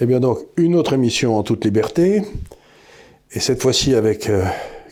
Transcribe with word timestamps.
Eh 0.00 0.06
bien 0.06 0.20
donc, 0.20 0.38
une 0.56 0.74
autre 0.76 0.92
émission 0.94 1.36
en 1.36 1.42
toute 1.42 1.64
liberté, 1.64 2.22
et 3.32 3.40
cette 3.40 3.60
fois-ci 3.60 3.94
avec 3.94 4.28
euh, 4.30 4.44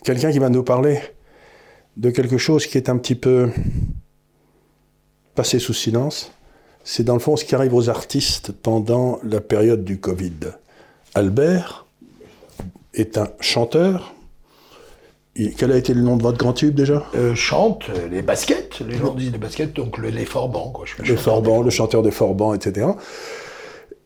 quelqu'un 0.04 0.30
qui 0.30 0.38
va 0.38 0.50
nous 0.50 0.62
parler 0.62 1.00
de 1.96 2.10
quelque 2.10 2.38
chose 2.38 2.66
qui 2.66 2.76
est 2.78 2.88
un 2.88 2.98
petit 2.98 3.14
peu 3.14 3.48
passé 5.34 5.58
sous 5.58 5.72
silence. 5.74 6.30
C'est 6.84 7.04
dans 7.04 7.14
le 7.14 7.20
fond 7.20 7.36
ce 7.36 7.44
qui 7.44 7.54
arrive 7.54 7.74
aux 7.74 7.88
artistes 7.88 8.52
pendant 8.52 9.18
la 9.22 9.40
période 9.40 9.84
du 9.84 9.98
Covid. 9.98 10.32
Albert 11.14 11.86
est 12.94 13.18
un 13.18 13.28
chanteur. 13.40 14.14
Il- 15.36 15.54
Quel 15.54 15.72
a 15.72 15.76
été 15.76 15.94
le 15.94 16.02
nom 16.02 16.16
de 16.16 16.22
votre 16.22 16.38
grand 16.38 16.52
tube 16.52 16.74
déjà? 16.74 17.04
Euh, 17.14 17.34
chante 17.34 17.84
les 18.10 18.22
baskets, 18.22 18.80
les 18.80 18.96
gens 18.98 19.14
disent 19.14 19.32
les 19.32 19.38
baskets, 19.38 19.72
donc 19.74 19.98
le- 19.98 20.08
les 20.10 20.24
forbans. 20.24 20.70
Quoi. 20.70 20.84
Je 20.86 20.94
suis 20.94 21.02
Le 21.02 21.08
chanteur. 21.16 21.22
Forban, 21.34 21.62
le 21.62 21.70
chanteur 21.70 22.02
des 22.02 22.10
Forbans, 22.10 22.54
etc. 22.54 22.86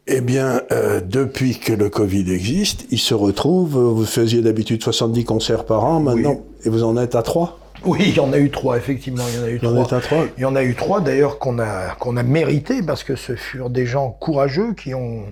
Eh 0.08 0.20
bien, 0.20 0.62
euh, 0.72 1.00
depuis 1.00 1.58
que 1.58 1.72
le 1.72 1.88
Covid 1.88 2.32
existe, 2.32 2.86
il 2.90 2.98
se 2.98 3.14
retrouve, 3.14 3.76
euh, 3.76 3.92
vous 3.92 4.04
faisiez 4.04 4.42
d'habitude 4.42 4.82
70 4.82 5.24
concerts 5.24 5.64
par 5.64 5.84
an, 5.84 6.00
maintenant, 6.00 6.40
et 6.64 6.68
vous 6.68 6.82
en 6.82 6.96
êtes 6.96 7.14
à 7.14 7.22
3 7.22 7.60
Oui, 7.84 8.00
il 8.08 8.16
y 8.16 8.20
en 8.20 8.32
a 8.32 8.38
eu 8.38 8.50
trois, 8.50 8.76
effectivement, 8.76 9.22
il 9.28 9.36
y 9.36 9.38
en 9.38 9.44
a 9.44 9.50
eu 9.50 9.56
en 9.58 9.84
trois. 9.84 9.84
est 9.84 9.92
à 9.92 10.00
3 10.00 10.24
Il 10.38 10.42
y 10.42 10.44
en 10.44 10.56
a 10.56 10.64
eu 10.64 10.74
trois 10.74 11.00
d'ailleurs 11.00 11.38
qu'on 11.38 11.60
a 11.60 11.94
qu'on 12.00 12.16
a 12.16 12.24
mérité 12.24 12.82
parce 12.82 13.04
que 13.04 13.14
ce 13.14 13.36
furent 13.36 13.70
des 13.70 13.86
gens 13.86 14.10
courageux 14.10 14.74
qui 14.74 14.92
ont 14.92 15.26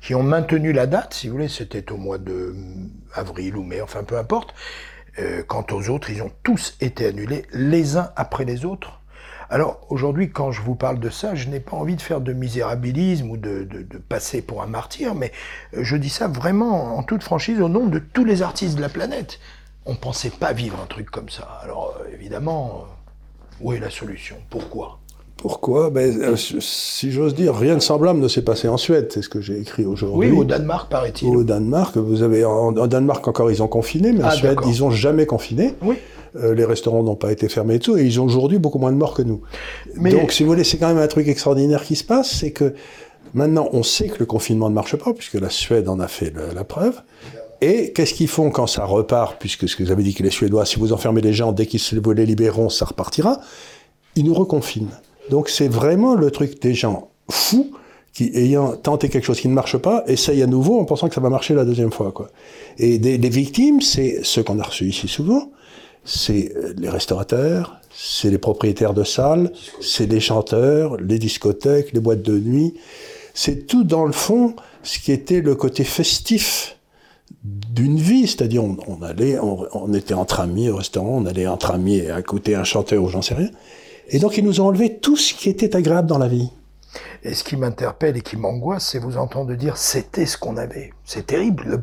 qui 0.00 0.14
ont 0.14 0.22
maintenu 0.22 0.72
la 0.72 0.86
date. 0.86 1.12
Si 1.12 1.28
vous 1.28 1.34
voulez, 1.34 1.48
c'était 1.48 1.92
au 1.92 1.98
mois 1.98 2.18
de 2.18 2.54
avril 3.14 3.56
ou 3.56 3.62
mai, 3.62 3.82
enfin 3.82 4.04
peu 4.04 4.16
importe. 4.16 4.54
Euh, 5.18 5.42
quant 5.46 5.66
aux 5.70 5.90
autres, 5.90 6.10
ils 6.10 6.22
ont 6.22 6.32
tous 6.42 6.76
été 6.80 7.06
annulés 7.06 7.44
les 7.52 7.96
uns 7.98 8.10
après 8.16 8.44
les 8.46 8.64
autres. 8.64 9.00
Alors 9.50 9.80
aujourd'hui, 9.90 10.30
quand 10.30 10.50
je 10.52 10.62
vous 10.62 10.74
parle 10.74 10.98
de 10.98 11.10
ça, 11.10 11.34
je 11.34 11.48
n'ai 11.48 11.60
pas 11.60 11.76
envie 11.76 11.96
de 11.96 12.02
faire 12.02 12.20
de 12.20 12.32
misérabilisme 12.32 13.30
ou 13.30 13.36
de, 13.36 13.64
de, 13.64 13.82
de 13.82 13.98
passer 13.98 14.42
pour 14.42 14.62
un 14.62 14.66
martyr, 14.66 15.14
mais 15.14 15.32
euh, 15.76 15.80
je 15.82 15.96
dis 15.96 16.08
ça 16.08 16.28
vraiment 16.28 16.96
en 16.98 17.02
toute 17.02 17.22
franchise 17.22 17.60
au 17.60 17.68
nom 17.68 17.86
de 17.86 17.98
tous 17.98 18.24
les 18.24 18.42
artistes 18.42 18.76
de 18.76 18.80
la 18.80 18.88
planète. 18.88 19.38
On 19.86 19.94
pensait 19.96 20.30
pas 20.30 20.52
vivre 20.52 20.78
un 20.82 20.86
truc 20.86 21.10
comme 21.10 21.28
ça. 21.28 21.60
Alors 21.62 21.94
euh, 22.00 22.04
évidemment, 22.14 22.84
euh, 22.84 23.54
où 23.60 23.72
est 23.72 23.80
la 23.80 23.90
solution? 23.90 24.36
Pourquoi? 24.50 24.98
Pourquoi? 25.36 25.90
Ben, 25.90 26.22
euh, 26.22 26.36
Si 26.36 27.12
j'ose 27.12 27.34
dire, 27.34 27.54
rien 27.54 27.74
de 27.74 27.80
semblable 27.80 28.18
ne 28.20 28.28
s'est 28.28 28.40
passé 28.42 28.66
en 28.68 28.78
Suède, 28.78 29.08
c'est 29.12 29.20
ce 29.20 29.28
que 29.28 29.42
j'ai 29.42 29.60
écrit 29.60 29.84
aujourd'hui. 29.84 30.30
Oui, 30.30 30.38
au 30.38 30.44
Danemark, 30.44 30.88
paraît-il. 30.88 31.28
Au 31.36 31.44
Danemark, 31.44 31.96
vous 31.98 32.22
avez 32.22 32.46
en, 32.46 32.74
en 32.74 32.86
Danemark 32.86 33.26
encore 33.28 33.50
ils 33.50 33.62
ont 33.62 33.68
confiné, 33.68 34.12
mais 34.12 34.24
en 34.24 34.28
Ah, 34.28 34.30
Suède 34.30 34.58
ils 34.66 34.82
ont 34.84 34.90
jamais 34.90 35.26
confiné. 35.26 35.74
Oui. 35.82 35.96
Euh, 36.36 36.54
les 36.54 36.64
restaurants 36.64 37.02
n'ont 37.02 37.14
pas 37.16 37.30
été 37.30 37.48
fermés 37.48 37.76
et 37.76 37.78
tout, 37.78 37.96
et 37.96 38.04
ils 38.04 38.20
ont 38.20 38.24
aujourd'hui 38.24 38.58
beaucoup 38.58 38.78
moins 38.78 38.90
de 38.92 38.96
morts 38.96 39.14
que 39.14 39.22
nous. 39.22 39.40
Mais- 39.94 40.10
Donc, 40.10 40.32
si 40.32 40.42
vous 40.42 40.50
voulez, 40.50 40.64
c'est 40.64 40.78
quand 40.78 40.88
même 40.88 40.98
un 40.98 41.06
truc 41.06 41.28
extraordinaire 41.28 41.84
qui 41.84 41.94
se 41.96 42.02
passe, 42.04 42.30
c'est 42.30 42.50
que 42.50 42.74
maintenant 43.34 43.68
on 43.72 43.82
sait 43.82 44.08
que 44.08 44.18
le 44.18 44.26
confinement 44.26 44.68
ne 44.68 44.74
marche 44.74 44.96
pas, 44.96 45.12
puisque 45.12 45.34
la 45.34 45.50
Suède 45.50 45.88
en 45.88 46.00
a 46.00 46.08
fait 46.08 46.30
le- 46.34 46.52
la 46.54 46.64
preuve. 46.64 47.00
Et 47.60 47.92
qu'est-ce 47.92 48.14
qu'ils 48.14 48.28
font 48.28 48.50
quand 48.50 48.66
ça 48.66 48.84
repart, 48.84 49.36
puisque 49.38 49.68
ce 49.68 49.76
que 49.76 49.84
vous 49.84 49.92
avez 49.92 50.02
dit 50.02 50.12
que 50.12 50.22
les 50.22 50.30
Suédois, 50.30 50.66
si 50.66 50.78
vous 50.78 50.92
enfermez 50.92 51.20
les 51.20 51.32
gens, 51.32 51.52
dès 51.52 51.66
qu'ils 51.66 51.80
se 51.80 51.94
vous 51.96 52.12
les 52.12 52.26
libéreront, 52.26 52.68
ça 52.68 52.84
repartira, 52.84 53.40
ils 54.16 54.24
nous 54.24 54.34
reconfinent. 54.34 54.90
Donc 55.30 55.48
c'est 55.48 55.68
vraiment 55.68 56.14
le 56.14 56.30
truc 56.30 56.60
des 56.60 56.74
gens 56.74 57.08
fous 57.30 57.70
qui, 58.12 58.30
ayant 58.34 58.76
tenté 58.76 59.08
quelque 59.08 59.24
chose 59.24 59.40
qui 59.40 59.48
ne 59.48 59.54
marche 59.54 59.76
pas, 59.78 60.04
essayent 60.06 60.42
à 60.42 60.46
nouveau 60.46 60.78
en 60.78 60.84
pensant 60.84 61.08
que 61.08 61.14
ça 61.14 61.20
va 61.20 61.30
marcher 61.30 61.54
la 61.54 61.64
deuxième 61.64 61.90
fois. 61.92 62.12
Quoi. 62.12 62.28
Et 62.78 62.98
des, 62.98 63.28
victimes, 63.28 63.80
c'est 63.80 64.20
ceux 64.24 64.42
qu'on 64.42 64.58
a 64.58 64.62
reçus 64.62 64.86
ici 64.86 65.08
souvent, 65.08 65.50
c'est 66.04 66.52
euh, 66.56 66.74
les 66.76 66.88
restaurateurs, 66.88 67.80
c'est 67.96 68.30
les 68.30 68.38
propriétaires 68.38 68.94
de 68.94 69.04
salles, 69.04 69.52
c'est 69.80 70.06
les 70.06 70.20
chanteurs, 70.20 70.96
les 70.96 71.18
discothèques, 71.18 71.92
les 71.92 72.00
boîtes 72.00 72.22
de 72.22 72.38
nuit. 72.38 72.74
C'est 73.34 73.66
tout 73.66 73.84
dans 73.84 74.04
le 74.04 74.12
fond 74.12 74.54
ce 74.82 74.98
qui 74.98 75.12
était 75.12 75.40
le 75.40 75.54
côté 75.54 75.84
festif 75.84 76.76
d'une 77.42 77.98
vie, 77.98 78.26
c'est-à-dire 78.26 78.64
on, 78.64 79.02
allait, 79.02 79.38
on, 79.38 79.66
on 79.72 79.92
était 79.92 80.14
entre 80.14 80.40
amis 80.40 80.68
au 80.68 80.76
restaurant, 80.76 81.18
on 81.22 81.26
allait 81.26 81.46
entre 81.46 81.72
amis 81.72 82.00
à 82.02 82.20
écouter 82.20 82.54
un 82.54 82.64
chanteur 82.64 83.02
ou 83.02 83.08
j'en 83.08 83.22
sais 83.22 83.34
rien. 83.34 83.50
Et 84.08 84.18
donc 84.18 84.36
ils 84.36 84.44
nous 84.44 84.60
ont 84.60 84.66
enlevé 84.66 84.98
tout 84.98 85.16
ce 85.16 85.34
qui 85.34 85.48
était 85.48 85.74
agréable 85.74 86.08
dans 86.08 86.18
la 86.18 86.28
vie. 86.28 86.50
Et 87.22 87.34
ce 87.34 87.44
qui 87.44 87.56
m'interpelle 87.56 88.16
et 88.16 88.20
qui 88.20 88.36
m'angoisse, 88.36 88.86
c'est 88.86 88.98
vous 88.98 89.16
entendre 89.16 89.54
dire 89.54 89.76
c'était 89.76 90.26
ce 90.26 90.36
qu'on 90.36 90.56
avait. 90.56 90.92
C'est 91.04 91.26
terrible 91.26 91.64
de, 91.68 91.80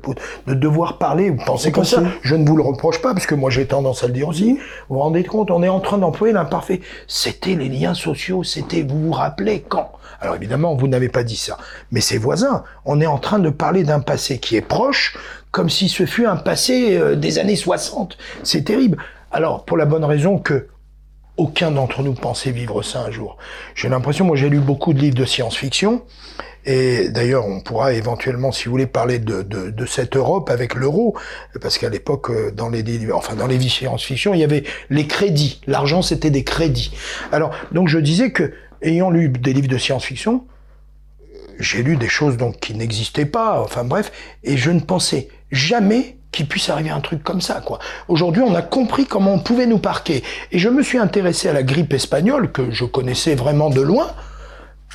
de 0.48 0.54
devoir 0.54 0.98
parler, 0.98 1.30
vous 1.30 1.44
pensez 1.46 1.72
comme 1.72 1.84
ça. 1.84 2.04
Je 2.22 2.36
ne 2.36 2.48
vous 2.48 2.58
le 2.58 2.64
reproche 2.64 3.02
pas, 3.02 3.14
parce 3.14 3.26
que 3.26 3.36
moi 3.36 3.50
j'ai 3.50 3.66
tendance 3.66 4.04
à 4.04 4.08
le 4.08 4.14
dire 4.14 4.28
aussi. 4.28 4.54
Vous 4.90 4.96
vous 4.96 5.00
rendez 5.00 5.24
compte, 5.24 5.52
on 5.52 5.64
est 5.64 5.70
en 5.70 5.80
train 5.80 5.98
d'employer 5.98 6.34
l'imparfait. 6.34 6.82
C'était 7.08 7.56
les 7.56 7.70
liens 7.70 7.94
sociaux, 7.94 8.44
c'était, 8.44 8.82
vous 8.82 9.00
vous 9.02 9.12
rappelez 9.12 9.64
quand? 9.68 9.92
Alors 10.20 10.36
évidemment, 10.36 10.76
vous 10.76 10.88
n'avez 10.88 11.10
pas 11.10 11.24
dit 11.24 11.36
ça. 11.36 11.58
Mais 11.92 12.02
ses 12.02 12.18
voisins, 12.18 12.64
on 12.86 13.02
est 13.02 13.08
en 13.08 13.18
train 13.18 13.40
de 13.40 13.50
parler 13.50 13.84
d'un 13.84 14.00
passé 14.00 14.38
qui 14.38 14.56
est 14.56 14.62
proche, 14.62 15.18
comme 15.52 15.70
si 15.70 15.90
ce 15.90 16.06
fût 16.06 16.26
un 16.26 16.38
passé 16.38 16.98
euh, 16.98 17.16
des 17.16 17.40
années 17.40 17.56
60. 17.56 18.18
C'est 18.44 18.64
terrible. 18.64 18.98
Alors, 19.32 19.66
pour 19.66 19.78
la 19.78 19.86
bonne 19.86 20.04
raison 20.04 20.38
que 20.38 20.68
aucun 21.42 21.72
d'entre 21.72 22.04
nous 22.04 22.14
pensait 22.14 22.52
vivre 22.52 22.84
ça 22.84 23.02
un 23.02 23.10
jour. 23.10 23.36
J'ai 23.74 23.90
l'impression, 23.90 24.26
moi 24.26 24.36
j'ai 24.36 24.48
lu 24.48 24.60
beaucoup 24.60 24.94
de 24.94 25.00
livres 25.00 25.16
de 25.16 25.26
science-fiction, 25.26 26.04
et 26.66 27.10
d'ailleurs 27.10 27.48
on 27.48 27.62
pourra 27.62 27.94
éventuellement, 27.94 28.52
si 28.52 28.66
vous 28.66 28.72
voulez, 28.72 28.86
parler 28.86 29.18
de, 29.18 29.86
cette 29.88 30.16
Europe 30.16 30.52
avec 30.52 30.76
l'euro, 30.76 31.18
parce 31.60 31.80
qu'à 31.80 31.90
l'époque, 31.90 32.30
euh, 32.30 32.52
dans 32.52 32.70
les 32.70 32.84
enfin 33.12 33.36
dans 33.36 33.48
les 33.48 33.60
science-fiction, 33.60 34.36
il 34.36 34.40
y 34.40 34.44
avait 34.44 34.64
les 34.92 35.08
crédits. 35.08 35.62
L'argent 35.66 36.04
c'était 36.04 36.30
des 36.30 36.44
crédits. 36.44 36.92
Alors, 37.32 37.52
donc 37.72 37.88
je 37.88 37.98
disais 37.98 38.32
que, 38.32 38.54
ayant 38.84 39.10
lu 39.10 39.30
des 39.30 39.54
livres 39.54 39.68
de 39.68 39.80
science-fiction, 39.80 40.46
j'ai 41.60 41.82
lu 41.82 41.98
des 41.98 42.08
choses 42.08 42.38
donc 42.38 42.60
qui 42.60 42.76
n'existaient 42.76 43.26
pas, 43.26 43.62
enfin 43.62 43.84
bref, 43.84 44.12
et 44.44 44.58
je 44.58 44.70
ne 44.70 44.80
pensais 44.80 45.28
jamais 45.52 46.18
qu'il 46.32 46.48
puisse 46.48 46.70
arriver 46.70 46.90
un 46.90 47.02
truc 47.02 47.24
comme 47.24 47.42
ça, 47.42 47.62
quoi. 47.62 47.80
Aujourd'hui, 48.08 48.42
on 48.42 48.56
a 48.56 48.62
compris 48.62 49.06
comment 49.06 49.34
on 49.34 49.40
pouvait 49.40 49.66
nous 49.66 49.80
parquer. 49.80 50.24
Et 50.52 50.60
je 50.60 50.70
me 50.70 50.82
suis 50.82 50.98
intéressé 50.98 51.50
à 51.50 51.54
la 51.54 51.64
grippe 51.64 51.94
espagnole, 51.94 52.52
que 52.52 52.72
je 52.72 52.86
connaissais 52.86 53.36
vraiment 53.36 53.70
de 53.70 53.82
loin. 53.82 54.08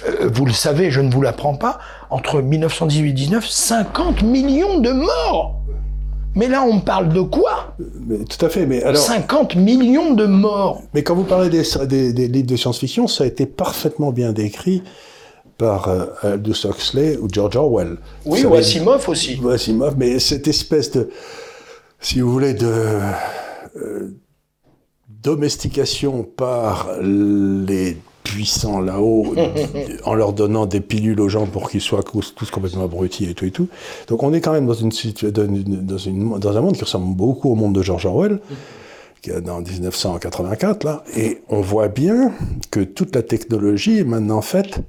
Euh, 0.06 0.28
vous 0.32 0.46
le 0.46 0.52
savez, 0.52 0.90
je 0.90 1.00
ne 1.00 1.10
vous 1.10 1.22
l'apprends 1.22 1.54
pas. 1.54 1.78
Entre 2.10 2.40
1918 2.40 3.10
et 3.10 3.12
19, 3.12 3.46
50 3.46 4.22
millions 4.22 4.78
de 4.78 4.90
morts! 4.90 5.60
Mais 6.34 6.48
là, 6.48 6.62
on 6.62 6.80
parle 6.80 7.08
de 7.08 7.22
quoi? 7.22 7.74
Mais, 8.06 8.18
tout 8.24 8.44
à 8.44 8.50
fait. 8.50 8.66
Mais 8.66 8.82
alors, 8.82 9.00
50 9.00 9.56
millions 9.56 10.12
de 10.12 10.26
morts! 10.26 10.82
mais 10.92 11.02
quand 11.02 11.14
vous 11.14 11.24
parlez 11.24 11.48
des, 11.48 11.62
des, 11.86 12.12
des 12.12 12.28
livres 12.28 12.46
de 12.46 12.56
science-fiction, 12.56 13.08
ça 13.08 13.24
a 13.24 13.26
été 13.26 13.46
parfaitement 13.46 14.12
bien 14.12 14.32
décrit 14.32 14.82
par 15.58 15.88
euh, 15.88 16.06
Aldous 16.22 16.66
Huxley 16.66 17.16
ou 17.16 17.28
George 17.32 17.56
Orwell. 17.56 17.96
Oui, 18.24 18.44
ou 18.44 18.54
Asimov 18.54 19.08
aussi. 19.08 19.38
Ouais, 19.40 19.54
Asimov, 19.54 19.94
mais 19.96 20.18
cette 20.18 20.48
espèce 20.48 20.90
de, 20.90 21.08
si 22.00 22.20
vous 22.20 22.30
voulez, 22.32 22.54
de 22.54 22.66
euh, 23.76 24.10
domestication 25.08 26.22
par 26.24 26.88
les 27.02 27.96
puissants 28.22 28.80
là-haut, 28.80 29.34
en 30.04 30.14
leur 30.14 30.32
donnant 30.32 30.66
des 30.66 30.80
pilules 30.80 31.20
aux 31.20 31.28
gens 31.28 31.46
pour 31.46 31.70
qu'ils 31.70 31.80
soient 31.80 32.02
tous 32.02 32.50
complètement 32.50 32.84
abrutis 32.84 33.24
et 33.30 33.34
tout 33.34 33.44
et 33.44 33.50
tout. 33.50 33.68
Donc 34.08 34.22
on 34.22 34.32
est 34.34 34.40
quand 34.40 34.52
même 34.52 34.66
dans, 34.66 34.74
une, 34.74 34.90
dans, 34.90 35.44
une- 35.46 35.86
dans, 35.86 35.98
une- 35.98 36.38
dans 36.38 36.56
un 36.56 36.60
monde 36.60 36.74
qui 36.76 36.84
ressemble 36.84 37.14
beaucoup 37.16 37.50
au 37.50 37.54
monde 37.54 37.74
de 37.74 37.82
George 37.82 38.04
Orwell, 38.04 38.40
qui 39.22 39.30
est 39.30 39.40
dans 39.40 39.60
1984 39.60 40.84
là, 40.84 41.04
et 41.16 41.42
on 41.48 41.60
voit 41.60 41.88
bien 41.88 42.32
que 42.70 42.80
toute 42.80 43.14
la 43.14 43.22
technologie 43.22 43.98
est 44.00 44.04
maintenant 44.04 44.42
faite 44.42 44.80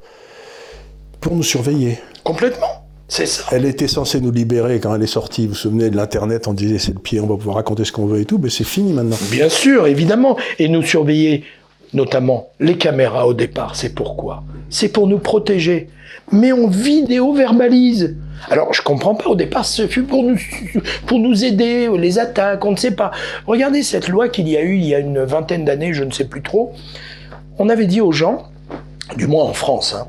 pour 1.19 1.35
nous 1.35 1.43
surveiller. 1.43 1.99
Complètement. 2.23 2.83
C'est 3.07 3.25
ça. 3.25 3.43
Elle 3.51 3.65
était 3.65 3.87
censée 3.87 4.19
nous 4.19 4.31
libérer 4.31 4.79
quand 4.79 4.93
elle 4.93 5.03
est 5.03 5.07
sortie. 5.07 5.43
Vous 5.43 5.53
vous 5.53 5.55
souvenez 5.55 5.89
de 5.89 5.95
l'Internet, 5.95 6.47
on 6.47 6.53
disait 6.53 6.77
c'est 6.77 6.93
le 6.93 6.99
pied, 6.99 7.21
on 7.21 7.27
va 7.27 7.37
pouvoir 7.37 7.55
raconter 7.55 7.85
ce 7.85 7.91
qu'on 7.91 8.05
veut 8.05 8.19
et 8.19 8.25
tout, 8.25 8.37
mais 8.37 8.49
c'est 8.49 8.65
fini 8.65 8.91
maintenant. 8.91 9.15
Bien 9.31 9.47
sûr, 9.47 9.87
évidemment. 9.87 10.37
Et 10.59 10.67
nous 10.67 10.83
surveiller, 10.83 11.45
notamment 11.93 12.49
les 12.59 12.77
caméras 12.77 13.25
au 13.27 13.33
départ, 13.33 13.75
c'est 13.75 13.95
pourquoi? 13.95 14.43
C'est 14.69 14.89
pour 14.89 15.07
nous 15.07 15.19
protéger. 15.19 15.89
Mais 16.33 16.51
on 16.51 16.67
vidéo-verbalise. 16.67 18.17
Alors, 18.49 18.73
je 18.73 18.81
comprends 18.81 19.15
pas, 19.15 19.29
au 19.29 19.35
départ, 19.35 19.65
ce 19.65 19.87
fut 19.87 20.03
pour 20.03 20.23
nous, 20.23 20.37
pour 21.05 21.19
nous 21.19 21.45
aider, 21.45 21.89
les 21.97 22.19
attaques, 22.19 22.65
on 22.65 22.71
ne 22.71 22.75
sait 22.75 22.91
pas. 22.91 23.11
Regardez 23.45 23.81
cette 23.83 24.09
loi 24.09 24.27
qu'il 24.27 24.49
y 24.49 24.57
a 24.57 24.61
eu 24.61 24.75
il 24.75 24.85
y 24.85 24.93
a 24.93 24.99
une 24.99 25.23
vingtaine 25.23 25.63
d'années, 25.63 25.93
je 25.93 26.03
ne 26.03 26.11
sais 26.11 26.25
plus 26.25 26.41
trop. 26.41 26.73
On 27.57 27.69
avait 27.69 27.87
dit 27.87 28.01
aux 28.01 28.11
gens, 28.11 28.43
du 29.15 29.27
moins 29.27 29.45
en 29.45 29.53
France, 29.53 29.95
hein, 29.97 30.07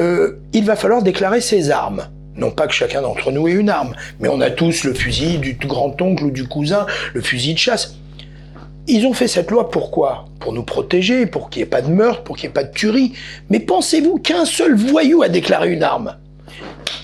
euh, 0.00 0.38
il 0.52 0.64
va 0.64 0.76
falloir 0.76 1.02
déclarer 1.02 1.40
ses 1.40 1.70
armes. 1.70 2.06
Non 2.36 2.50
pas 2.50 2.66
que 2.66 2.74
chacun 2.74 3.00
d'entre 3.02 3.32
nous 3.32 3.48
ait 3.48 3.52
une 3.52 3.70
arme, 3.70 3.94
mais 4.20 4.28
on 4.28 4.40
a 4.42 4.50
tous 4.50 4.84
le 4.84 4.92
fusil 4.92 5.38
du 5.38 5.54
grand-oncle 5.54 6.24
ou 6.24 6.30
du 6.30 6.46
cousin, 6.46 6.84
le 7.14 7.22
fusil 7.22 7.54
de 7.54 7.58
chasse. 7.58 7.94
Ils 8.88 9.06
ont 9.06 9.14
fait 9.14 9.26
cette 9.26 9.50
loi 9.50 9.70
pourquoi? 9.70 10.26
Pour 10.38 10.52
nous 10.52 10.62
protéger, 10.62 11.26
pour 11.26 11.48
qu'il 11.50 11.60
n'y 11.60 11.66
ait 11.66 11.70
pas 11.70 11.82
de 11.82 11.88
meurtre, 11.90 12.22
pour 12.22 12.36
qu'il 12.36 12.46
n'y 12.48 12.50
ait 12.50 12.54
pas 12.54 12.64
de 12.64 12.72
tuerie. 12.72 13.14
Mais 13.50 13.58
pensez-vous 13.58 14.18
qu'un 14.18 14.44
seul 14.44 14.76
voyou 14.76 15.22
a 15.22 15.28
déclaré 15.28 15.72
une 15.72 15.82
arme? 15.82 16.14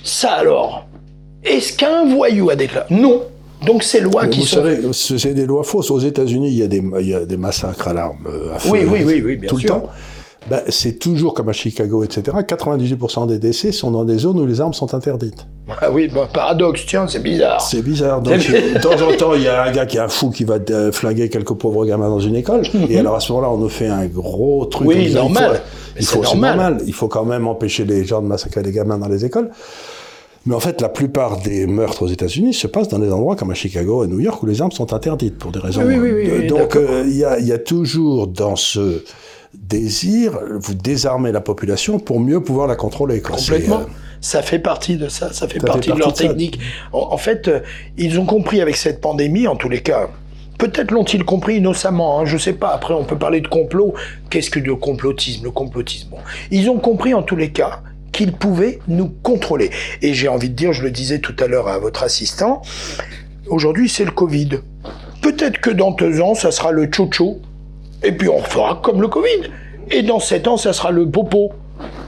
Ça 0.05 0.33
alors 0.33 0.87
Est-ce 1.43 1.73
qu'un 1.73 2.05
voyou 2.15 2.51
a 2.51 2.57
déclaré? 2.57 2.87
Non. 2.91 3.23
Donc 3.67 3.85
ces 3.85 4.01
lois 4.01 4.25
Mais 4.25 4.31
qui 4.31 4.41
vous 4.41 4.47
sont... 4.47 4.57
savez, 4.57 4.79
ce- 4.93 5.19
c'est 5.19 5.35
des 5.35 5.47
lois 5.47 5.63
fausses. 5.65 5.91
Aux 5.91 5.99
États-Unis, 6.01 6.49
il 6.51 6.59
y 6.59 6.63
a 6.63 6.67
des, 6.67 6.83
il 7.01 7.09
y 7.09 7.15
a 7.15 7.25
des 7.25 7.37
massacres 7.37 7.89
à 7.89 7.93
l'arme 7.95 8.27
euh, 8.27 8.55
à 8.55 8.59
feu, 8.59 8.71
Oui, 8.71 8.81
oui, 8.89 9.03
oui, 9.05 9.23
oui, 9.25 9.37
bien 9.37 9.49
tout 9.49 9.59
sûr. 9.59 9.75
le 9.77 9.81
temps. 9.83 9.91
Ben, 10.51 10.61
c'est 10.69 10.99
toujours 10.99 11.35
comme 11.35 11.49
à 11.49 11.53
Chicago, 11.53 12.03
etc. 12.03 12.37
98% 12.37 13.29
des 13.29 13.39
décès 13.39 13.71
sont 13.71 13.91
dans 13.93 14.05
des 14.05 14.19
zones 14.19 14.41
où 14.41 14.47
les 14.47 14.61
armes 14.61 14.75
sont 14.75 14.93
interdites. 14.95 15.47
Ah 15.81 15.91
oui, 15.91 16.11
bah, 16.13 16.29
paradoxe, 16.33 16.85
tiens, 16.87 17.07
c'est 17.07 17.23
bizarre. 17.23 17.61
C'est 17.61 17.83
bizarre. 17.83 18.21
Donc, 18.21 18.39
de 18.39 18.81
temps 18.81 19.01
en 19.01 19.17
temps, 19.17 19.35
il 19.35 19.43
y 19.43 19.49
a 19.49 19.63
un 19.63 19.71
gars 19.71 19.87
qui 19.87 19.99
est 19.99 20.01
un 20.01 20.09
fou 20.09 20.31
qui 20.31 20.45
va 20.45 20.59
euh, 20.71 20.91
flinguer 20.91 21.29
quelques 21.29 21.55
pauvres 21.55 21.87
gamins 21.87 22.09
dans 22.09 22.19
une 22.19 22.35
école. 22.35 22.63
Et 22.91 22.99
alors, 22.99 23.15
à 23.15 23.21
ce 23.21 23.31
moment-là, 23.33 23.53
on 23.53 23.59
nous 23.59 23.69
fait 23.69 23.87
un 23.87 24.07
gros 24.07 24.65
truc. 24.67 24.89
Oui, 24.89 25.13
ça. 25.13 25.21
normal. 25.21 25.61
Il 25.99 26.05
faut, 26.05 26.19
il 26.21 26.25
faut 26.25 26.33
c'est 26.33 26.39
normal. 26.39 26.79
Il 26.87 26.93
faut 26.93 27.09
quand 27.09 27.25
même 27.25 27.47
empêcher 27.47 27.85
les 27.85 28.05
gens 28.05 28.21
de 28.21 28.27
massacrer 28.27 28.63
les 28.63 28.73
gamins 28.73 28.99
dans 28.99 29.09
les 29.09 29.25
écoles. 29.25 29.51
Mais 30.45 30.57
en 30.57 30.61
fait, 30.61 30.81
la 30.81 30.89
plupart 30.89 31.39
des 31.39 31.69
meurtres 31.69 32.03
aux 32.03 32.09
États-Unis 32.09 32.53
se 32.53 32.67
passent 32.67 32.89
dans 32.89 32.99
des 32.99 33.13
endroits 33.13 33.37
comme 33.37 33.53
à 33.53 33.55
Chicago, 33.55 34.03
à 34.03 34.09
New 34.09 34.19
York, 34.19 34.43
où 34.43 34.47
les 34.47 34.61
armes 34.61 34.73
sont 34.73 34.93
interdites 34.93 35.39
pour 35.39 35.53
des 35.53 35.61
raisons. 35.61 35.83
Oui, 35.85 35.97
oui, 36.01 36.11
oui, 36.13 36.47
Donc, 36.49 36.75
euh, 36.75 37.05
il 37.07 37.17
y, 37.17 37.25
a, 37.25 37.39
y 37.39 37.53
a 37.53 37.59
toujours 37.59 38.27
dans 38.27 38.57
ce 38.57 39.05
désir, 39.55 40.39
vous 40.61 40.75
désarmez 40.75 41.33
la 41.33 41.41
population 41.41 41.99
pour 41.99 42.21
mieux 42.21 42.43
pouvoir 42.43 42.67
la 42.67 42.77
contrôler. 42.77 43.21
Quoi. 43.21 43.37
Complètement. 43.37 43.81
Euh, 43.81 43.87
Ça 44.21 44.43
fait 44.43 44.59
partie 44.59 44.97
de 44.97 45.09
ça, 45.09 45.33
ça 45.33 45.49
fait 45.49 45.61
Ça 45.61 45.67
partie 45.67 45.89
fait 45.89 45.95
de 45.95 45.99
leur 45.99 46.13
de 46.13 46.17
technique. 46.17 46.59
En, 46.93 47.09
en 47.13 47.17
fait, 47.17 47.49
euh, 47.49 47.61
ils 47.97 48.19
ont 48.19 48.27
compris 48.27 48.61
avec 48.61 48.77
cette 48.77 49.01
pandémie, 49.01 49.47
en 49.47 49.57
tous 49.57 49.69
les 49.69 49.81
cas. 49.81 50.09
Peut-être 50.59 50.93
l'ont-ils 50.93 51.25
compris 51.25 51.57
innocemment, 51.57 52.21
hein, 52.21 52.25
je 52.25 52.39
sais 52.39 52.53
pas. 52.53 52.69
Après, 52.69 52.95
on 52.95 53.05
peut 53.05 53.19
parler 53.19 53.41
de 53.41 53.49
complot. 53.49 53.95
Qu'est-ce 54.31 54.49
que 54.51 54.61
le 54.61 54.77
complotisme? 54.77 55.45
Le 55.45 55.51
complotisme. 55.51 56.11
Bon. 56.11 56.19
Ils 56.51 56.71
ont 56.71 56.79
compris 56.79 57.15
en 57.15 57.23
tous 57.23 57.37
les 57.37 57.51
cas 57.51 57.81
qu'ils 58.13 58.33
pouvaient 58.33 58.79
nous 58.89 59.09
contrôler. 59.09 59.71
Et 60.03 60.15
j'ai 60.15 60.29
envie 60.29 60.51
de 60.51 60.55
dire, 60.55 60.73
je 60.73 60.83
le 60.83 60.91
disais 60.91 61.19
tout 61.19 61.35
à 61.41 61.47
l'heure 61.47 61.67
à 61.67 61.79
votre 61.79 62.03
assistant, 62.05 62.63
aujourd'hui 63.49 63.89
c'est 63.89 64.05
le 64.05 64.11
Covid. 64.13 64.61
Peut-être 65.21 65.61
que 65.61 65.71
dans 65.71 65.91
deux 65.91 66.21
ans, 66.21 66.35
ça 66.35 66.53
sera 66.53 66.71
le 66.73 66.87
tcho 66.87 67.41
et 68.05 68.13
puis 68.13 68.29
on 68.29 68.43
fera 68.43 68.81
comme 68.83 69.01
le 69.01 69.09
Covid. 69.09 69.51
Et 69.91 70.03
dans 70.03 70.21
sept 70.21 70.47
ans, 70.49 70.57
ça 70.57 70.73
sera 70.73 70.91
le 70.91 71.09
popo. 71.11 71.51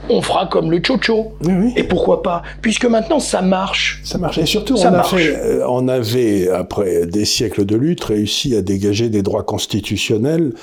On 0.09 0.21
fera 0.21 0.45
comme 0.47 0.69
le 0.71 0.79
chocho. 0.85 1.33
Oui, 1.43 1.53
oui. 1.59 1.73
Et 1.75 1.83
pourquoi 1.83 2.21
pas? 2.21 2.43
Puisque 2.61 2.85
maintenant, 2.85 3.19
ça 3.19 3.41
marche. 3.41 4.01
Ça 4.05 4.17
marche. 4.17 4.37
Et 4.37 4.45
surtout, 4.45 4.77
Ça 4.77 4.89
on, 4.89 4.93
a 4.93 4.97
marche. 4.97 5.15
fait, 5.15 5.35
euh, 5.35 5.65
on 5.67 5.87
avait, 5.87 6.47
après 6.49 7.05
des 7.07 7.25
siècles 7.25 7.65
de 7.65 7.75
lutte, 7.75 8.03
réussi 8.03 8.55
à 8.55 8.61
dégager 8.61 9.09
des 9.09 9.23
droits 9.23 9.43
constitutionnels 9.43 10.53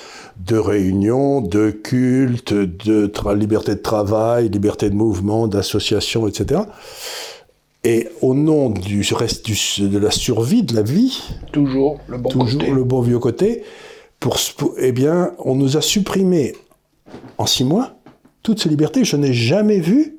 de 0.46 0.56
réunion, 0.56 1.40
de 1.40 1.70
culte, 1.70 2.54
de 2.54 3.10
liberté 3.34 3.72
de 3.74 3.80
travail, 3.80 4.48
liberté 4.48 4.88
de 4.88 4.94
mouvement, 4.94 5.48
d'association, 5.48 6.26
etc. 6.28 6.60
Et 7.84 8.08
au 8.20 8.34
nom 8.34 8.70
du 8.70 9.04
reste 9.12 9.44
du- 9.44 9.88
de 9.88 9.98
la 9.98 10.12
survie 10.12 10.62
de 10.62 10.74
la 10.74 10.82
vie, 10.82 11.20
Toujours 11.52 11.98
le 12.06 12.16
bon 12.18 12.30
toujours 12.30 12.60
côté. 12.60 12.70
le 12.72 12.84
bon 12.84 13.00
vieux 13.00 13.18
côté, 13.18 13.64
pour, 14.22 14.74
eh 14.78 14.92
bien, 14.92 15.32
on 15.38 15.54
nous 15.54 15.76
a 15.76 15.80
supprimé 15.80 16.54
en 17.38 17.46
six 17.46 17.64
mois 17.64 17.94
toutes 18.42 18.60
ces 18.62 18.68
libertés. 18.68 19.04
Je 19.04 19.16
n'ai 19.16 19.32
jamais 19.32 19.78
vu 19.80 20.16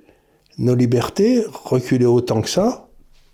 nos 0.58 0.76
libertés 0.76 1.44
reculer 1.64 2.06
autant 2.06 2.42
que 2.42 2.50
ça 2.50 2.88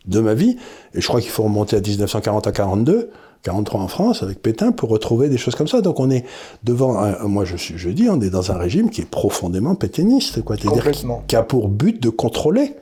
de 0.06 0.20
ma 0.20 0.34
vie. 0.34 0.58
Et 0.94 1.02
je 1.02 1.08
crois 1.08 1.22
qu'il 1.22 1.30
faut 1.32 1.44
remonter 1.44 1.76
à 1.76 1.82
1940 1.82 2.48
à 2.48 2.52
42, 2.52 3.10
43 3.44 3.82
en 3.82 3.88
France 3.88 4.24
avec 4.24 4.42
Pétain 4.42 4.72
pour 4.72 4.90
retrouver 4.90 5.28
des 5.30 5.38
choses 5.38 5.56
comme 5.56 5.68
ça. 5.68 5.82
Donc 5.82 6.00
on 6.00 6.10
est 6.10 6.24
devant, 6.64 6.98
un- 6.98 7.28
moi 7.28 7.46
je, 7.46 7.58
suis- 7.58 7.78
je 7.78 7.90
dis, 7.90 8.08
on 8.10 8.20
est 8.22 8.30
dans 8.30 8.52
un 8.52 8.58
régime 8.58 8.90
qui 8.90 9.02
est 9.02 9.10
profondément 9.10 9.76
pétainiste, 9.76 10.42
quoi. 10.44 10.56
C'est-à-dire 10.58 10.84
qui 11.28 11.36
a 11.36 11.44
pour 11.44 11.68
but 11.68 12.02
de 12.02 12.10
contrôler 12.10 12.74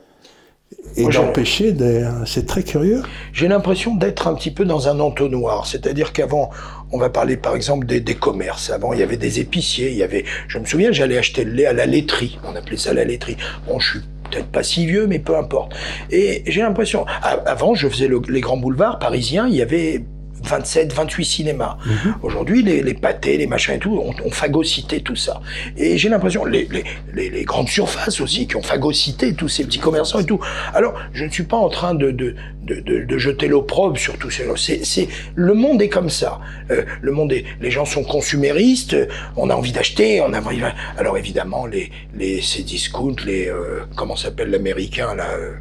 et 0.96 1.04
d'empêcher 1.06 1.72
des. 1.72 2.08
C'est 2.26 2.46
très 2.46 2.62
curieux. 2.62 3.02
J'ai 3.32 3.48
l'impression 3.48 3.94
d'être 3.94 4.26
un 4.28 4.34
petit 4.34 4.50
peu 4.50 4.64
dans 4.64 4.88
un 4.88 5.00
entonnoir. 5.00 5.66
C'est-à-dire 5.66 6.12
qu'avant, 6.12 6.50
on 6.92 6.98
va 6.98 7.10
parler 7.10 7.36
par 7.36 7.54
exemple 7.54 7.86
des, 7.86 8.00
des 8.00 8.14
commerces. 8.14 8.70
Avant, 8.70 8.92
il 8.92 9.00
y 9.00 9.02
avait 9.02 9.16
des 9.16 9.40
épiciers. 9.40 9.90
Il 9.90 9.96
y 9.96 10.02
avait, 10.02 10.24
je 10.48 10.58
me 10.58 10.64
souviens, 10.64 10.92
j'allais 10.92 11.18
acheter 11.18 11.44
le 11.44 11.52
lait 11.52 11.66
à 11.66 11.72
la 11.72 11.86
laiterie. 11.86 12.38
On 12.44 12.54
appelait 12.56 12.76
ça 12.76 12.92
la 12.94 13.04
laiterie. 13.04 13.36
Bon, 13.66 13.78
je 13.78 13.90
suis 13.90 14.00
peut-être 14.30 14.48
pas 14.48 14.62
si 14.62 14.86
vieux, 14.86 15.06
mais 15.06 15.18
peu 15.18 15.36
importe. 15.36 15.72
Et 16.10 16.42
j'ai 16.46 16.60
l'impression, 16.62 17.06
avant, 17.22 17.74
je 17.74 17.88
faisais 17.88 18.08
le- 18.08 18.20
les 18.28 18.40
grands 18.40 18.56
boulevards 18.58 18.98
parisiens. 18.98 19.46
Il 19.48 19.54
y 19.56 19.62
avait 19.62 20.04
27, 20.42 20.92
28 20.92 21.24
cinémas. 21.24 21.78
Aujourd'hui, 22.22 22.62
les, 22.62 22.82
les 22.82 22.94
pâtés, 22.94 23.36
les 23.36 23.46
machins 23.46 23.74
et 23.74 23.78
tout, 23.78 23.96
ont, 23.98 24.14
ont 24.24 24.30
phagocyté 24.30 25.00
tout 25.00 25.16
ça. 25.16 25.40
Et 25.76 25.98
j'ai 25.98 26.08
l'impression, 26.08 26.44
les, 26.44 26.66
les, 26.70 26.84
les, 27.14 27.30
les 27.30 27.44
grandes 27.44 27.68
surfaces 27.68 28.20
aussi, 28.20 28.46
qui 28.46 28.56
ont 28.56 28.62
phagocyté 28.62 29.34
tous 29.34 29.48
ces 29.48 29.64
petits 29.64 29.78
commerçants 29.78 30.20
et 30.20 30.24
tout. 30.24 30.40
Alors, 30.74 30.94
je 31.12 31.24
ne 31.24 31.30
suis 31.30 31.44
pas 31.44 31.56
en 31.56 31.68
train 31.68 31.94
de, 31.94 32.10
de, 32.10 32.34
de, 32.62 32.80
de, 32.80 33.04
de 33.04 33.18
jeter 33.18 33.48
l'opprobre 33.48 33.98
sur 33.98 34.14
ces 34.30 34.44
gens. 34.44 34.56
C'est, 34.56 35.08
le 35.34 35.54
monde 35.54 35.80
est 35.82 35.88
comme 35.88 36.10
ça. 36.10 36.40
Euh, 36.70 36.84
le 37.00 37.12
monde 37.12 37.32
est, 37.32 37.44
les 37.60 37.70
gens 37.70 37.84
sont 37.84 38.04
consuméristes, 38.04 38.96
on 39.36 39.50
a 39.50 39.54
envie 39.54 39.72
d'acheter, 39.72 40.20
on 40.20 40.32
a 40.32 40.40
envie, 40.40 40.60
alors 40.96 41.16
évidemment, 41.18 41.66
les, 41.66 41.90
les, 42.14 42.40
ces 42.42 42.62
discounts, 42.62 43.16
les, 43.24 43.48
euh, 43.48 43.84
comment 43.96 44.16
s'appelle 44.16 44.50
l'américain, 44.50 45.14
là, 45.14 45.28
euh, 45.38 45.54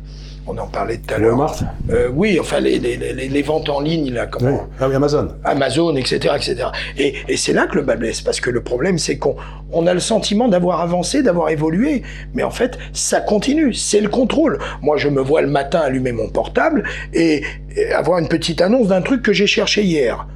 on 0.47 0.57
en 0.57 0.67
parlait 0.67 0.97
tout 0.97 1.13
à 1.13 1.17
l'heure. 1.17 1.37
Walmart 1.37 1.55
Euh, 1.91 2.09
oui, 2.13 2.37
enfin, 2.39 2.59
les, 2.59 2.79
les, 2.79 2.95
les, 2.97 3.27
les 3.27 3.41
ventes 3.41 3.69
en 3.69 3.79
ligne, 3.79 4.11
là, 4.13 4.27
comment, 4.27 4.49
Oui. 4.49 4.57
Ah 4.79 4.87
oui, 4.87 4.95
Amazon. 4.95 5.29
Amazon, 5.43 5.95
etc., 5.95 6.35
etc. 6.35 6.67
Et, 6.97 7.15
et 7.27 7.37
c'est 7.37 7.53
là 7.53 7.67
que 7.67 7.75
le 7.75 7.81
bas 7.81 7.95
blesse, 7.95 8.21
parce 8.21 8.39
que 8.39 8.49
le 8.49 8.61
problème, 8.61 8.97
c'est 8.97 9.17
qu'on 9.17 9.35
on 9.71 9.87
a 9.87 9.93
le 9.93 9.99
sentiment 9.99 10.47
d'avoir 10.47 10.81
avancé, 10.81 11.21
d'avoir 11.23 11.49
évolué, 11.49 12.03
mais 12.33 12.43
en 12.43 12.51
fait, 12.51 12.77
ça 12.93 13.19
continue, 13.19 13.73
c'est 13.73 14.01
le 14.01 14.09
contrôle. 14.09 14.59
Moi, 14.81 14.97
je 14.97 15.09
me 15.09 15.21
vois 15.21 15.41
le 15.41 15.47
matin 15.49 15.79
allumer 15.79 16.11
mon 16.11 16.29
portable 16.29 16.83
et, 17.13 17.43
et 17.75 17.91
avoir 17.91 18.19
une 18.19 18.27
petite 18.27 18.61
annonce 18.61 18.87
d'un 18.87 19.01
truc 19.01 19.21
que 19.21 19.33
j'ai 19.33 19.47
cherché 19.47 19.83
hier. 19.83 20.27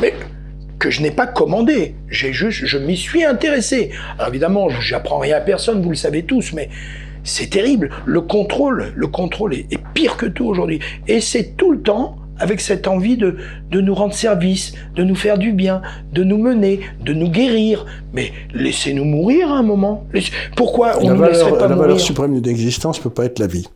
Mais 0.00 0.14
que 0.78 0.90
je 0.90 1.02
n'ai 1.02 1.10
pas 1.10 1.26
commandé, 1.26 1.94
j'ai 2.08 2.32
juste, 2.32 2.64
je 2.64 2.78
m'y 2.78 2.96
suis 2.96 3.24
intéressé. 3.24 3.90
Alors 4.16 4.28
évidemment, 4.28 4.68
j'apprends 4.70 5.18
rien 5.18 5.36
à 5.36 5.40
personne, 5.40 5.82
vous 5.82 5.90
le 5.90 5.96
savez 5.96 6.22
tous, 6.22 6.52
mais 6.54 6.70
c'est 7.24 7.50
terrible. 7.50 7.90
Le 8.06 8.20
contrôle, 8.20 8.92
le 8.94 9.06
contrôle 9.06 9.54
est, 9.54 9.66
est 9.70 9.80
pire 9.94 10.16
que 10.16 10.26
tout 10.26 10.46
aujourd'hui. 10.46 10.80
Et 11.06 11.20
c'est 11.20 11.56
tout 11.56 11.72
le 11.72 11.80
temps 11.80 12.16
avec 12.40 12.60
cette 12.60 12.88
envie 12.88 13.16
de, 13.16 13.36
de 13.70 13.80
nous 13.80 13.94
rendre 13.94 14.14
service, 14.14 14.72
de 14.96 15.04
nous 15.04 15.14
faire 15.14 15.38
du 15.38 15.52
bien, 15.52 15.82
de 16.12 16.24
nous 16.24 16.38
mener, 16.38 16.80
de 17.04 17.12
nous 17.12 17.28
guérir. 17.28 17.84
Mais 18.12 18.32
laissez-nous 18.54 19.04
mourir 19.04 19.52
à 19.52 19.58
un 19.58 19.62
moment. 19.62 20.06
Pourquoi 20.56 20.98
on 21.00 21.08
la 21.08 21.14
ne 21.14 21.18
valeur, 21.18 21.50
pas 21.50 21.60
la 21.60 21.68
mourir 21.68 21.80
valeur 21.82 22.00
suprême 22.00 22.40
d'une 22.40 22.50
existence 22.50 22.98
peut 22.98 23.10
pas 23.10 23.26
être 23.26 23.38
la 23.38 23.46
vie. 23.46 23.68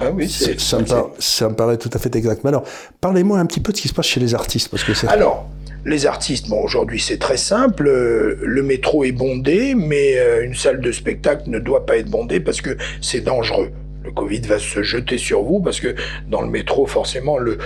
Ah 0.00 0.10
oui, 0.14 0.28
Ça, 0.28 0.78
me 0.78 0.84
ça 1.18 1.50
paraît 1.50 1.76
tout 1.76 1.90
à 1.92 1.98
fait 1.98 2.14
exact. 2.16 2.42
Mais 2.42 2.48
alors, 2.48 2.64
parlez-moi 3.02 3.38
un 3.38 3.44
petit 3.44 3.60
peu 3.60 3.70
de 3.72 3.76
ce 3.76 3.82
qui 3.82 3.88
se 3.88 3.92
passe 3.92 4.06
chez 4.06 4.18
les 4.18 4.34
artistes, 4.34 4.70
parce 4.70 4.82
que. 4.82 4.92
Alors, 5.06 5.46
les 5.84 6.06
artistes, 6.06 6.48
bon, 6.48 6.60
aujourd'hui 6.62 7.00
c'est 7.00 7.18
très 7.18 7.36
simple. 7.36 7.86
euh, 7.88 8.38
Le 8.42 8.62
métro 8.62 9.04
est 9.04 9.12
bondé, 9.12 9.74
mais 9.74 10.18
euh, 10.18 10.44
une 10.44 10.54
salle 10.54 10.80
de 10.80 10.92
spectacle 10.92 11.48
ne 11.48 11.58
doit 11.58 11.86
pas 11.86 11.96
être 11.96 12.10
bondée 12.10 12.40
parce 12.40 12.60
que 12.60 12.76
c'est 13.00 13.20
dangereux. 13.20 13.70
Le 14.02 14.10
Covid 14.12 14.40
va 14.40 14.58
se 14.58 14.82
jeter 14.82 15.18
sur 15.18 15.42
vous 15.42 15.60
parce 15.60 15.78
que 15.78 15.94
dans 16.28 16.40
le 16.40 16.48
métro, 16.48 16.86
forcément, 16.86 17.36
le, 17.36 17.58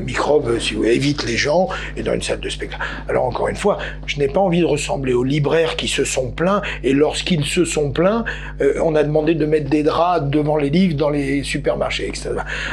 microbe, 0.00 0.58
si 0.58 0.74
vous 0.74 0.84
évite 0.84 1.24
les 1.24 1.36
gens 1.36 1.68
et 1.96 2.02
dans 2.02 2.14
une 2.14 2.22
salle 2.22 2.40
de 2.40 2.48
spectacle. 2.48 2.82
Alors 3.08 3.24
encore 3.24 3.48
une 3.48 3.56
fois, 3.56 3.78
je 4.06 4.18
n'ai 4.18 4.26
pas 4.26 4.40
envie 4.40 4.60
de 4.60 4.66
ressembler 4.66 5.12
aux 5.12 5.22
libraires 5.24 5.76
qui 5.76 5.86
se 5.86 6.04
sont 6.04 6.32
plaints 6.32 6.62
et 6.82 6.92
lorsqu'ils 6.92 7.44
se 7.44 7.64
sont 7.64 7.90
plaints, 7.90 8.24
euh, 8.60 8.74
on 8.82 8.96
a 8.96 9.04
demandé 9.04 9.34
de 9.34 9.46
mettre 9.46 9.70
des 9.70 9.84
draps 9.84 10.28
devant 10.30 10.56
les 10.56 10.70
livres 10.70 10.96
dans 10.96 11.10
les 11.10 11.44
supermarchés, 11.44 12.08
etc. 12.08 12.30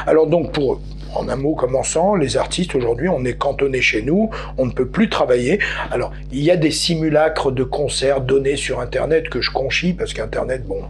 Alors 0.08 0.26
donc 0.26 0.52
pour 0.52 0.82
en 1.16 1.30
un 1.30 1.36
mot 1.36 1.56
commençant, 1.56 2.16
les 2.16 2.38
artistes 2.38 2.76
aujourd'hui, 2.76 3.10
on 3.10 3.26
est 3.26 3.34
cantonné 3.34 3.82
chez 3.82 4.02
nous, 4.02 4.30
on 4.58 4.66
ne 4.66 4.72
peut 4.72 4.88
plus 4.88 5.10
travailler. 5.10 5.60
Alors, 5.92 6.12
il 6.32 6.44
y 6.44 6.52
a 6.52 6.58
des 6.58 6.72
simulacres 6.72 7.52
de 7.52 7.64
concerts 7.64 8.22
donnés 8.22 8.56
sur 8.56 8.80
Internet 8.80 9.30
que 9.30 9.42
je 9.42 9.52
conchis 9.52 9.94
parce 9.94 10.14
qu'Internet, 10.14 10.66
bon, 10.66 10.82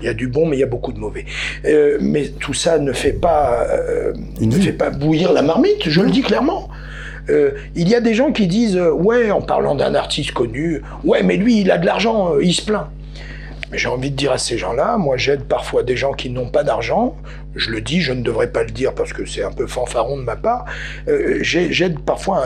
il 0.00 0.06
y 0.06 0.08
a 0.08 0.14
du 0.14 0.28
bon, 0.28 0.46
mais 0.46 0.56
il 0.56 0.60
y 0.60 0.64
a 0.64 0.66
beaucoup 0.66 0.92
de 0.92 0.98
mauvais. 0.98 1.24
Euh, 1.64 1.98
mais 2.00 2.28
tout 2.28 2.54
ça 2.54 2.78
ne 2.78 2.92
fait 2.92 3.12
pas, 3.12 3.66
euh, 3.70 4.12
ne 4.40 4.52
fait 4.52 4.72
pas 4.72 4.90
bouillir 4.90 5.32
la 5.32 5.42
marmite, 5.42 5.88
je 5.88 6.00
le 6.00 6.10
dis 6.10 6.22
clairement. 6.22 6.68
Euh, 7.30 7.52
il 7.76 7.88
y 7.88 7.94
a 7.94 8.00
des 8.00 8.14
gens 8.14 8.32
qui 8.32 8.48
disent 8.48 8.76
ouais 8.76 9.30
en 9.30 9.40
parlant 9.40 9.76
d'un 9.76 9.94
artiste 9.94 10.32
connu 10.32 10.82
ouais 11.04 11.22
mais 11.22 11.36
lui 11.36 11.60
il 11.60 11.70
a 11.70 11.78
de 11.78 11.86
l'argent 11.86 12.36
il 12.40 12.52
se 12.52 12.62
plaint 12.62 12.88
mais 13.72 13.78
j'ai 13.78 13.88
envie 13.88 14.10
de 14.10 14.16
dire 14.16 14.30
à 14.32 14.38
ces 14.38 14.58
gens-là, 14.58 14.98
moi 14.98 15.16
j'aide 15.16 15.44
parfois 15.44 15.82
des 15.82 15.96
gens 15.96 16.12
qui 16.12 16.28
n'ont 16.30 16.48
pas 16.50 16.62
d'argent, 16.62 17.16
je 17.56 17.70
le 17.70 17.80
dis, 17.80 18.00
je 18.02 18.12
ne 18.12 18.22
devrais 18.22 18.52
pas 18.52 18.62
le 18.64 18.70
dire 18.70 18.94
parce 18.94 19.12
que 19.14 19.24
c'est 19.24 19.42
un 19.42 19.50
peu 19.50 19.66
fanfaron 19.66 20.18
de 20.18 20.22
ma 20.22 20.36
part, 20.36 20.66
euh, 21.08 21.38
j'ai- 21.40 21.72
j'aide 21.72 21.98
parfois 22.00 22.44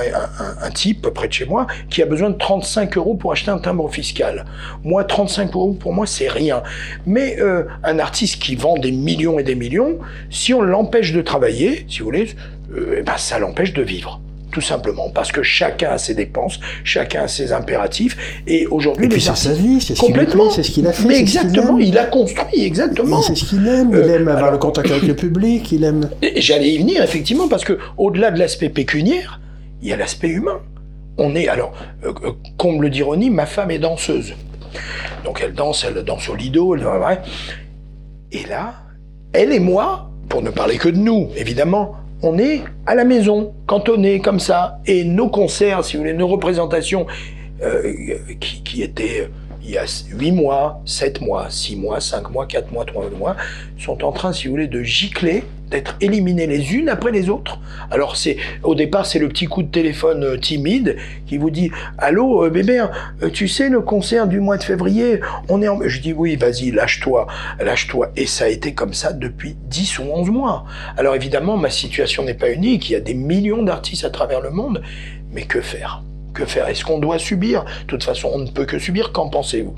un 0.62 0.71
type 0.71 1.09
près 1.09 1.26
de 1.28 1.33
chez 1.33 1.45
moi 1.45 1.66
qui 1.90 2.00
a 2.02 2.06
besoin 2.06 2.30
de 2.30 2.38
35 2.38 2.97
euros 2.97 3.14
pour 3.16 3.33
acheter 3.33 3.50
un 3.50 3.59
timbre 3.59 3.88
fiscal. 3.92 4.45
Moi, 4.85 5.02
35 5.04 5.52
euros 5.54 5.73
pour 5.73 5.92
moi 5.92 6.06
c'est 6.06 6.28
rien. 6.28 6.62
Mais 7.06 7.37
euh, 7.40 7.64
un 7.83 7.99
artiste 7.99 8.40
qui 8.40 8.54
vend 8.54 8.76
des 8.78 8.92
millions 8.92 9.38
et 9.38 9.42
des 9.42 9.56
millions, 9.56 9.99
si 10.30 10.54
on 10.54 10.62
l'empêche 10.62 11.12
de 11.12 11.23
travailler, 11.23 11.87
si 11.88 11.99
vous 12.00 12.06
voulez, 12.06 12.28
euh, 12.73 12.97
eh 12.99 13.02
ben, 13.02 13.16
ça 13.16 13.38
l'empêche 13.40 13.73
de 13.73 13.83
vivre. 13.83 14.21
Tout 14.56 14.62
simplement, 14.62 15.10
parce 15.10 15.32
que 15.32 15.42
chacun 15.42 15.90
a 15.90 15.98
ses 15.98 16.14
dépenses, 16.14 16.60
chacun 16.82 17.25
a 17.25 17.28
ses 17.28 17.52
impératifs, 17.52 18.16
et 18.46 18.66
aujourd'hui 18.68 19.06
les 19.06 19.20
c'est 19.20 19.28
artistes 19.28 19.48
sa 19.48 19.52
vie, 19.52 19.82
c'est 19.82 19.94
ce 19.94 20.00
Complètement. 20.00 20.48
c'est 20.50 20.62
ce 20.62 20.70
qu'il 20.70 20.86
a 20.86 20.94
fait. 20.94 21.06
Mais 21.06 21.18
exactement, 21.18 21.76
il 21.76 21.98
a 21.98 22.06
construit, 22.06 22.64
exactement. 22.64 23.20
C'est 23.20 23.34
ce 23.34 23.44
qu'il 23.44 23.68
aime. 23.68 23.90
Il 23.92 23.96
Euh, 23.98 24.14
aime 24.16 24.28
avoir 24.28 24.38
alors- 24.38 24.52
le 24.52 24.56
contact 24.58 24.90
avec 24.90 25.02
le 25.02 25.14
public. 25.26 25.70
Il 25.72 25.84
aime. 25.84 26.08
J'allais 26.36 26.70
y 26.70 26.78
venir, 26.78 27.02
effectivement, 27.02 27.48
parce 27.48 27.66
que 27.66 27.76
au-delà 27.98 28.30
de 28.30 28.38
l'aspect 28.38 28.70
pécuniaire, 28.70 29.40
il 29.82 29.90
y 29.90 29.92
a 29.92 29.96
l'aspect 29.98 30.28
humain. 30.28 30.60
On 31.18 31.34
est, 31.34 31.48
alors, 31.48 31.75
euh, 32.06 32.14
euh, 32.25 32.30
comble 32.56 32.88
d'ironie, 32.88 33.28
ma 33.28 33.44
femme 33.44 33.70
est 33.70 33.78
danseuse. 33.78 34.32
Donc 35.26 35.42
elle 35.44 35.52
danse, 35.52 35.84
elle 35.86 36.02
danse 36.02 36.30
au 36.30 36.34
lido, 36.34 36.75
elle, 36.75 36.86
et 38.32 38.46
là, 38.48 38.72
elle 39.34 39.52
et 39.52 39.60
moi, 39.60 40.10
pour 40.30 40.40
ne 40.40 40.48
parler 40.48 40.78
que 40.78 40.88
de 40.88 40.96
nous, 40.96 41.28
évidemment, 41.36 41.92
on 42.23 42.38
est 42.38 42.62
à 42.87 42.94
la 42.94 43.04
maison, 43.04 43.54
cantonné 43.66 44.20
comme 44.20 44.40
ça, 44.40 44.78
et 44.87 45.04
nos 45.04 45.28
concerts, 45.28 45.85
si 45.85 45.96
vous 45.96 46.02
voulez, 46.02 46.14
nos 46.14 46.28
représentations 46.28 47.06
euh, 47.62 47.92
qui, 48.40 48.62
qui 48.62 48.82
étaient 48.82 49.28
il 49.66 49.73
y 49.73 49.78
a 49.78 49.85
8 50.12 50.32
mois, 50.32 50.80
7 50.85 51.20
mois, 51.20 51.50
6 51.50 51.76
mois, 51.76 52.00
5 52.00 52.30
mois, 52.30 52.46
4 52.46 52.73
mois, 52.73 52.85
3 52.85 53.11
mois, 53.11 53.37
sont 53.78 54.04
en 54.04 54.12
train, 54.12 54.32
si 54.32 54.46
vous 54.46 54.52
voulez, 54.52 54.68
de 54.68 54.82
gicler, 54.82 55.42
d'être 55.70 55.96
éliminées 56.00 56.46
les 56.46 56.75
unes 56.75 56.88
après 56.88 57.11
les 57.11 57.28
autres. 57.28 57.58
Alors 57.90 58.16
c'est 58.16 58.37
au 58.62 58.75
départ 58.75 59.06
c'est 59.06 59.18
le 59.18 59.28
petit 59.28 59.46
coup 59.46 59.62
de 59.62 59.70
téléphone 59.70 60.25
euh, 60.25 60.37
timide 60.37 60.96
qui 61.26 61.38
vous 61.38 61.50
dit 61.50 61.70
allô 61.99 62.44
euh, 62.44 62.50
bébé 62.50 62.85
euh, 63.23 63.30
tu 63.30 63.49
sais 63.49 63.68
le 63.68 63.80
concert 63.80 64.26
du 64.26 64.40
mois 64.40 64.56
de 64.56 64.64
février 64.64 65.20
on 65.49 65.62
est 65.62 65.68
en 65.68 65.80
je 65.85 66.00
dis 66.00 66.12
oui 66.12 66.37
vas-y 66.37 66.70
lâche-toi 66.70 67.26
lâche-toi 67.61 68.11
et 68.16 68.26
ça 68.26 68.44
a 68.44 68.49
été 68.49 68.75
comme 68.75 68.94
ça 68.94 69.12
depuis 69.12 69.56
10 69.68 69.99
ou 69.99 70.02
11 70.04 70.30
mois. 70.30 70.64
Alors 70.96 71.14
évidemment 71.14 71.56
ma 71.56 71.70
situation 71.70 72.25
n'est 72.25 72.35
pas 72.35 72.50
unique, 72.50 72.90
il 72.90 72.92
y 72.92 72.96
a 72.96 73.00
des 73.00 73.14
millions 73.14 73.62
d'artistes 73.62 74.04
à 74.04 74.11
travers 74.11 74.40
le 74.40 74.50
monde. 74.50 74.82
Mais 75.32 75.42
que 75.42 75.61
faire? 75.61 76.02
Que 76.35 76.44
faire? 76.44 76.68
Est-ce 76.68 76.85
qu'on 76.85 76.99
doit 76.99 77.18
subir? 77.18 77.64
De 77.64 77.87
toute 77.87 78.04
façon, 78.04 78.30
on 78.32 78.38
ne 78.38 78.49
peut 78.49 78.64
que 78.64 78.78
subir. 78.78 79.12
Qu'en 79.12 79.28
pensez-vous? 79.28 79.75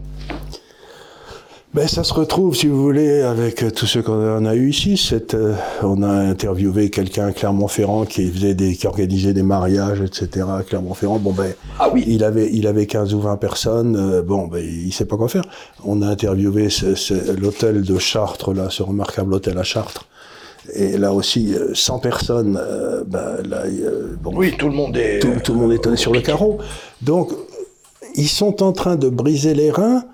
Ben, 1.75 1.87
ça 1.87 2.02
se 2.02 2.14
retrouve, 2.14 2.56
si 2.56 2.66
vous 2.66 2.82
voulez, 2.82 3.20
avec 3.20 3.75
tous 3.75 3.87
ceux 3.87 4.02
qu'on 4.02 4.46
a 4.46 4.54
eu 4.54 4.70
ici. 4.70 4.96
Cette, 4.96 5.34
euh, 5.34 5.54
on 5.82 6.02
a 6.02 6.08
interviewé 6.08 6.88
quelqu'un 6.88 7.26
à 7.26 7.32
Clermont-Ferrand 7.32 8.06
qui 8.06 8.30
faisait 8.30 8.54
des, 8.54 8.75
qui 8.75 8.87
organisait 8.87 9.34
des 9.34 9.42
mariages, 9.42 10.00
etc. 10.00 10.46
à 10.48 10.62
Clermont-Ferrand. 10.62 11.18
Bon 11.18 11.32
ben, 11.32 11.52
ah 11.78 11.90
oui. 11.92 12.04
il 12.06 12.25
avait, 12.25 12.48
il 12.52 12.66
avait 12.66 12.87
15 12.87 13.12
ou 13.12 13.20
20 13.20 13.37
personnes. 13.37 13.96
Euh, 13.96 14.22
bon 14.22 14.46
ben, 14.46 14.64
il 14.64 14.92
sait 14.92 15.04
pas 15.04 15.16
quoi 15.16 15.28
faire. 15.28 15.44
On 15.84 16.00
a 16.00 16.06
interviewé 16.06 16.68
l'hôtel 17.38 17.82
de 17.82 17.98
Chartres, 17.98 18.54
là, 18.54 18.70
ce 18.70 18.82
remarquable 18.82 19.34
hôtel 19.34 19.58
à 19.58 19.62
Chartres. 19.62 20.06
Et 20.75 20.98
là 20.98 21.12
aussi, 21.12 21.54
100 21.75 21.98
personnes, 21.98 22.58
euh, 22.60 23.02
ben, 23.06 23.37
là, 23.48 23.64
euh, 23.66 24.16
bon, 24.22 24.32
Oui, 24.34 24.54
tout 24.58 24.68
le 24.68 24.75
monde 24.75 24.96
est. 24.96 25.20
tout, 25.20 25.32
tout 25.42 25.54
le 25.54 25.60
monde 25.60 25.72
est 25.72 25.96
sur 25.96 26.12
le 26.12 26.20
carreau. 26.20 26.58
Donc, 27.02 27.30
ils 28.14 28.28
sont 28.28 28.62
en 28.62 28.72
train 28.72 28.96
de 28.96 29.08
briser 29.08 29.54
les 29.54 29.70
reins 29.70 30.04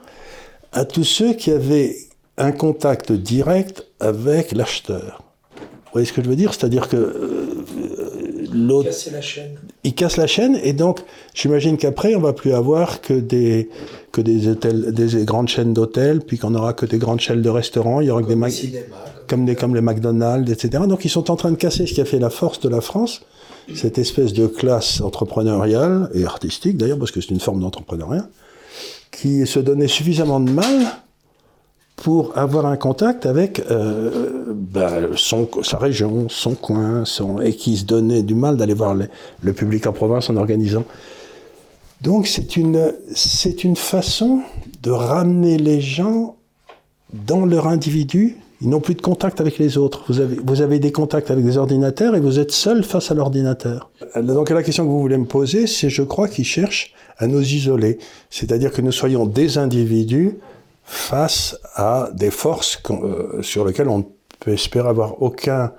à 0.74 0.84
tous 0.84 1.04
ceux 1.04 1.32
qui 1.34 1.50
avaient 1.50 1.96
un 2.36 2.52
contact 2.52 3.12
direct 3.12 3.86
avec 4.00 4.52
l'acheteur. 4.52 5.22
Vous 5.56 5.90
voyez 6.00 6.06
ce 6.06 6.12
que 6.12 6.22
je 6.22 6.28
veux 6.28 6.36
dire? 6.36 6.52
C'est-à-dire 6.52 6.88
que 6.88 6.96
euh, 6.96 8.46
l'autre, 8.52 8.88
Casser 8.88 9.10
la 9.12 9.20
chaîne. 9.20 9.54
il 9.84 9.94
casse 9.94 10.16
la 10.16 10.26
chaîne 10.26 10.58
et 10.62 10.72
donc 10.72 11.00
j'imagine 11.34 11.76
qu'après 11.76 12.14
on 12.16 12.20
va 12.20 12.32
plus 12.32 12.52
avoir 12.52 13.00
que 13.00 13.14
des 13.14 13.68
que 14.12 14.20
des 14.20 14.48
hôtels, 14.48 14.92
des 14.92 15.24
grandes 15.24 15.48
chaînes 15.48 15.72
d'hôtels, 15.72 16.20
puis 16.20 16.38
qu'on 16.38 16.54
aura 16.54 16.72
que 16.72 16.86
des 16.86 16.98
grandes 16.98 17.20
chaînes 17.20 17.42
de 17.42 17.48
restaurants. 17.50 18.00
Il 18.00 18.08
y 18.08 18.10
aura 18.10 18.22
que 18.22 18.28
des 18.28 18.36
mag- 18.36 18.52
comme 19.28 19.44
des 19.46 19.54
comme 19.54 19.74
les 19.74 19.80
McDonald's, 19.80 20.50
etc. 20.50 20.84
Donc 20.88 21.04
ils 21.04 21.08
sont 21.10 21.30
en 21.30 21.36
train 21.36 21.50
de 21.52 21.56
casser 21.56 21.86
ce 21.86 21.94
qui 21.94 22.00
a 22.00 22.04
fait 22.04 22.18
la 22.18 22.30
force 22.30 22.58
de 22.60 22.68
la 22.68 22.80
France, 22.80 23.22
cette 23.74 23.98
espèce 23.98 24.32
de 24.32 24.46
classe 24.48 25.00
entrepreneuriale 25.00 26.10
et 26.14 26.24
artistique 26.24 26.76
d'ailleurs, 26.76 26.98
parce 26.98 27.10
que 27.12 27.20
c'est 27.20 27.30
une 27.30 27.40
forme 27.40 27.60
d'entrepreneuriat, 27.60 28.28
qui 29.14 29.46
se 29.46 29.58
donnait 29.58 29.88
suffisamment 29.88 30.40
de 30.40 30.50
mal 30.50 30.86
pour 31.96 32.36
avoir 32.36 32.66
un 32.66 32.76
contact 32.76 33.24
avec 33.24 33.62
euh, 33.70 34.52
ben, 34.52 35.10
son, 35.16 35.48
sa 35.62 35.78
région, 35.78 36.28
son 36.28 36.54
coin, 36.54 37.04
et 37.42 37.54
qui 37.54 37.76
se 37.76 37.84
donnait 37.84 38.22
du 38.22 38.34
mal 38.34 38.56
d'aller 38.56 38.74
voir 38.74 38.94
le 38.94 39.52
public 39.52 39.86
en 39.86 39.92
province 39.92 40.28
en 40.28 40.36
organisant. 40.36 40.84
Donc 42.02 42.26
c'est 42.26 42.56
une, 42.56 42.92
c'est 43.14 43.64
une 43.64 43.76
façon 43.76 44.40
de 44.82 44.90
ramener 44.90 45.56
les 45.56 45.80
gens 45.80 46.36
dans 47.12 47.46
leur 47.46 47.68
individu. 47.68 48.36
Ils 48.64 48.70
n'ont 48.70 48.80
plus 48.80 48.94
de 48.94 49.02
contact 49.02 49.42
avec 49.42 49.58
les 49.58 49.76
autres. 49.76 50.04
Vous 50.08 50.62
avez, 50.62 50.78
des 50.78 50.90
contacts 50.90 51.30
avec 51.30 51.44
des 51.44 51.58
ordinateurs 51.58 52.16
et 52.16 52.20
vous 52.20 52.38
êtes 52.38 52.50
seul 52.50 52.82
face 52.82 53.10
à 53.10 53.14
l'ordinateur. 53.14 53.90
Donc 54.16 54.48
la 54.48 54.62
question 54.62 54.84
que 54.84 54.88
vous 54.88 55.00
voulez 55.00 55.18
me 55.18 55.26
poser, 55.26 55.66
c'est 55.66 55.90
je 55.90 56.02
crois 56.02 56.28
qu'ils 56.28 56.46
cherchent 56.46 56.94
à 57.18 57.26
nous 57.26 57.42
isoler. 57.42 57.98
C'est-à-dire 58.30 58.72
que 58.72 58.80
nous 58.80 58.90
soyons 58.90 59.26
des 59.26 59.58
individus 59.58 60.38
face 60.82 61.58
à 61.74 62.08
des 62.14 62.30
forces 62.30 62.82
euh, 62.88 63.42
sur 63.42 63.66
lesquelles 63.66 63.90
on 63.90 63.98
ne 63.98 64.04
peut 64.40 64.52
espérer 64.52 64.88
avoir 64.88 65.22
aucun, 65.22 65.72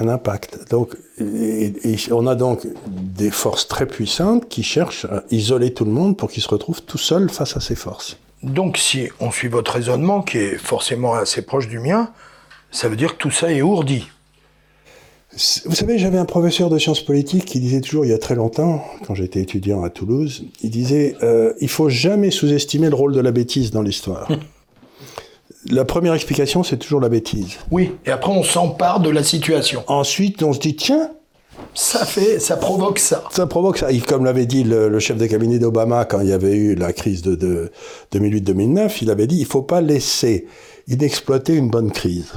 impact. 0.00 0.70
Donc, 0.70 0.96
et 1.20 1.74
on 2.10 2.26
a 2.26 2.36
donc 2.36 2.66
des 2.86 3.30
forces 3.30 3.68
très 3.68 3.84
puissantes 3.84 4.48
qui 4.48 4.62
cherchent 4.62 5.04
à 5.04 5.24
isoler 5.30 5.74
tout 5.74 5.84
le 5.84 5.90
monde 5.90 6.16
pour 6.16 6.30
qu'ils 6.30 6.42
se 6.42 6.48
retrouvent 6.48 6.82
tout 6.82 6.96
seuls 6.96 7.28
face 7.28 7.54
à 7.54 7.60
ces 7.60 7.74
forces. 7.74 8.16
Donc, 8.44 8.76
si 8.76 9.08
on 9.20 9.30
suit 9.30 9.48
votre 9.48 9.72
raisonnement, 9.72 10.20
qui 10.20 10.38
est 10.38 10.56
forcément 10.58 11.14
assez 11.14 11.42
proche 11.42 11.66
du 11.66 11.78
mien, 11.78 12.10
ça 12.70 12.88
veut 12.88 12.96
dire 12.96 13.14
que 13.14 13.18
tout 13.18 13.30
ça 13.30 13.50
est 13.50 13.62
ourdi. 13.62 14.06
Vous 15.64 15.74
savez, 15.74 15.98
j'avais 15.98 16.18
un 16.18 16.26
professeur 16.26 16.68
de 16.68 16.78
sciences 16.78 17.00
politiques 17.00 17.46
qui 17.46 17.58
disait 17.58 17.80
toujours, 17.80 18.04
il 18.04 18.10
y 18.10 18.14
a 18.14 18.18
très 18.18 18.34
longtemps, 18.34 18.84
quand 19.06 19.14
j'étais 19.14 19.40
étudiant 19.40 19.82
à 19.82 19.90
Toulouse, 19.90 20.44
il 20.62 20.70
disait, 20.70 21.16
euh, 21.22 21.54
il 21.60 21.68
faut 21.68 21.88
jamais 21.88 22.30
sous-estimer 22.30 22.88
le 22.88 22.94
rôle 22.94 23.14
de 23.14 23.20
la 23.20 23.32
bêtise 23.32 23.70
dans 23.70 23.82
l'histoire. 23.82 24.28
la 25.70 25.84
première 25.84 26.14
explication, 26.14 26.62
c'est 26.62 26.76
toujours 26.76 27.00
la 27.00 27.08
bêtise. 27.08 27.56
Oui, 27.70 27.92
et 28.04 28.10
après 28.10 28.30
on 28.30 28.44
s'empare 28.44 29.00
de 29.00 29.10
la 29.10 29.24
situation. 29.24 29.82
Ensuite, 29.88 30.42
on 30.42 30.52
se 30.52 30.60
dit, 30.60 30.76
tiens, 30.76 31.10
Ça 31.74 32.04
fait, 32.04 32.38
ça 32.38 32.56
provoque 32.56 32.98
ça. 32.98 33.24
ça 33.30 33.46
provoque 33.46 33.78
ça. 33.78 33.90
Et 33.90 33.98
Comme 34.00 34.24
l'avait 34.24 34.46
dit 34.46 34.62
le, 34.64 34.88
le 34.88 34.98
chef 35.00 35.16
de 35.16 35.26
cabinet 35.26 35.58
d'Obama 35.58 36.04
quand 36.04 36.20
il 36.20 36.28
y 36.28 36.32
avait 36.32 36.54
eu 36.54 36.74
la 36.76 36.92
crise 36.92 37.22
de, 37.22 37.34
de 37.34 37.70
2008-2009, 38.14 38.98
il 39.02 39.10
avait 39.10 39.26
dit, 39.26 39.38
il 39.38 39.46
faut 39.46 39.62
pas 39.62 39.80
laisser 39.80 40.46
inexploiter 40.88 41.54
une 41.54 41.70
bonne 41.70 41.90
crise. 41.90 42.32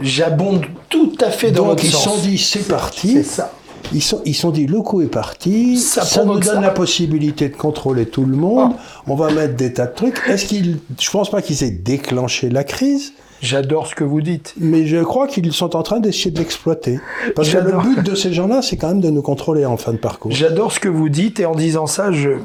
J'abonde 0.00 0.64
tout 0.88 1.12
à 1.20 1.30
fait 1.30 1.52
dans 1.52 1.68
Donc 1.68 1.82
ils 1.84 1.90
se 1.90 1.96
sens. 1.96 2.04
sont 2.04 2.18
dit, 2.28 2.38
c'est 2.38 2.66
parti. 2.68 3.12
C'est 3.14 3.22
ça. 3.22 3.52
Ils 3.92 4.02
sont, 4.02 4.20
ils 4.26 4.34
sont 4.34 4.50
dit, 4.50 4.66
le 4.66 4.82
coup 4.82 5.00
est 5.00 5.06
parti, 5.06 5.78
Ça 5.78 6.02
ça, 6.02 6.24
nous 6.24 6.34
donne 6.34 6.42
ça. 6.42 6.60
la 6.60 6.70
possibilité 6.70 7.48
de 7.48 7.56
contrôler 7.56 8.04
tout 8.06 8.24
le 8.26 8.36
monde, 8.36 8.72
on 9.06 9.14
va 9.16 9.32
mettre 9.32 9.56
des 9.56 9.72
tas 9.72 9.86
de 9.86 9.94
trucs. 9.94 10.20
Est-ce 10.28 10.44
qu'ils, 10.46 10.78
je 11.00 11.10
pense 11.10 11.30
pas 11.30 11.40
qu'ils 11.40 11.64
aient 11.64 11.70
déclenché 11.70 12.50
la 12.50 12.62
crise, 12.62 13.14
J'adore 13.40 13.86
ce 13.86 13.94
que 13.94 14.04
vous 14.04 14.20
dites. 14.20 14.54
mais 14.58 14.86
je 14.86 14.98
crois 14.98 15.26
qu'ils 15.26 15.52
sont 15.52 15.76
en 15.76 15.82
train 15.82 16.00
d'essayer 16.00 16.30
de 16.30 16.38
l'exploiter. 16.38 17.00
Parce 17.34 17.48
que 17.48 17.58
le 17.58 17.78
but 17.78 18.02
de 18.02 18.14
ces 18.14 18.32
gens-là, 18.32 18.62
c'est 18.62 18.76
quand 18.76 18.88
même 18.88 19.00
de 19.00 19.10
nous 19.10 19.22
contrôler 19.22 19.64
en 19.64 19.76
fin 19.76 19.92
de 19.92 19.98
parcours. 19.98 20.30
J'adore 20.32 20.72
ce 20.72 20.80
que 20.80 20.88
vous 20.88 21.08
dites 21.08 21.40
et 21.40 21.46
en 21.46 21.54
disant 21.54 21.86
ça, 21.86 22.12
je 22.12 22.38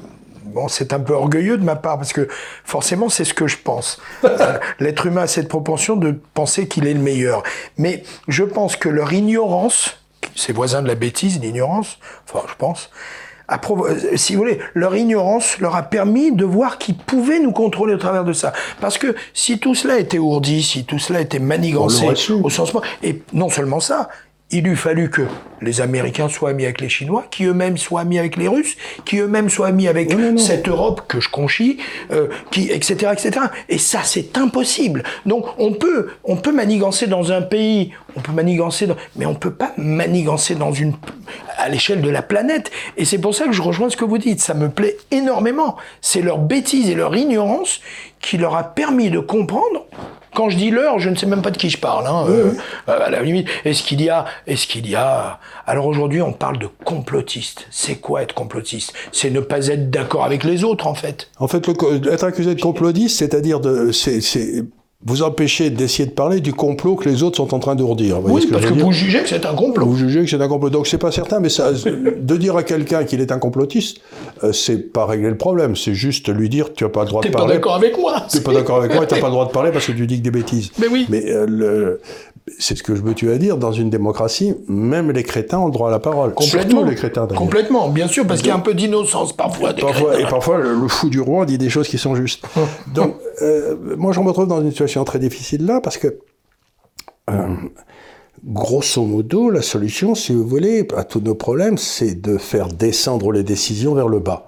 bon, 0.55 0.67
c'est 0.69 0.93
un 0.93 0.99
peu 0.99 1.13
orgueilleux 1.13 1.57
de 1.57 1.63
ma 1.63 1.75
part 1.75 1.97
parce 1.97 2.13
que 2.13 2.27
forcément 2.63 3.09
c'est 3.09 3.25
ce 3.25 3.33
que 3.33 3.45
je 3.45 3.57
pense. 3.57 4.01
L'être 4.79 5.05
humain 5.05 5.23
a 5.23 5.27
cette 5.27 5.49
propension 5.49 5.97
de 5.97 6.15
penser 6.33 6.67
qu'il 6.67 6.87
est 6.87 6.93
le 6.93 7.01
meilleur, 7.01 7.43
mais 7.77 8.03
je 8.27 8.43
pense 8.43 8.75
que 8.77 8.89
leur 8.89 9.11
ignorance, 9.13 9.97
ses 10.35 10.53
voisins 10.53 10.81
de 10.81 10.87
la 10.87 10.95
bêtise, 10.95 11.39
l'ignorance, 11.39 11.99
enfin 12.27 12.45
je 12.49 12.55
pense. 12.57 12.89
A 13.47 13.59
euh, 13.69 14.17
si 14.17 14.33
vous 14.33 14.39
voulez, 14.39 14.59
leur 14.73 14.95
ignorance 14.95 15.59
leur 15.59 15.75
a 15.75 15.83
permis 15.83 16.31
de 16.31 16.45
voir 16.45 16.77
qu'ils 16.77 16.97
pouvaient 16.97 17.39
nous 17.39 17.51
contrôler 17.51 17.93
au 17.93 17.97
travers 17.97 18.23
de 18.23 18.33
ça. 18.33 18.53
Parce 18.81 18.97
que 18.97 19.15
si 19.33 19.59
tout 19.59 19.75
cela 19.75 19.99
était 19.99 20.17
ourdi, 20.17 20.63
si 20.63 20.85
tout 20.85 20.99
cela 20.99 21.21
était 21.21 21.39
manigancé 21.39 22.05
au 22.41 22.49
sens 22.49 22.73
et 23.03 23.21
non 23.33 23.49
seulement 23.49 23.79
ça, 23.79 24.09
il 24.51 24.67
eût 24.67 24.75
fallu 24.75 25.09
que 25.09 25.23
les 25.61 25.81
Américains 25.81 26.29
soient 26.29 26.51
amis 26.51 26.65
avec 26.65 26.79
les 26.79 26.89
Chinois, 26.89 27.25
qui 27.31 27.45
eux-mêmes 27.45 27.77
soient 27.77 28.01
amis 28.01 28.19
avec 28.19 28.35
les 28.37 28.47
Russes, 28.47 28.77
qui 29.03 29.17
eux-mêmes 29.17 29.49
soient 29.49 29.67
amis 29.67 29.87
avec 29.87 30.11
Non, 30.11 30.19
non, 30.19 30.31
non. 30.33 30.37
cette 30.37 30.67
Europe 30.67 31.01
que 31.07 31.19
je 31.19 31.29
conchis, 31.29 31.77
euh, 32.11 32.27
qui, 32.51 32.69
etc., 32.69 33.11
etc. 33.13 33.47
Et 33.69 33.79
ça, 33.79 34.01
c'est 34.03 34.37
impossible. 34.37 35.03
Donc, 35.25 35.45
on 35.57 35.73
peut, 35.73 36.09
on 36.23 36.35
peut 36.35 36.51
manigancer 36.51 37.07
dans 37.07 37.31
un 37.31 37.41
pays, 37.41 37.91
on 38.15 38.21
peut 38.21 38.33
manigancer, 38.33 38.85
dans, 38.85 38.95
mais 39.15 39.25
on 39.25 39.33
peut 39.33 39.53
pas 39.53 39.73
manigancer 39.77 40.53
dans 40.53 40.71
une, 40.71 40.93
à 41.57 41.67
l'échelle 41.67 42.01
de 42.01 42.09
la 42.09 42.21
planète. 42.21 42.71
Et 42.97 43.05
c'est 43.05 43.19
pour 43.19 43.33
ça 43.33 43.45
que 43.45 43.51
je 43.51 43.63
rejoins 43.63 43.89
ce 43.89 43.97
que 43.97 44.05
vous 44.05 44.19
dites. 44.19 44.41
Ça 44.41 44.53
me 44.53 44.69
plaît 44.69 44.97
énormément. 45.09 45.75
C'est 46.01 46.21
leur 46.21 46.37
bêtise 46.37 46.89
et 46.89 46.95
leur 46.95 47.15
ignorance 47.15 47.81
qui 48.21 48.37
leur 48.37 48.55
a 48.55 48.63
permis 48.63 49.09
de 49.09 49.19
comprendre. 49.19 49.87
Quand 50.35 50.49
je 50.49 50.57
dis 50.57 50.69
leur, 50.69 50.99
je 50.99 51.09
ne 51.09 51.15
sais 51.15 51.25
même 51.25 51.41
pas 51.41 51.51
de 51.51 51.57
qui 51.57 51.69
je 51.69 51.77
parle. 51.77 52.05
Hein, 52.05 52.25
euh, 52.29 52.51
à 52.87 53.09
la 53.09 53.23
limite, 53.23 53.47
est-ce 53.63 53.81
qu'il 53.81 54.01
y 54.01 54.09
a, 54.09 54.25
est-ce 54.45 54.67
qu'il 54.67 54.87
y 54.87 54.95
a. 54.95 55.39
Alors 55.65 55.87
aujourd'hui, 55.87 56.21
on 56.21 56.33
parle 56.33 56.59
de 56.59 56.67
complotiste. 56.83 57.67
C'est 57.71 57.95
quoi 57.95 58.21
être 58.21 58.33
complotiste? 58.33 58.93
C'est 59.11 59.29
ne 59.29 59.39
pas 59.39 59.67
être 59.67 59.89
d'accord 59.89 60.25
avec 60.25 60.43
les 60.43 60.63
autres, 60.63 60.87
en 60.87 60.93
fait. 60.93 61.29
En 61.39 61.47
fait, 61.47 61.65
le 61.67 62.11
être 62.11 62.23
accusé 62.23 62.53
de 62.53 62.61
complotiste, 62.61 63.19
c'est-à-dire 63.19 63.59
de, 63.59 63.91
c'est, 63.91 64.21
c'est 64.21 64.65
vous 65.05 65.21
empêcher 65.21 65.69
d'essayer 65.69 66.07
de 66.07 66.13
parler 66.13 66.39
du 66.41 66.51
complot 66.53 66.95
que 66.95 67.07
les 67.07 67.21
autres 67.21 67.37
sont 67.37 67.53
en 67.53 67.59
train 67.59 67.75
d'ourdir. 67.75 68.19
Oui, 68.23 68.41
ce 68.41 68.47
que 68.47 68.53
parce 68.53 68.65
que 68.65 68.73
vous 68.73 68.91
jugez 68.91 69.21
que 69.21 69.29
c'est 69.29 69.45
un 69.45 69.53
complot. 69.53 69.85
Vous 69.85 69.95
jugez 69.95 70.23
que 70.23 70.29
c'est 70.29 70.41
un 70.41 70.47
complot. 70.47 70.71
Donc 70.71 70.87
c'est 70.87 70.97
pas 70.97 71.11
certain, 71.11 71.39
mais 71.39 71.49
ça, 71.49 71.71
de 72.19 72.37
dire 72.37 72.55
à 72.57 72.63
quelqu'un 72.63 73.03
qu'il 73.03 73.21
est 73.21 73.31
un 73.31 73.37
complotiste, 73.39 73.97
euh, 74.43 74.51
c'est 74.51 74.91
pas 74.91 75.05
régler 75.05 75.29
le 75.29 75.37
problème. 75.37 75.75
C'est 75.75 75.93
juste 75.93 76.29
lui 76.29 76.49
dire 76.49 76.73
tu 76.73 76.83
as 76.85 76.89
pas 76.89 77.03
le 77.03 77.09
droit 77.09 77.21
T'es 77.21 77.29
de 77.29 77.33
pas 77.33 77.39
parler. 77.39 77.53
d'accord 77.55 77.75
avec 77.75 77.97
moi. 77.99 78.15
T'es 78.31 78.41
pas 78.41 78.53
d'accord 78.53 78.77
avec 78.77 78.93
moi 78.95 79.03
et 79.03 79.07
t'as 79.07 79.19
pas 79.19 79.27
le 79.27 79.33
droit 79.33 79.45
de 79.45 79.51
parler 79.51 79.71
parce 79.71 79.85
que 79.85 79.91
tu 79.91 80.07
dis 80.07 80.17
que 80.17 80.23
des 80.23 80.31
bêtises. 80.31 80.71
Mais 80.79 80.87
oui. 80.87 81.05
Mais 81.09 81.23
euh, 81.31 81.45
le- 81.47 82.01
c'est 82.59 82.77
ce 82.77 82.83
que 82.83 82.95
je 82.95 83.01
veux 83.01 83.15
tu 83.15 83.31
à 83.31 83.37
dire. 83.39 83.57
Dans 83.57 83.71
une 83.71 83.89
démocratie, 83.89 84.53
même 84.67 85.09
les 85.11 85.23
crétins 85.23 85.57
ont 85.57 85.65
le 85.65 85.71
droit 85.71 85.87
à 85.87 85.91
la 85.91 85.97
parole. 85.99 86.33
Complètement. 86.35 86.69
Surtout 86.81 86.85
les 86.89 86.95
crétins. 86.95 87.25
Complètement, 87.27 87.89
bien 87.89 88.07
sûr, 88.07 88.25
parce 88.27 88.41
qu'il 88.41 88.49
y 88.49 88.51
a 88.51 88.55
un 88.55 88.59
peu 88.59 88.75
d'innocence 88.75 89.33
parfois. 89.33 89.73
des 89.73 89.81
Parfois, 89.81 90.11
crétins. 90.11 90.27
et 90.27 90.29
parfois, 90.29 90.57
le, 90.59 90.75
le 90.79 90.87
fou 90.87 91.09
du 91.09 91.19
roi 91.19 91.45
dit 91.47 91.57
des 91.57 91.69
choses 91.69 91.87
qui 91.87 91.97
sont 91.97 92.13
justes. 92.15 92.43
Donc, 92.93 93.15
euh, 93.41 93.75
moi, 93.97 94.11
je 94.13 94.19
me 94.19 94.27
retrouve 94.27 94.47
dans 94.47 94.61
une 94.61 94.69
situation 94.69 94.94
très 95.03 95.19
difficile 95.19 95.65
là, 95.65 95.81
parce 95.81 95.97
que 95.97 96.19
euh, 97.29 97.55
grosso 98.43 99.03
modo, 99.03 99.49
la 99.49 99.61
solution, 99.61 100.15
si 100.15 100.33
vous 100.33 100.47
voulez, 100.47 100.87
à 100.95 101.03
tous 101.03 101.21
nos 101.21 101.35
problèmes, 101.35 101.77
c'est 101.77 102.21
de 102.21 102.37
faire 102.37 102.67
descendre 102.67 103.31
les 103.31 103.43
décisions 103.43 103.95
vers 103.95 104.07
le 104.07 104.19
bas. 104.19 104.47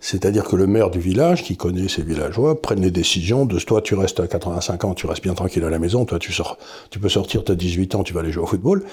C'est-à-dire 0.00 0.44
que 0.44 0.56
le 0.56 0.66
maire 0.66 0.90
du 0.90 1.00
village, 1.00 1.42
qui 1.42 1.56
connaît 1.56 1.88
ses 1.88 2.02
villageois, 2.02 2.60
prenne 2.62 2.80
les 2.80 2.90
décisions 2.90 3.46
de 3.46 3.58
toi, 3.58 3.82
tu 3.82 3.94
restes 3.94 4.20
à 4.20 4.26
85 4.28 4.84
ans, 4.84 4.94
tu 4.94 5.06
restes 5.06 5.22
bien 5.22 5.34
tranquille 5.34 5.64
à 5.64 5.70
la 5.70 5.78
maison, 5.78 6.04
toi, 6.04 6.18
tu 6.18 6.32
sors, 6.32 6.56
tu 6.90 6.98
peux 6.98 7.08
sortir, 7.08 7.42
tu 7.44 7.52
as 7.52 7.54
18 7.54 7.94
ans, 7.96 8.02
tu 8.04 8.12
vas 8.14 8.20
aller 8.20 8.30
jouer 8.32 8.44
au 8.44 8.46
football. 8.46 8.84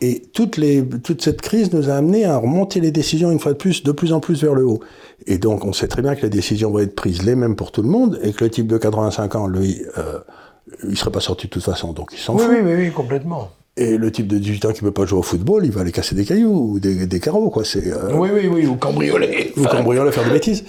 Et 0.00 0.22
toute, 0.32 0.56
les, 0.56 0.84
toute 0.86 1.22
cette 1.22 1.40
crise 1.40 1.72
nous 1.72 1.88
a 1.88 1.94
amené 1.94 2.24
à 2.24 2.36
remonter 2.36 2.80
les 2.80 2.90
décisions 2.90 3.30
une 3.30 3.38
fois 3.38 3.52
de 3.52 3.58
plus, 3.58 3.82
de 3.82 3.92
plus 3.92 4.12
en 4.12 4.20
plus 4.20 4.42
vers 4.42 4.54
le 4.54 4.64
haut. 4.66 4.80
Et 5.26 5.38
donc, 5.38 5.64
on 5.64 5.72
sait 5.72 5.88
très 5.88 6.02
bien 6.02 6.14
que 6.14 6.22
les 6.22 6.30
décisions 6.30 6.70
vont 6.70 6.78
être 6.80 6.94
prises 6.96 7.22
les 7.22 7.34
mêmes 7.36 7.54
pour 7.56 7.70
tout 7.72 7.82
le 7.82 7.88
monde, 7.88 8.18
et 8.22 8.32
que 8.32 8.42
le 8.44 8.50
type 8.50 8.66
de 8.66 8.76
85 8.78 9.34
ans, 9.36 9.46
lui, 9.46 9.82
euh, 9.98 10.18
il 10.88 10.96
serait 10.96 11.10
pas 11.12 11.20
sorti 11.20 11.46
de 11.46 11.50
toute 11.52 11.64
façon, 11.64 11.92
donc 11.92 12.10
il 12.12 12.18
s'en 12.18 12.34
Oui, 12.34 12.42
fout. 12.42 12.50
oui, 12.52 12.58
oui, 12.64 12.74
oui, 12.86 12.90
complètement. 12.92 13.50
Et 13.76 13.96
le 13.96 14.10
type 14.12 14.26
de 14.26 14.38
18 14.38 14.64
ans 14.66 14.72
qui 14.72 14.80
peut 14.80 14.90
pas 14.90 15.06
jouer 15.06 15.18
au 15.18 15.22
football, 15.22 15.64
il 15.64 15.70
va 15.70 15.82
aller 15.82 15.92
casser 15.92 16.14
des 16.14 16.24
cailloux 16.24 16.72
ou 16.72 16.80
des, 16.80 17.06
des 17.06 17.20
carreaux, 17.20 17.50
quoi. 17.50 17.64
C'est, 17.64 17.86
euh, 17.86 18.14
Oui, 18.14 18.28
oui, 18.32 18.46
oui, 18.46 18.66
ou 18.66 18.74
cambrioler. 18.76 19.52
ou 19.56 19.64
cambrioler, 19.64 20.12
faire 20.12 20.24
des 20.24 20.30
bêtises. 20.30 20.64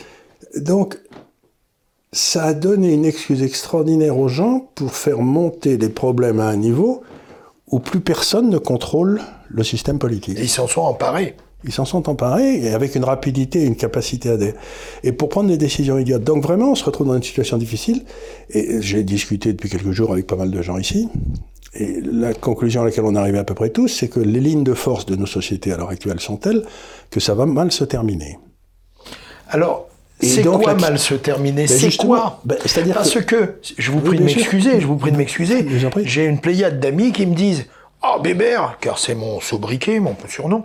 Donc, 0.55 0.97
ça 2.13 2.43
a 2.43 2.53
donné 2.53 2.93
une 2.93 3.05
excuse 3.05 3.41
extraordinaire 3.41 4.17
aux 4.17 4.27
gens 4.27 4.69
pour 4.75 4.93
faire 4.93 5.19
monter 5.19 5.77
les 5.77 5.89
problèmes 5.89 6.39
à 6.39 6.47
un 6.47 6.57
niveau 6.57 7.01
où 7.67 7.79
plus 7.79 8.01
personne 8.01 8.49
ne 8.49 8.57
contrôle 8.57 9.21
le 9.49 9.63
système 9.63 9.97
politique. 9.97 10.37
Ils 10.39 10.49
s'en 10.49 10.67
sont 10.67 10.81
emparés. 10.81 11.35
Ils 11.63 11.71
s'en 11.71 11.85
sont 11.85 12.09
emparés 12.09 12.57
et 12.57 12.69
avec 12.73 12.95
une 12.95 13.03
rapidité 13.03 13.61
et 13.61 13.65
une 13.65 13.75
capacité 13.75 14.29
à 14.29 14.37
des... 14.37 14.53
Et 15.03 15.11
pour 15.11 15.29
prendre 15.29 15.47
des 15.49 15.57
décisions 15.57 15.97
idiotes. 15.97 16.23
Donc 16.23 16.43
vraiment, 16.43 16.71
on 16.71 16.75
se 16.75 16.83
retrouve 16.83 17.07
dans 17.07 17.15
une 17.15 17.23
situation 17.23 17.57
difficile. 17.57 18.03
Et 18.49 18.81
j'ai 18.81 19.03
discuté 19.03 19.53
depuis 19.53 19.69
quelques 19.69 19.91
jours 19.91 20.11
avec 20.11 20.27
pas 20.27 20.35
mal 20.35 20.49
de 20.51 20.61
gens 20.61 20.77
ici. 20.77 21.07
Et 21.73 22.01
la 22.01 22.33
conclusion 22.33 22.81
à 22.81 22.85
laquelle 22.85 23.05
on 23.05 23.15
est 23.15 23.19
arrivé 23.19 23.37
à 23.39 23.43
peu 23.45 23.53
près 23.53 23.69
tous, 23.69 23.87
c'est 23.87 24.09
que 24.09 24.19
les 24.19 24.39
lignes 24.41 24.63
de 24.65 24.73
force 24.73 25.05
de 25.05 25.15
nos 25.15 25.25
sociétés 25.25 25.71
à 25.71 25.77
l'heure 25.77 25.89
actuelle 25.89 26.19
sont 26.19 26.35
telles 26.37 26.63
que 27.09 27.19
ça 27.21 27.33
va 27.33 27.45
mal 27.45 27.71
se 27.71 27.83
terminer. 27.85 28.37
Alors, 29.49 29.87
c'est 30.21 30.43
quoi 30.43 30.73
la- 30.73 30.79
mal 30.79 30.99
se 30.99 31.15
terminer 31.15 31.65
Ben, 31.65 31.67
C'est 31.67 31.95
quoi 31.97 32.39
ben, 32.45 32.57
c'est-à-dire 32.65 32.95
Parce 32.95 33.13
que- 33.13 33.19
que, 33.19 33.55
je 33.77 33.89
vous 33.91 33.99
Oui, 33.99 34.03
prie 34.09 34.17
de 34.19 34.23
m'excuser, 34.23 34.79
je 34.81 34.85
vous 34.87 34.97
prie 34.97 35.11
de 35.11 35.17
m'excuser. 35.17 35.65
J'ai 36.03 36.25
une 36.25 36.39
pléiade 36.39 36.79
d'amis 36.79 37.11
qui 37.11 37.25
me 37.25 37.35
disent 37.35 37.65
Oh 38.03 38.19
Bébert, 38.21 38.77
car 38.81 38.99
c'est 38.99 39.15
mon 39.15 39.39
sobriquet, 39.39 39.99
mon 39.99 40.15
surnom. 40.27 40.63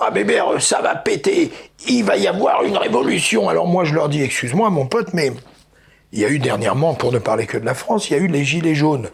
Ah 0.00 0.10
Bébert, 0.10 0.60
ça 0.60 0.80
va 0.82 0.94
péter, 0.96 1.50
il 1.88 2.02
va 2.04 2.16
y 2.16 2.26
avoir 2.26 2.64
une 2.64 2.76
révolution. 2.76 3.48
Alors 3.48 3.66
moi 3.66 3.84
je 3.84 3.94
leur 3.94 4.08
dis 4.08 4.22
Excuse-moi 4.22 4.68
mon 4.70 4.86
pote, 4.86 5.08
mais 5.14 5.32
il 6.14 6.20
y 6.20 6.24
a 6.24 6.28
eu 6.28 6.38
dernièrement, 6.38 6.94
pour 6.94 7.12
ne 7.12 7.18
parler 7.18 7.44
que 7.44 7.58
de 7.58 7.66
la 7.66 7.74
France, 7.74 8.08
il 8.08 8.12
y 8.12 8.16
a 8.16 8.22
eu 8.22 8.28
les 8.28 8.44
gilets 8.44 8.76
jaunes. 8.76 9.08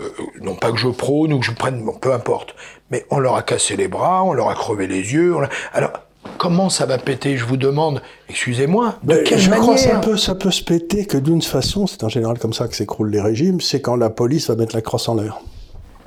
Euh, 0.00 0.08
non 0.40 0.54
pas 0.54 0.70
que 0.70 0.78
je 0.78 0.88
prône 0.88 1.32
ou 1.32 1.40
que 1.40 1.46
je 1.46 1.50
prenne, 1.50 1.84
bon, 1.84 1.94
peu 1.94 2.12
importe. 2.12 2.54
Mais 2.90 3.04
on 3.10 3.18
leur 3.18 3.34
a 3.34 3.42
cassé 3.42 3.76
les 3.76 3.88
bras, 3.88 4.22
on 4.22 4.32
leur 4.32 4.48
a 4.48 4.54
crevé 4.54 4.86
les 4.86 5.12
yeux. 5.12 5.34
on 5.34 5.42
Alors, 5.72 5.90
comment 6.38 6.70
ça 6.70 6.86
va 6.86 6.98
péter 6.98 7.36
Je 7.36 7.44
vous 7.44 7.56
demande, 7.56 8.00
excusez-moi, 8.28 8.94
de 9.02 9.16
quelle 9.16 9.40
je 9.40 9.50
manière 9.50 9.64
crois 9.64 9.74
que 9.74 9.80
ça 9.80 9.96
peut, 9.96 10.16
ça 10.16 10.36
peut 10.36 10.52
se 10.52 10.62
péter 10.62 11.04
que 11.04 11.16
d'une 11.16 11.42
façon, 11.42 11.88
c'est 11.88 12.04
en 12.04 12.08
général 12.08 12.38
comme 12.38 12.52
ça 12.52 12.68
que 12.68 12.76
s'écroulent 12.76 13.10
les 13.10 13.20
régimes, 13.20 13.60
c'est 13.60 13.80
quand 13.80 13.96
la 13.96 14.10
police 14.10 14.48
va 14.48 14.54
mettre 14.54 14.76
la 14.76 14.82
crosse 14.82 15.08
en 15.08 15.16
l'air. 15.16 15.40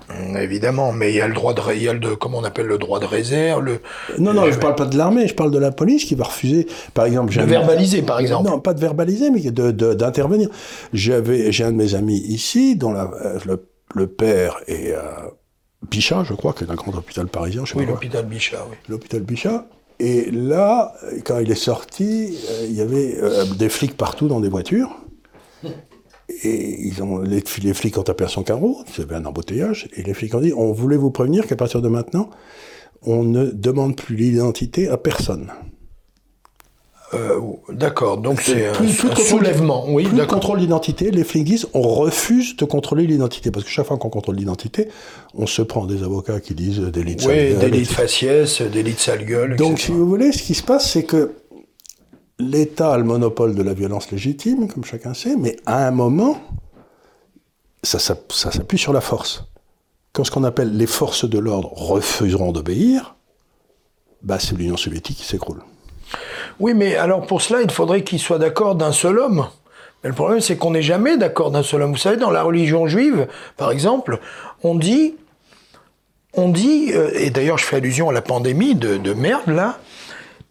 Hum, 0.10 0.38
Évidemment, 0.38 0.92
mais 0.92 1.12
il 1.12 1.16
y 1.16 1.22
a 1.22 1.28
le 1.28 1.34
droit 1.34 1.54
de, 1.54 1.62
il 1.76 1.84
y 1.84 1.88
a 1.90 1.94
le, 1.94 2.16
comment 2.16 2.40
on 2.40 2.44
appelle 2.44 2.66
le 2.66 2.78
droit 2.78 3.00
de 3.00 3.06
réserve, 3.06 3.64
le, 3.64 3.80
Non, 4.18 4.34
non, 4.34 4.52
je 4.52 4.58
parle 4.58 4.76
pas 4.76 4.86
de 4.86 4.98
l'armée, 4.98 5.28
je 5.28 5.36
parle 5.36 5.52
de 5.52 5.60
la 5.60 5.72
police 5.72 6.06
qui 6.06 6.16
va 6.16 6.26
refuser, 6.26 6.68
par 6.94 7.06
exemple... 7.06 7.36
de 7.36 7.42
verbaliser 7.44 8.02
par 8.02 8.20
exemple. 8.20 8.50
Non, 8.50 8.60
pas 8.60 8.74
de 8.74 8.80
verbaliser, 8.80 9.30
mais 9.30 9.42
d'intervenir. 9.52 10.50
J'avais, 10.94 11.52
j'ai 11.52 11.64
un 11.64 11.72
de 11.72 11.78
mes 11.78 11.96
amis 11.96 12.18
ici, 12.18 12.76
dont 12.76 12.92
la, 12.92 13.04
euh, 13.24 13.40
le, 13.46 13.66
le 13.96 14.08
père 14.08 14.58
est 14.68 14.94
à 14.94 15.32
Bichat, 15.90 16.24
je 16.24 16.34
crois, 16.34 16.54
qui 16.54 16.64
est 16.64 16.72
un 16.72 16.76
grand 16.76 16.94
hôpital 16.96 17.28
parisien, 17.28 17.64
je 17.66 17.72
sais 17.74 17.78
Oui, 17.78 17.86
l'hôpital 17.86 18.26
Bichat, 18.26 18.66
oui. 18.70 18.78
l'hôpital 18.90 19.22
Bichat. 19.22 19.66
Et 20.00 20.32
là, 20.32 20.94
quand 21.26 21.40
il 21.40 21.52
est 21.52 21.56
sorti, 21.56 22.38
euh, 22.50 22.66
il 22.70 22.76
y 22.76 22.82
avait 22.82 23.18
euh, 23.22 23.46
des 23.58 23.70
flics 23.70 23.98
partout 23.98 24.28
dans 24.28 24.40
des 24.40 24.50
voitures. 24.50 24.90
Et 26.44 26.88
ils 26.88 27.02
ont, 27.04 27.20
les, 27.20 27.44
les 27.64 27.74
flics 27.74 27.98
ont 27.98 28.04
tapé 28.04 28.24
à 28.24 28.28
son 28.28 28.44
carreau, 28.44 28.78
il 28.96 29.02
y 29.02 29.04
avait 29.04 29.16
un 29.16 29.26
embouteillage, 29.26 29.90
et 29.96 30.04
les 30.04 30.14
flics 30.14 30.34
ont 30.36 30.42
dit, 30.42 30.54
on 30.54 30.72
voulait 30.72 30.98
vous 30.98 31.12
prévenir 31.12 31.48
qu'à 31.48 31.56
partir 31.56 31.82
de 31.82 31.90
maintenant, 31.90 32.30
on 33.02 33.24
ne 33.24 33.46
demande 33.46 33.96
plus 33.96 34.16
l'identité 34.16 34.88
à 34.88 34.98
personne. 34.98 35.52
Euh, 37.16 37.40
D'accord, 37.70 38.18
donc 38.20 38.40
c'est 38.40 38.68
un, 38.68 38.74
un 38.74 39.16
soulèvement, 39.16 39.86
oui, 39.90 40.04
Plus 40.04 40.28
contrôle 40.28 40.60
d'identité, 40.60 41.10
les 41.10 41.24
flics 41.24 41.44
disent, 41.44 41.68
on 41.74 41.82
refuse 41.82 42.56
de 42.56 42.66
contrôler 42.66 43.08
l'identité. 43.08 43.50
Parce 43.50 43.66
que 43.66 43.72
chaque 43.72 43.88
fois 43.88 43.98
qu'on 43.98 44.10
contrôle 44.10 44.36
l'identité, 44.36 44.90
on 45.34 45.48
se 45.48 45.64
prend 45.64 45.86
des 45.86 46.04
avocats 46.04 46.40
qui 46.40 46.54
disent 46.54 46.80
des 46.80 47.04
lits 47.04 47.16
de 47.16 47.24
Oui, 47.26 47.56
délit 47.60 47.82
de 47.82 47.88
faciès, 47.88 48.62
délit 48.62 48.94
de 48.94 49.00
sale 49.00 49.26
gueule, 49.26 49.56
Donc, 49.56 49.72
etc. 49.74 49.86
si 49.88 49.92
vous 49.92 50.08
voulez, 50.08 50.32
ce 50.32 50.44
qui 50.44 50.54
se 50.54 50.62
passe, 50.62 50.92
c'est 50.92 51.04
que 51.04 51.32
l'État 52.40 52.94
a 52.94 52.98
le 52.98 53.04
monopole 53.04 53.54
de 53.54 53.62
la 53.62 53.74
violence 53.74 54.12
légitime, 54.12 54.68
comme 54.68 54.86
chacun 54.86 55.14
sait, 55.14 55.36
mais 55.38 55.58
à 55.66 55.86
un 55.86 55.92
moment, 55.92 56.42
ça, 57.84 58.00
s'appuie 58.00 58.78
sur 58.78 58.94
la 58.94 59.02
force. 59.02 59.46
Quand 60.14 60.24
ce 60.24 60.32
qu'on 60.32 60.44
appelle 60.44 60.76
les 60.76 60.88
forces 60.88 61.30
de 61.30 61.38
l'ordre 61.38 61.72
refuseront 61.74 62.52
d'obéir, 62.52 63.16
bah, 64.24 64.40
c'est 64.40 64.58
l'Union 64.58 64.78
soviétique 64.78 65.18
qui 65.18 65.26
s'écroule. 65.26 65.62
Oui, 66.60 66.74
mais 66.74 66.96
alors 66.96 67.26
pour 67.28 67.42
cela, 67.42 67.62
il 67.62 67.72
faudrait 67.72 68.04
qu'il 68.04 68.20
soit 68.20 68.40
d'accord 68.40 68.76
d'un 68.76 68.92
seul 68.92 69.20
homme. 69.20 69.48
Mais 70.04 70.10
le 70.10 70.16
problème, 70.16 70.40
c'est 70.40 70.58
qu'on 70.58 70.72
n'est 70.72 70.82
jamais 70.82 71.18
d'accord 71.18 71.52
d'un 71.52 71.64
seul 71.64 71.82
homme. 71.82 71.92
Vous 71.92 71.98
savez, 71.98 72.18
dans 72.18 72.32
la 72.32 72.44
religion 72.44 72.88
juive, 72.88 73.28
par 73.58 73.70
exemple, 73.70 74.20
on 74.64 74.76
dit, 74.76 75.16
on 76.34 76.50
dit, 76.50 76.92
euh, 76.94 77.12
et 77.16 77.30
d'ailleurs 77.30 77.58
je 77.58 77.66
fais 77.66 77.78
allusion 77.78 78.10
à 78.10 78.14
la 78.14 78.22
pandémie 78.22 78.76
de, 78.76 78.98
de 78.98 79.14
merde 79.14 79.48
là, 79.50 79.80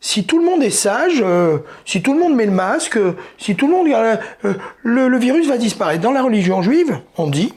si 0.01 0.25
tout 0.27 0.39
le 0.39 0.45
monde 0.45 0.63
est 0.63 0.71
sage, 0.71 1.21
euh, 1.25 1.59
si 1.85 2.03
tout 2.03 2.13
le 2.15 2.21
monde 2.21 2.35
met 2.35 2.47
le 2.47 2.53
masque, 2.53 2.97
euh, 2.97 3.17
si 3.39 3.57
tout 3.57 3.67
le 3.67 3.73
monde, 3.75 3.89
euh, 3.89 4.55
le, 4.83 5.09
le 5.09 5.19
virus 5.19 5.49
va 5.49 5.57
disparaître. 5.59 6.03
Dans 6.03 6.13
la 6.13 6.23
religion 6.23 6.63
juive, 6.63 7.01
on 7.17 7.27
dit, 7.29 7.53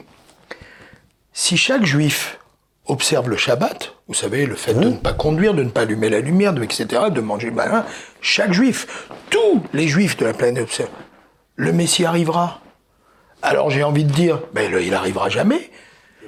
si 1.32 1.56
chaque 1.56 1.84
juif 1.84 2.38
observe 2.86 3.28
le 3.30 3.36
Shabbat, 3.36 3.94
vous 4.08 4.14
savez, 4.14 4.44
le 4.44 4.56
fait 4.56 4.74
de 4.74 4.80
ne 4.88 4.96
pas 4.96 5.12
conduire, 5.12 5.54
de 5.54 5.62
ne 5.62 5.70
pas 5.70 5.82
allumer 5.82 6.10
la 6.10 6.20
lumière, 6.20 6.52
de, 6.52 6.62
etc., 6.62 6.86
de 7.10 7.20
manger 7.20 7.50
malin, 7.50 7.84
chaque 8.20 8.52
juif, 8.52 9.08
tous 9.30 9.62
les 9.72 9.86
juifs 9.88 10.16
de 10.16 10.24
la 10.26 10.32
planète 10.34 10.64
observent, 10.64 10.90
le 11.56 11.72
Messie 11.72 12.04
arrivera. 12.04 12.60
Alors 13.40 13.70
j'ai 13.70 13.84
envie 13.84 14.04
de 14.04 14.12
dire, 14.12 14.40
ben, 14.52 14.70
le- 14.70 14.82
il 14.82 14.94
arrivera 14.94 15.28
jamais. 15.28 15.70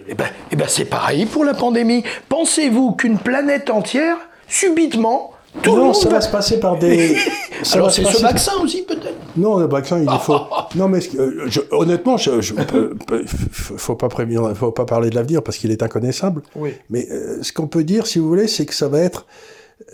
Eh 0.06 0.14
ben, 0.14 0.26
eh 0.52 0.56
ben 0.56 0.66
c'est 0.68 0.84
pareil 0.84 1.26
pour 1.26 1.44
la 1.44 1.54
pandémie. 1.54 2.04
Pensez-vous 2.28 2.92
qu'une 2.92 3.18
planète 3.18 3.68
entière, 3.70 4.16
subitement, 4.48 5.32
tout 5.62 5.72
le 5.74 5.78
non, 5.80 5.84
monde 5.86 5.94
ça 5.94 6.08
va 6.08 6.20
se 6.20 6.28
passer 6.30 6.60
par 6.60 6.78
des. 6.78 7.16
ça 7.62 7.76
Alors 7.76 7.90
c'est 7.90 8.04
ce 8.04 8.20
vaccin 8.22 8.52
aussi 8.62 8.82
peut-être. 8.82 9.14
Non, 9.36 9.58
le 9.58 9.66
vaccin, 9.66 9.98
il 10.00 10.08
est 10.08 10.18
faux. 10.18 10.38
Non, 10.76 10.88
mais 10.88 10.98
euh, 11.16 11.44
je- 11.46 11.60
honnêtement, 11.72 12.16
je, 12.16 12.40
je, 12.40 12.54
peux- 12.54 12.94
peux- 13.06 13.24
faut 13.26 13.94
pas 13.96 14.08
prévenir, 14.08 14.56
faut 14.56 14.72
pas 14.72 14.84
parler 14.84 15.10
de 15.10 15.14
l'avenir 15.14 15.42
parce 15.42 15.56
qu'il 15.58 15.70
est 15.70 15.82
inconnaissable. 15.82 16.42
Oui. 16.56 16.70
Mais 16.90 17.08
euh, 17.10 17.42
ce 17.42 17.52
qu'on 17.52 17.66
peut 17.66 17.84
dire, 17.84 18.06
si 18.06 18.18
vous 18.18 18.28
voulez, 18.28 18.46
c'est 18.48 18.66
que 18.66 18.74
ça 18.74 18.88
va 18.88 19.00
être 19.00 19.26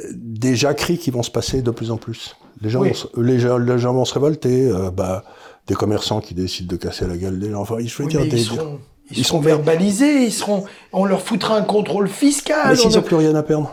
euh, 0.00 0.08
des 0.14 0.56
jacqueries 0.56 0.98
qui 0.98 1.10
vont 1.10 1.22
se 1.22 1.30
passer 1.30 1.62
de 1.62 1.70
plus 1.70 1.90
en 1.90 1.96
plus. 1.96 2.36
Les 2.62 2.68
gens, 2.70 2.80
Oui. 2.80 2.88
vont, 2.88 2.94
se- 2.94 3.20
les 3.20 3.38
gens, 3.38 3.58
les 3.58 3.78
gens 3.78 3.92
vont 3.94 4.04
se 4.04 4.14
révolter. 4.14 4.66
euh, 4.70 4.90
bah, 4.90 5.24
des 5.66 5.74
commerçants 5.76 6.20
qui 6.20 6.34
décident 6.34 6.68
de 6.68 6.76
casser 6.76 7.06
la 7.06 7.16
gueule 7.16 7.38
des 7.38 7.50
gens. 7.52 7.60
Enfin, 7.60 7.76
je 7.78 7.96
veux 7.98 8.04
Oui, 8.06 8.10
dire, 8.10 8.22
des- 8.22 8.38
ils 8.38 8.44
seront, 8.44 8.78
ils 9.10 9.18
ils 9.18 9.24
seront 9.24 9.38
verbalisés, 9.40 10.24
ils 10.24 10.32
seront, 10.32 10.64
on 10.92 11.04
leur 11.04 11.20
foutra 11.22 11.56
un 11.56 11.62
contrôle 11.62 12.08
fiscal. 12.08 12.70
Mais 12.70 12.76
s'ils 12.76 12.90
n'ont 12.96 13.02
plus 13.02 13.14
rien 13.16 13.34
à 13.36 13.42
perdre. 13.44 13.72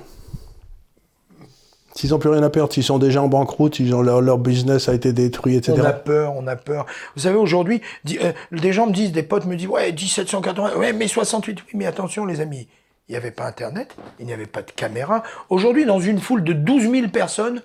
S'ils 1.98 2.12
n'ont 2.12 2.20
plus 2.20 2.30
rien 2.30 2.44
à 2.44 2.52
perdre, 2.52 2.72
s'ils 2.72 2.84
sont 2.84 3.00
déjà 3.00 3.24
en 3.24 3.28
banqueroute, 3.28 3.80
ils 3.80 3.96
ont 3.96 4.04
leur, 4.04 4.22
leur 4.22 4.38
business 4.38 4.88
a 4.88 4.94
été 4.94 5.14
détruit, 5.14 5.56
etc. 5.56 5.80
On 5.82 5.84
a 5.84 5.94
peur, 5.94 6.34
on 6.36 6.46
a 6.46 6.56
peur. 6.56 6.86
Vous 7.16 7.24
savez, 7.24 7.38
aujourd'hui, 7.38 7.82
euh, 8.22 8.34
des 8.52 8.72
gens 8.72 8.86
me 8.86 8.92
disent, 8.94 9.12
des 9.12 9.24
potes 9.24 9.46
me 9.46 9.56
disent, 9.56 9.68
ouais, 9.68 9.92
1780, 9.92 10.76
ouais, 10.76 10.94
mais 10.94 11.08
68, 11.08 11.58
oui, 11.64 11.72
mais 11.74 11.88
attention, 11.88 12.26
les 12.28 12.40
amis, 12.40 12.68
il 13.10 13.14
n'y 13.14 13.18
avait 13.18 13.32
pas 13.32 13.46
Internet, 13.48 13.96
il 14.20 14.28
n'y 14.28 14.34
avait 14.34 14.46
pas 14.46 14.62
de 14.62 14.70
caméra. 14.70 15.24
Aujourd'hui, 15.50 15.86
dans 15.86 16.00
une 16.00 16.20
foule 16.20 16.44
de 16.44 16.54
12 16.54 16.84
000 16.92 17.08
personnes, 17.08 17.64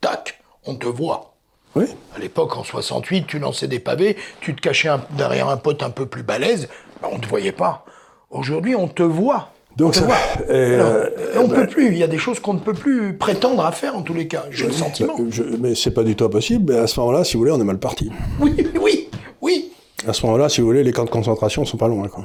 tac, 0.00 0.40
on 0.64 0.74
te 0.74 0.86
voit. 0.88 1.34
Oui. 1.76 1.84
À 2.16 2.18
l'époque, 2.18 2.56
en 2.56 2.64
68, 2.64 3.26
tu 3.26 3.38
lançais 3.38 3.68
des 3.68 3.78
pavés, 3.78 4.16
tu 4.40 4.54
te 4.56 4.60
cachais 4.60 4.88
un- 4.88 5.04
derrière 5.10 5.48
un 5.48 5.58
pote 5.58 5.82
un 5.84 5.90
peu 5.90 6.06
plus 6.06 6.22
balèze, 6.24 6.68
ben, 7.02 7.08
on 7.12 7.18
ne 7.18 7.22
te 7.22 7.28
voyait 7.28 7.52
pas. 7.52 7.84
Aujourd'hui, 8.30 8.74
on 8.74 8.88
te 8.88 9.02
voit. 9.04 9.50
Donc 9.76 9.90
on 9.90 10.08
ça- 10.08 10.08
euh, 10.48 11.10
et 11.34 11.38
on 11.38 11.48
peut 11.48 11.66
plus. 11.66 11.88
Il 11.88 11.98
y 11.98 12.02
a 12.02 12.06
des 12.06 12.18
choses 12.18 12.40
qu'on 12.40 12.54
ne 12.54 12.58
peut 12.60 12.72
plus 12.72 13.16
prétendre 13.16 13.64
à 13.64 13.72
faire, 13.72 13.96
en 13.96 14.02
tous 14.02 14.14
les 14.14 14.26
cas. 14.26 14.44
J'ai 14.50 14.66
le 14.66 14.72
sentiment. 14.72 15.14
Je- 15.30 15.42
mais 15.42 15.74
c'est 15.74 15.90
pas 15.90 16.02
du 16.02 16.16
tout 16.16 16.24
impossible. 16.24 16.72
Mais 16.72 16.78
à 16.78 16.86
ce 16.86 16.98
moment-là, 17.00 17.24
si 17.24 17.34
vous 17.34 17.40
voulez, 17.40 17.52
on 17.52 17.60
est 17.60 17.64
mal 17.64 17.78
parti. 17.78 18.10
Oui, 18.40 18.54
oui, 18.80 19.10
oui. 19.42 19.72
À 20.06 20.12
ce 20.12 20.24
moment-là, 20.26 20.48
si 20.48 20.60
vous 20.60 20.66
voulez, 20.66 20.82
les 20.82 20.92
camps 20.92 21.04
de 21.04 21.10
concentration 21.10 21.64
sont 21.64 21.76
pas 21.76 21.88
loin. 21.88 22.08
Quoi. 22.08 22.24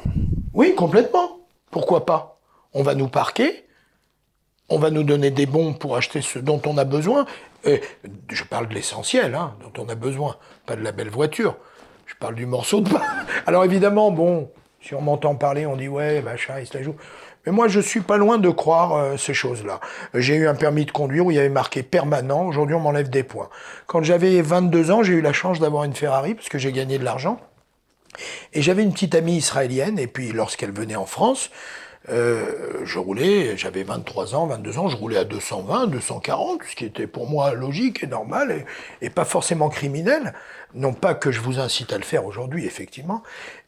Oui, 0.54 0.76
complètement. 0.76 1.40
Pourquoi 1.72 2.06
pas? 2.06 2.40
On 2.74 2.84
va 2.84 2.96
nous 2.96 3.08
parquer, 3.10 3.66
on 4.70 4.78
va 4.80 4.90
nous 4.92 5.04
donner 5.04 5.32
des 5.32 5.46
bons 5.46 5.74
pour 5.74 5.98
acheter 5.98 6.22
ce 6.22 6.40
dont 6.40 6.62
on 6.66 6.78
a 6.78 6.86
besoin. 6.86 7.26
Et 7.66 7.82
je 8.32 8.44
parle 8.46 8.70
de 8.70 8.74
l'essentiel, 8.74 9.36
hein, 9.36 9.56
dont 9.62 9.84
on 9.84 9.90
a 9.90 9.96
besoin, 9.96 10.38
pas 10.66 10.76
de 10.78 10.84
la 10.84 10.92
belle 10.94 11.10
voiture. 11.10 11.58
Je 12.06 12.16
parle 12.20 12.36
du 12.36 12.46
morceau 12.46 12.80
de 12.82 12.90
pain. 12.90 13.02
Alors 13.46 13.66
évidemment, 13.66 14.12
bon, 14.12 14.50
si 14.82 14.96
on 14.96 15.02
m'entend 15.02 15.36
parler, 15.36 15.66
on 15.66 15.76
dit 15.76 15.88
ouais, 15.90 16.22
machin, 16.22 16.54
il 16.60 16.66
se 16.68 16.78
la 16.78 16.84
joue. 16.84 16.96
Mais 17.46 17.52
moi, 17.52 17.68
je 17.68 17.80
suis 17.80 18.02
pas 18.02 18.18
loin 18.18 18.38
de 18.38 18.50
croire 18.50 18.96
euh, 18.96 19.18
ces 19.18 19.34
choses-là. 19.34 19.80
J'ai 20.14 20.36
eu 20.36 20.48
un 20.48 20.56
permis 20.56 20.86
de 20.86 20.92
conduire 20.92 21.26
où 21.26 21.32
il 21.32 21.36
y 21.36 21.40
avait 21.40 21.50
marqué 21.50 21.84
permanent. 21.84 22.46
Aujourd'hui, 22.46 22.76
on 22.76 22.80
m'enlève 22.80 23.10
des 23.10 23.24
points. 23.24 23.50
Quand 23.88 24.04
j'avais 24.04 24.42
22 24.42 24.92
ans, 24.92 25.04
j'ai 25.04 25.14
eu 25.14 25.22
la 25.22 25.34
chance 25.34 25.60
d'avoir 25.60 25.84
une 25.84 25.96
Ferrari 25.96 26.36
parce 26.36 26.50
que 26.50 26.58
j'ai 26.58 26.72
gagné 26.72 27.00
de 27.00 27.04
l'argent. 27.04 27.40
Et 28.54 28.62
j'avais 28.62 28.84
une 28.84 28.94
petite 28.94 29.16
amie 29.16 29.38
israélienne. 29.38 29.98
Et 29.98 30.08
puis, 30.08 30.32
lorsqu'elle 30.32 30.72
venait 30.72 30.96
en 30.96 31.06
France, 31.06 31.50
euh, 32.10 32.82
je 32.84 33.00
roulais, 33.00 33.56
j'avais 33.58 33.84
23 33.84 34.36
ans, 34.36 34.48
22 34.48 34.80
ans, 34.80 34.88
je 34.88 34.98
roulais 34.98 35.18
à 35.18 35.24
220, 35.24 35.88
240, 35.88 36.62
ce 36.68 36.76
qui 36.76 36.86
était 36.86 37.08
pour 37.08 37.30
moi 37.30 37.54
logique 37.54 38.04
et 38.04 38.08
normal 38.08 38.52
et, 38.52 39.06
et 39.06 39.10
pas 39.10 39.26
forcément 39.26 39.70
criminel. 39.70 40.34
Non 40.74 40.94
pas 40.94 41.14
que 41.14 41.32
je 41.32 41.42
vous 41.42 41.60
incite 41.60 41.94
à 41.94 41.98
le 41.98 42.04
faire 42.04 42.26
aujourd'hui, 42.26 42.66
effectivement. 42.66 43.24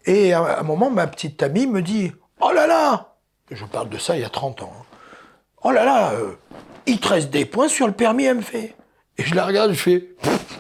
Et 0.06 0.34
à 0.34 0.60
un 0.60 0.64
moment, 0.64 0.90
ma 0.90 1.08
petite 1.08 1.42
amie 1.44 1.68
me 1.68 1.82
dit 1.82 2.12
Oh 2.42 2.52
là 2.52 2.66
là 2.66 3.13
je 3.56 3.66
parle 3.66 3.90
de 3.90 3.98
ça 3.98 4.16
il 4.16 4.22
y 4.22 4.26
a 4.26 4.30
30 4.30 4.64
ans. 4.64 4.74
Hein. 4.76 4.86
Oh 5.64 5.72
là 5.72 5.86
là, 5.86 6.12
euh, 6.14 6.34
il 6.86 7.00
te 7.00 7.08
reste 7.08 7.30
des 7.30 7.46
points 7.46 7.70
sur 7.70 7.88
le 7.88 7.94
permis 7.94 8.28
MF. 8.28 8.54
Et 8.56 8.74
je 9.18 9.36
la 9.36 9.46
regarde, 9.46 9.72
je 9.72 9.80
fais, 9.80 10.10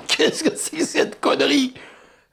qu'est-ce 0.08 0.44
que 0.44 0.56
c'est 0.56 0.86
cette 0.86 1.20
connerie? 1.20 1.74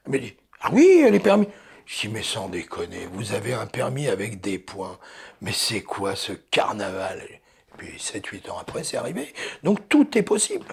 Elle 0.07 0.13
me 0.13 0.19
dit, 0.19 0.35
ah 0.61 0.69
oui, 0.73 1.03
elle 1.05 1.15
est 1.15 1.21
permis. 1.21 1.49
Je 1.87 2.03
dis, 2.03 2.09
mais 2.09 2.23
sans 2.23 2.49
déconner, 2.49 3.09
vous 3.13 3.33
avez 3.33 3.53
un 3.53 3.67
permis 3.67 4.07
avec 4.07 4.41
des 4.41 4.59
points. 4.59 4.99
Mais 5.41 5.53
c'est 5.53 5.83
quoi 5.83 6.15
ce 6.15 6.33
carnaval? 6.33 7.23
Et 7.29 7.41
puis 7.77 7.97
7-8 7.99 8.51
ans 8.51 8.59
après, 8.61 8.85
c'est 8.85 8.97
arrivé. 8.97 9.33
Donc 9.65 9.89
tout 9.89 10.07
est 10.17 10.23
possible. 10.23 10.67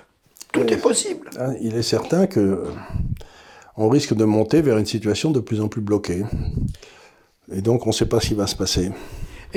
Tout 0.52 0.72
est 0.72 0.78
possible. 0.78 1.30
Ah, 1.40 1.50
il 1.60 1.76
est 1.76 1.84
certain 1.84 2.28
que 2.28 2.40
euh, 2.40 2.72
on 3.76 3.90
risque 3.90 4.14
de 4.14 4.26
monter 4.26 4.62
vers 4.62 4.78
une 4.78 4.86
situation 4.86 5.32
de 5.32 5.40
plus 5.40 5.62
en 5.62 5.68
plus 5.68 5.82
bloquée. 5.82 6.24
Et 7.52 7.62
donc 7.62 7.86
on 7.86 7.90
ne 7.90 7.96
sait 7.96 8.08
pas 8.08 8.20
ce 8.20 8.28
qui 8.28 8.34
va 8.34 8.48
se 8.48 8.56
passer. 8.56 8.92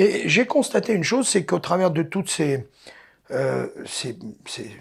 Et 0.01 0.27
j'ai 0.27 0.47
constaté 0.47 0.93
une 0.93 1.03
chose, 1.03 1.27
c'est 1.27 1.45
qu'au 1.45 1.59
travers 1.59 1.91
de 1.91 2.01
toutes 2.01 2.27
ces, 2.27 2.67
euh, 3.29 3.67
ces, 3.85 4.17
ces, 4.47 4.71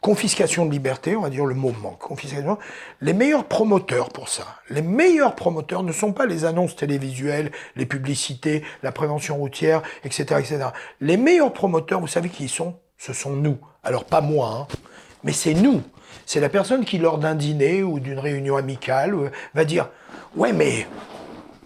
confiscations 0.00 0.64
de 0.64 0.70
liberté, 0.70 1.16
on 1.16 1.22
va 1.22 1.28
dire 1.28 1.44
le 1.44 1.56
mot 1.56 1.74
manque, 1.82 1.98
confiscation, 1.98 2.56
les 3.00 3.14
meilleurs 3.14 3.46
promoteurs 3.46 4.10
pour 4.10 4.28
ça, 4.28 4.46
les 4.70 4.80
meilleurs 4.80 5.34
promoteurs 5.34 5.82
ne 5.82 5.90
sont 5.90 6.12
pas 6.12 6.26
les 6.26 6.44
annonces 6.44 6.76
télévisuelles, 6.76 7.50
les 7.74 7.84
publicités, 7.84 8.62
la 8.84 8.92
prévention 8.92 9.36
routière, 9.36 9.82
etc., 10.04 10.38
etc. 10.38 10.66
Les 11.00 11.16
meilleurs 11.16 11.52
promoteurs, 11.52 11.98
vous 11.98 12.06
savez 12.06 12.28
qui 12.28 12.44
ils 12.44 12.48
sont? 12.48 12.76
Ce 12.96 13.12
sont 13.12 13.30
nous. 13.30 13.58
Alors 13.82 14.04
pas 14.04 14.20
moi, 14.20 14.68
hein, 14.70 14.76
mais 15.24 15.32
c'est 15.32 15.54
nous. 15.54 15.82
C'est 16.26 16.38
la 16.38 16.48
personne 16.48 16.84
qui, 16.84 16.98
lors 16.98 17.18
d'un 17.18 17.34
dîner 17.34 17.82
ou 17.82 17.98
d'une 17.98 18.20
réunion 18.20 18.56
amicale, 18.56 19.14
euh, 19.14 19.30
va 19.52 19.64
dire 19.64 19.88
Ouais, 20.36 20.52
mais 20.52 20.86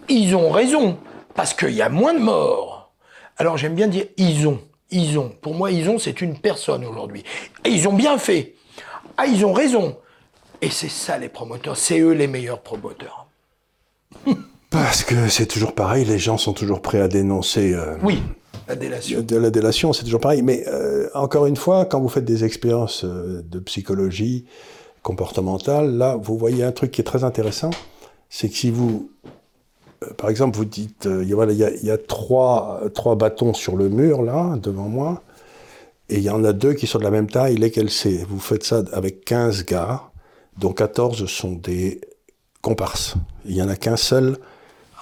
ils 0.07 0.35
ont 0.35 0.49
raison 0.49 0.97
parce 1.35 1.53
qu'il 1.53 1.69
y 1.69 1.83
a 1.83 1.89
moins 1.89 2.15
de 2.15 2.19
morts. 2.19 2.78
Alors 3.39 3.57
j'aime 3.57 3.73
bien 3.73 3.87
dire 3.87 4.05
ils 4.17 4.47
ont. 4.47 4.59
Ils 4.91 5.17
ont. 5.17 5.31
Pour 5.41 5.55
moi, 5.55 5.71
ils 5.71 5.89
ont, 5.89 5.97
c'est 5.97 6.21
une 6.21 6.37
personne 6.37 6.83
aujourd'hui. 6.83 7.23
Et 7.63 7.69
ils 7.69 7.87
ont 7.87 7.93
bien 7.93 8.17
fait. 8.17 8.55
Ah, 9.17 9.25
ils 9.27 9.45
ont 9.45 9.53
raison. 9.53 9.97
Et 10.61 10.69
c'est 10.69 10.89
ça 10.89 11.17
les 11.17 11.29
promoteurs. 11.29 11.77
C'est 11.77 11.99
eux 11.99 12.11
les 12.11 12.27
meilleurs 12.27 12.61
promoteurs. 12.61 13.27
Parce 14.69 15.03
que 15.03 15.29
c'est 15.29 15.47
toujours 15.47 15.73
pareil, 15.73 16.05
les 16.05 16.19
gens 16.19 16.37
sont 16.37 16.53
toujours 16.53 16.81
prêts 16.81 17.01
à 17.01 17.07
dénoncer. 17.07 17.73
Euh, 17.73 17.95
oui, 18.03 18.21
la 18.67 18.75
délation. 18.75 19.21
De 19.21 19.35
la 19.35 19.49
délation, 19.49 19.93
c'est 19.93 20.03
toujours 20.03 20.19
pareil. 20.19 20.41
Mais 20.43 20.63
euh, 20.67 21.09
encore 21.15 21.47
une 21.47 21.55
fois, 21.55 21.85
quand 21.85 21.99
vous 21.99 22.09
faites 22.09 22.25
des 22.25 22.43
expériences 22.43 23.03
euh, 23.03 23.41
de 23.43 23.59
psychologie 23.59 24.45
comportementale, 25.01 25.97
là, 25.97 26.17
vous 26.21 26.37
voyez 26.37 26.63
un 26.63 26.71
truc 26.71 26.91
qui 26.91 27.01
est 27.01 27.05
très 27.05 27.23
intéressant. 27.23 27.71
C'est 28.29 28.49
que 28.49 28.55
si 28.55 28.69
vous 28.69 29.09
par 30.17 30.29
exemple, 30.29 30.57
vous 30.57 30.65
dites, 30.65 31.05
euh, 31.05 31.23
il 31.23 31.29
y, 31.83 31.91
a, 31.91 31.97
trois, 31.97 32.81
trois, 32.93 33.15
bâtons 33.15 33.53
sur 33.53 33.75
le 33.75 33.89
mur, 33.89 34.21
là, 34.21 34.57
devant 34.61 34.87
moi, 34.87 35.23
et 36.09 36.17
il 36.17 36.23
y 36.23 36.29
en 36.29 36.43
a 36.43 36.53
deux 36.53 36.73
qui 36.73 36.87
sont 36.87 36.99
de 36.99 37.03
la 37.03 37.11
même 37.11 37.29
taille, 37.29 37.55
lesquels 37.55 37.89
c'est? 37.89 38.23
Vous 38.27 38.39
faites 38.39 38.63
ça 38.63 38.83
avec 38.93 39.25
15 39.25 39.65
gars, 39.65 40.03
dont 40.57 40.73
14 40.73 41.25
sont 41.25 41.51
des 41.51 42.01
comparses. 42.61 43.15
Il 43.45 43.53
n'y 43.53 43.61
en 43.61 43.69
a 43.69 43.75
qu'un 43.75 43.97
seul. 43.97 44.37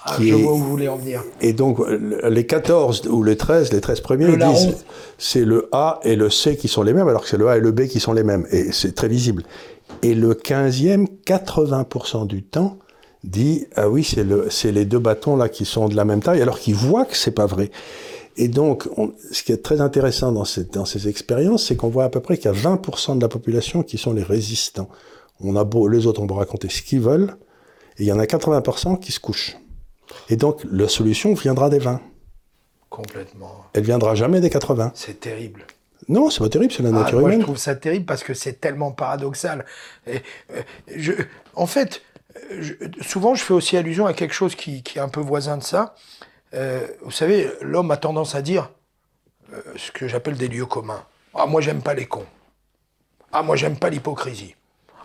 Ah, 0.04 0.16
je 0.20 0.34
vois 0.34 0.54
où 0.54 0.58
vous 0.58 0.70
voulez 0.70 0.88
en 0.88 0.96
venir. 0.96 1.24
Et 1.42 1.54
donc, 1.54 1.80
les 1.90 2.46
14 2.46 3.08
ou 3.08 3.24
les 3.24 3.38
13, 3.38 3.74
les 3.74 3.82
13 3.82 4.02
premiers, 4.02 4.26
ils 4.26 4.38
disent 4.38 4.78
c'est 5.18 5.46
le 5.46 5.70
A 5.72 6.00
et 6.04 6.16
le 6.16 6.30
C 6.30 6.58
qui 6.58 6.68
sont 6.68 6.84
les 6.84 6.94
mêmes, 6.94 7.08
alors 7.08 7.24
que 7.24 7.30
c'est 7.30 7.38
le 7.38 7.50
A 7.50 7.58
et 7.58 7.60
le 7.60 7.72
B 7.72 7.88
qui 7.88 8.00
sont 8.00 8.14
les 8.14 8.24
mêmes. 8.24 8.46
Et 8.52 8.72
c'est 8.72 8.96
très 8.96 9.08
visible. 9.08 9.44
Et 10.02 10.16
le 10.16 10.34
15e, 10.34 11.08
80% 11.26 12.28
du 12.28 12.44
temps, 12.44 12.78
dit 13.28 13.68
ah 13.76 13.90
oui 13.90 14.04
c'est 14.04 14.24
le 14.24 14.50
c'est 14.50 14.72
les 14.72 14.86
deux 14.86 15.00
bâtons 15.00 15.36
là 15.36 15.50
qui 15.50 15.66
sont 15.66 15.88
de 15.88 15.96
la 15.96 16.06
même 16.06 16.22
taille 16.22 16.42
alors 16.42 16.60
qu'ils 16.60 16.76
voient 16.76 17.06
que 17.06 17.16
c'est 17.16 17.32
pas 17.32 17.46
vrai. 17.46 17.72
Et 18.38 18.48
donc 18.48 18.88
ce 19.32 19.44
qui 19.44 19.52
est 19.52 19.64
très 19.64 19.82
intéressant 19.82 20.32
dans 20.32 20.46
ces 20.46 20.66
dans 20.66 20.86
ces 20.86 21.08
expériences 21.08 21.66
c'est 21.66 21.76
qu'on 21.76 21.90
voit 21.90 22.06
à 22.06 22.10
peu 22.10 22.20
près 22.20 22.38
qu'il 22.38 22.46
y 22.46 22.54
a 22.54 22.58
20% 22.58 23.18
de 23.18 23.22
la 23.22 23.28
population 23.28 23.84
qui 23.84 23.98
sont 23.98 24.14
les 24.14 24.24
résistants. 24.24 24.90
On 25.42 25.56
a 25.56 25.64
beau 25.64 25.88
les 25.88 26.08
autres 26.08 26.22
on 26.22 26.28
peut 26.28 26.34
raconter 26.34 26.70
ce 26.70 26.82
qu'ils 26.82 27.02
veulent 27.02 27.36
et 27.98 28.04
il 28.04 28.08
y 28.08 28.12
en 28.12 28.20
a 28.20 28.26
80% 28.26 29.00
qui 29.00 29.12
se 29.12 29.20
couchent. 29.20 29.58
Et 30.30 30.38
donc 30.38 30.62
la 30.72 30.88
solution 30.88 31.34
viendra 31.34 31.70
des 31.70 31.80
20 31.80 32.02
complètement. 32.90 33.66
Elle 33.74 33.84
viendra 33.84 34.16
jamais 34.16 34.40
des 34.40 34.50
80 34.50 34.92
c'est 34.96 35.20
terrible. 35.20 35.66
Non, 36.10 36.30
c'est 36.30 36.40
pas 36.40 36.50
terrible, 36.50 36.72
c'est 36.72 36.84
la 36.84 36.90
ah, 36.90 37.04
nature 37.04 37.20
moi, 37.20 37.30
humaine. 37.30 37.42
Je 37.42 37.46
trouve 37.46 37.58
ça 37.58 37.76
terrible 37.76 38.06
parce 38.06 38.24
que 38.24 38.34
c'est 38.34 38.62
tellement 38.62 38.92
paradoxal. 38.92 39.66
Et, 40.06 40.22
euh, 40.52 40.62
je, 40.96 41.12
en 41.56 41.66
fait, 41.66 42.02
souvent, 43.02 43.36
je 43.36 43.44
fais 43.44 43.54
aussi 43.54 43.78
allusion 43.78 44.06
à 44.06 44.14
quelque 44.14 44.34
chose 44.34 44.56
qui, 44.56 44.84
est 44.96 45.00
un 45.00 45.10
peu 45.10 45.20
voisin 45.20 45.58
de 45.58 45.64
ça. 45.64 45.96
Euh, 46.54 46.88
vous 47.02 47.12
savez, 47.12 47.50
l'homme 47.62 47.92
a 47.92 47.98
tendance 47.98 48.36
à 48.36 48.42
dire 48.42 48.70
euh, 49.54 49.62
ce 49.76 49.92
que 49.92 50.08
j'appelle 50.08 50.36
des 50.36 50.48
lieux 50.48 50.66
communs. 50.66 51.04
Ah, 51.34 51.46
moi, 51.46 51.62
j'aime 51.62 51.82
pas 51.82 51.94
les 51.94 52.06
cons. 52.06 52.26
Ah, 53.32 53.44
moi, 53.44 53.56
j'aime 53.56 53.78
pas 53.78 53.90
l'hypocrisie. 53.90 54.56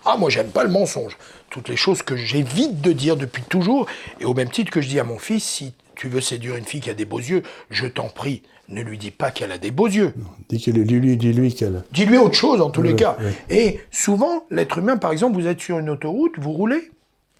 Ah, 0.05 0.16
moi, 0.16 0.31
j'aime 0.31 0.51
pas 0.51 0.64
le 0.64 0.71
mensonge. 0.71 1.16
Toutes 1.51 1.68
les 1.68 1.77
choses 1.77 2.03
que 2.03 2.16
j'évite 2.16 2.81
de 2.81 2.92
dire 2.92 3.16
depuis 3.16 3.42
toujours. 3.42 3.87
Et 4.21 4.25
au 4.25 4.35
même 4.35 4.51
titre 4.51 4.71
que 4.71 4.81
je 4.81 4.88
dis 4.88 4.99
à 4.99 5.05
mon 5.05 5.18
fils, 5.18 5.45
si 5.45 5.75
tu 5.95 6.09
veux 6.09 6.21
séduire 6.21 6.57
une 6.57 6.64
fille 6.64 6.81
qui 6.81 6.90
a 6.90 6.95
des 6.95 7.05
beaux 7.05 7.21
yeux, 7.21 7.42
je 7.71 7.87
t'en 7.87 8.09
prie, 8.09 8.42
ne 8.68 8.83
lui 8.83 8.99
dis 8.99 9.11
pas 9.11 9.31
qu'elle 9.31 9.53
a 9.53 9.59
des 9.59 9.71
beaux 9.71 9.87
yeux. 9.87 10.14
dis-lui, 10.49 11.16
dis-lui 11.16 11.55
qu'elle. 11.55 11.85
Dis-lui 11.92 12.18
autre 12.18 12.35
chose 12.35 12.61
en 12.61 12.71
tous 12.71 12.83
les 12.83 12.97
cas. 12.97 13.16
Et 13.51 13.81
souvent, 13.90 14.47
l'être 14.51 14.79
humain, 14.79 14.97
par 14.97 15.12
exemple, 15.12 15.35
vous 15.35 15.47
êtes 15.47 15.61
sur 15.61 15.79
une 15.79 15.90
autoroute, 15.90 16.38
vous 16.38 16.53
roulez, 16.53 16.90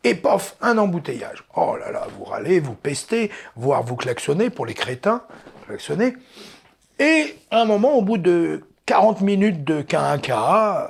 et 0.05 0.15
pof, 0.15 0.57
un 0.61 0.79
embouteillage. 0.79 1.45
Oh 1.55 1.77
là 1.79 1.91
là, 1.91 2.07
vous 2.17 2.25
râlez, 2.25 2.61
vous 2.61 2.75
pestez, 2.75 3.31
voire 3.57 3.83
vous 3.83 3.97
klaxonnez 3.97 4.51
pour 4.51 4.67
les 4.67 4.75
crétins, 4.75 5.23
klaxonnez. 5.67 6.15
Et 6.99 7.37
à 7.51 7.61
un 7.61 7.65
moment, 7.65 7.95
au 7.95 8.03
bout 8.03 8.19
de 8.19 8.65
40 8.87 9.21
minutes 9.21 9.65
de 9.65 9.83
K1K, 9.83 10.89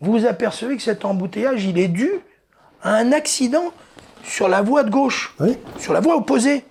vous 0.00 0.26
apercevez 0.26 0.76
que 0.76 0.82
cet 0.82 1.04
embouteillage, 1.04 1.64
il 1.64 1.78
est 1.78 1.88
dû 1.88 2.10
à 2.82 2.94
un 2.94 3.12
accident 3.12 3.72
sur 4.24 4.48
la 4.48 4.62
voie 4.62 4.82
de 4.82 4.90
gauche, 4.90 5.34
sur 5.78 5.92
la 5.92 6.00
voie 6.00 6.16
opposée. 6.16 6.64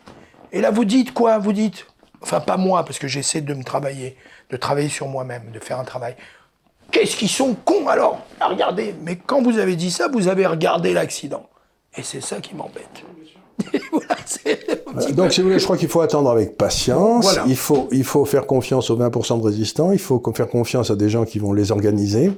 Et 0.52 0.62
là, 0.62 0.72
vous 0.72 0.86
dites 0.86 1.14
quoi? 1.14 1.38
Vous 1.38 1.54
dites, 1.54 1.86
enfin 2.22 2.40
pas 2.40 2.58
moi, 2.58 2.84
parce 2.84 3.00
que 3.00 3.08
j'essaie 3.08 3.42
de 3.42 3.54
me 3.54 3.64
travailler, 3.64 4.18
de 4.50 4.58
travailler 4.58 4.90
sur 4.90 5.08
moi-même, 5.08 5.52
de 5.52 5.60
faire 5.60 5.80
un 5.80 5.84
travail. 5.84 6.16
Qu'est-ce 6.92 7.16
qu'ils 7.16 7.30
sont 7.30 7.54
cons 7.54 7.88
alors? 7.88 8.26
Regardez, 8.42 8.96
mais 9.04 9.16
quand 9.16 9.44
vous 9.44 9.60
avez 9.60 9.76
dit 9.76 9.92
ça, 9.92 10.08
vous 10.08 10.28
avez 10.28 10.48
regardé 10.48 10.94
l'accident. 10.94 11.49
Et 11.98 12.04
c'est 12.04 12.22
ça 12.22 12.40
qui 12.40 12.56
m'embête. 12.56 13.04
Donc, 15.16 15.34
si 15.34 15.42
vous 15.42 15.48
voulez, 15.48 15.60
je 15.60 15.64
crois 15.64 15.78
qu'il 15.78 15.90
faut 15.90 16.02
attendre 16.02 16.30
avec 16.30 16.58
patience. 16.58 17.38
Il, 17.48 17.56
faut, 17.56 17.88
il 17.92 18.04
faut 18.04 18.26
faire 18.26 18.46
confiance 18.46 18.90
aux 18.90 18.98
20% 18.98 19.40
de 19.40 19.44
résistants. 19.44 19.92
Il 19.92 20.00
faut 20.00 20.22
faire 20.36 20.48
confiance 20.48 20.92
à 20.92 20.96
des 20.96 21.10
gens 21.10 21.26
qui 21.26 21.40
vont 21.40 21.54
les 21.54 21.72
organiser. 21.72 22.32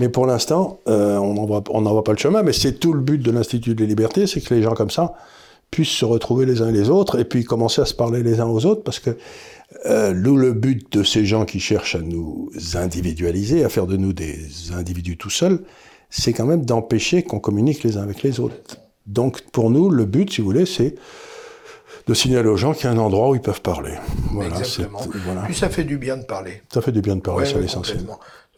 Mais 0.00 0.08
pour 0.08 0.26
l'instant, 0.26 0.80
euh, 0.88 1.16
on 1.16 1.34
n'en 1.34 1.46
voit, 1.46 2.04
pas 2.04 2.12
le 2.12 2.18
chemin. 2.18 2.42
Mais 2.42 2.52
c'est 2.52 2.78
tout 2.78 2.92
le 2.92 3.00
but 3.00 3.18
de 3.18 3.30
l'Institut 3.30 3.74
des 3.74 3.86
libertés, 3.86 4.26
c'est 4.26 4.40
que 4.40 4.54
les 4.54 4.62
gens 4.62 4.74
comme 4.74 4.90
ça 4.90 5.14
puissent 5.70 5.88
se 5.88 6.04
retrouver 6.04 6.46
les 6.46 6.62
uns 6.62 6.68
et 6.68 6.72
les 6.72 6.90
autres 6.90 7.18
et 7.18 7.24
puis 7.24 7.44
commencer 7.44 7.82
à 7.82 7.86
se 7.86 7.94
parler 7.94 8.22
les 8.22 8.38
uns 8.38 8.46
aux 8.46 8.64
autres 8.66 8.84
parce 8.84 9.00
que 9.00 9.10
euh, 9.86 10.12
le 10.12 10.52
but 10.52 10.92
de 10.92 11.02
ces 11.02 11.26
gens 11.26 11.44
qui 11.44 11.58
cherchent 11.58 11.96
à 11.96 12.00
nous 12.00 12.50
individualiser, 12.74 13.64
à 13.64 13.68
faire 13.68 13.88
de 13.88 13.96
nous 13.96 14.12
des 14.12 14.38
individus 14.72 15.16
tout 15.16 15.28
seuls, 15.28 15.60
c'est 16.10 16.32
quand 16.32 16.46
même 16.46 16.64
d'empêcher 16.64 17.22
qu'on 17.22 17.40
communique 17.40 17.82
les 17.82 17.96
uns 17.96 18.02
avec 18.02 18.22
les 18.22 18.40
autres. 18.40 18.78
Donc 19.06 19.42
pour 19.52 19.70
nous, 19.70 19.90
le 19.90 20.04
but, 20.04 20.32
si 20.32 20.40
vous 20.40 20.46
voulez, 20.46 20.66
c'est 20.66 20.96
de 22.06 22.14
signaler 22.14 22.48
aux 22.48 22.56
gens 22.56 22.72
qu'il 22.72 22.84
y 22.84 22.86
a 22.86 22.90
un 22.90 22.98
endroit 22.98 23.30
où 23.30 23.34
ils 23.34 23.40
peuvent 23.40 23.62
parler. 23.62 23.94
Voilà, 24.32 24.58
Exactement. 24.58 25.00
Voilà. 25.24 25.42
Puis 25.42 25.54
ça 25.54 25.68
fait 25.68 25.84
du 25.84 25.98
bien 25.98 26.16
de 26.16 26.24
parler. 26.24 26.62
Ça 26.72 26.80
fait 26.80 26.92
du 26.92 27.00
bien 27.00 27.16
de 27.16 27.20
parler, 27.20 27.46
c'est 27.46 27.60
l'essentiel. 27.60 27.98
De 27.98 28.08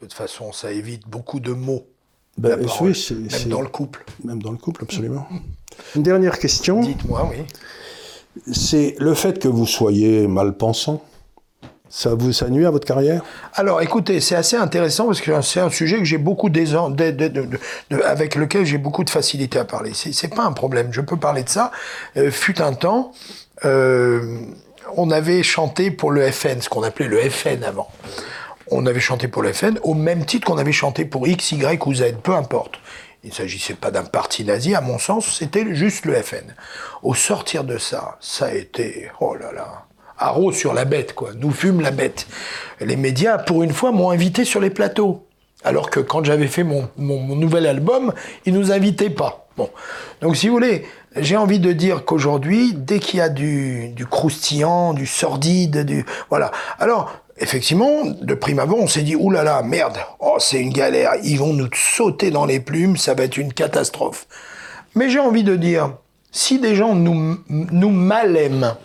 toute 0.01 0.13
façon, 0.13 0.53
ça 0.53 0.71
évite 0.71 1.09
beaucoup 1.09 1.41
de 1.41 1.53
mots. 1.53 1.87
Ben, 2.37 2.57
oui, 2.81 3.09
même 3.11 3.49
dans 3.49 3.61
le 3.63 3.69
couple. 3.69 4.05
Même 4.23 4.41
dans 4.41 4.53
le 4.53 4.59
couple, 4.59 4.85
absolument. 4.85 5.27
Une 5.97 6.05
dernière 6.05 6.39
question. 6.39 6.81
Dites-moi, 6.81 7.29
oui. 7.31 7.45
C'est 8.53 8.95
le 9.01 9.15
fait 9.15 9.41
que 9.41 9.49
vous 9.49 9.67
soyez 9.67 10.29
mal 10.29 10.57
pensant 10.57 11.03
Ça 11.91 12.15
vous 12.15 12.33
ça 12.33 12.49
nuit 12.49 12.67
à 12.67 12.71
votre 12.71 12.87
carrière? 12.87 13.23
Alors, 13.55 13.81
écoutez, 13.81 14.21
c'est 14.21 14.35
assez 14.35 14.57
intéressant 14.57 15.07
parce 15.07 15.21
que 15.21 15.41
c'est 15.41 15.61
un 15.61 15.71
sujet 15.71 15.99
que 15.99 16.05
j'ai 16.05 16.19
beaucoup 16.19 16.51
avec 18.05 18.35
lequel 18.35 18.67
j'ai 18.67 18.79
beaucoup 18.79 19.05
de 19.05 19.11
facilité 19.11 19.59
à 19.59 19.65
parler. 19.65 19.93
C'est 19.95 20.35
pas 20.35 20.45
un 20.45 20.53
problème. 20.53 20.89
Je 20.93 21.01
peux 21.01 21.17
parler 21.17 21.45
de 21.45 21.49
ça. 21.49 21.73
Euh, 22.17 22.31
fut 22.31 22.61
un 22.61 22.75
temps, 22.75 23.13
euh, 23.65 24.39
on 24.97 25.11
avait 25.11 25.43
chanté 25.43 25.91
pour 25.91 26.11
le 26.11 26.31
FN, 26.31 26.61
ce 26.61 26.69
qu'on 26.69 26.83
appelait 26.83 27.09
le 27.09 27.19
FN 27.31 27.65
avant. 27.65 27.89
On 28.71 28.85
avait 28.87 29.01
chanté 29.01 29.29
pour 29.29 29.43
le 29.43 29.53
FN 29.53 29.79
au 29.83 29.95
même 29.95 30.27
titre 30.27 30.47
qu'on 30.47 30.59
avait 30.59 30.73
chanté 30.73 31.05
pour 31.05 31.27
X, 31.27 31.53
Y 31.53 31.87
ou 31.87 31.95
Z, 31.95 32.17
peu 32.23 32.35
importe. 32.35 32.75
Il 33.25 33.31
ne 33.31 33.35
s'agissait 33.35 33.75
pas 33.75 33.91
d'un 33.91 34.05
parti 34.05 34.45
nazi, 34.45 34.75
à 34.75 34.81
mon 34.81 34.99
sens, 34.99 35.39
c'était 35.39 35.75
juste 35.75 36.05
le 36.05 36.15
FN. 36.15 36.55
Au 37.03 37.15
sortir 37.15 37.65
de 37.65 37.79
ça, 37.79 38.17
ça 38.21 38.47
a 38.47 38.53
été, 38.53 39.11
oh 39.21 39.35
là 39.35 39.53
là, 39.53 39.88
haro 40.19 40.53
sur 40.53 40.75
la 40.75 40.85
bête, 40.85 41.15
quoi. 41.15 41.31
Nous 41.37 41.51
fume 41.51 41.81
la 41.81 41.91
bête. 41.91 42.27
Les 42.81 42.97
médias, 42.97 43.39
pour 43.39 43.63
une 43.63 43.73
fois, 43.73 43.93
m'ont 43.93 44.11
invité 44.11 44.45
sur 44.45 44.61
les 44.61 44.71
plateaux. 44.71 45.25
Alors 45.65 45.91
que 45.91 46.01
quand 46.01 46.25
j'avais 46.25 46.47
fait 46.47 46.63
mon, 46.63 46.89
mon, 46.97 47.35
nouvel 47.35 47.67
album, 47.67 48.13
ils 48.47 48.55
nous 48.55 48.71
invitaient 48.71 49.11
pas. 49.11 49.49
Bon. 49.57 49.71
Donc, 50.21 50.37
si 50.37 50.49
vous 50.49 50.55
voulez, 50.55 50.85
j'ai 51.17 51.37
envie 51.37 51.59
de 51.59 51.73
dire 51.73 52.05
qu'aujourd'hui, 52.05 52.75
dès 52.75 53.01
qu'il 53.01 53.19
y 53.19 53.23
a 53.23 53.29
du, 53.29 53.89
du 53.89 54.07
croustillant, 54.07 54.95
du 54.95 55.07
sordide, 55.07 55.85
du, 55.85 56.05
voilà. 56.31 56.53
Alors, 56.79 57.13
effectivement, 57.39 58.05
de 58.05 58.35
prime 58.35 58.61
abord, 58.61 58.79
on 58.79 58.87
s'est 58.87 59.03
dit, 59.03 59.17
oulala, 59.17 59.45
là 59.45 59.57
là, 59.57 59.63
merde, 59.63 59.99
oh, 60.21 60.37
c'est 60.39 60.61
une 60.61 60.73
galère, 60.73 61.13
ils 61.25 61.39
vont 61.39 61.53
nous 61.53 61.69
sauter 61.75 62.31
dans 62.31 62.47
les 62.47 62.61
plumes, 62.61 62.97
ça 62.97 63.15
va 63.15 63.25
être 63.25 63.37
une 63.37 63.53
catastrophe. 63.53 64.27
Mais 64.95 65.11
j'ai 65.11 65.19
envie 65.19 65.45
de 65.45 65.57
dire, 65.57 65.93
si 66.31 66.59
des 66.61 66.75
gens 66.75 66.95
nous, 66.95 67.39
nous 67.49 67.91
mal 67.91 68.37
aiment, 68.37 68.77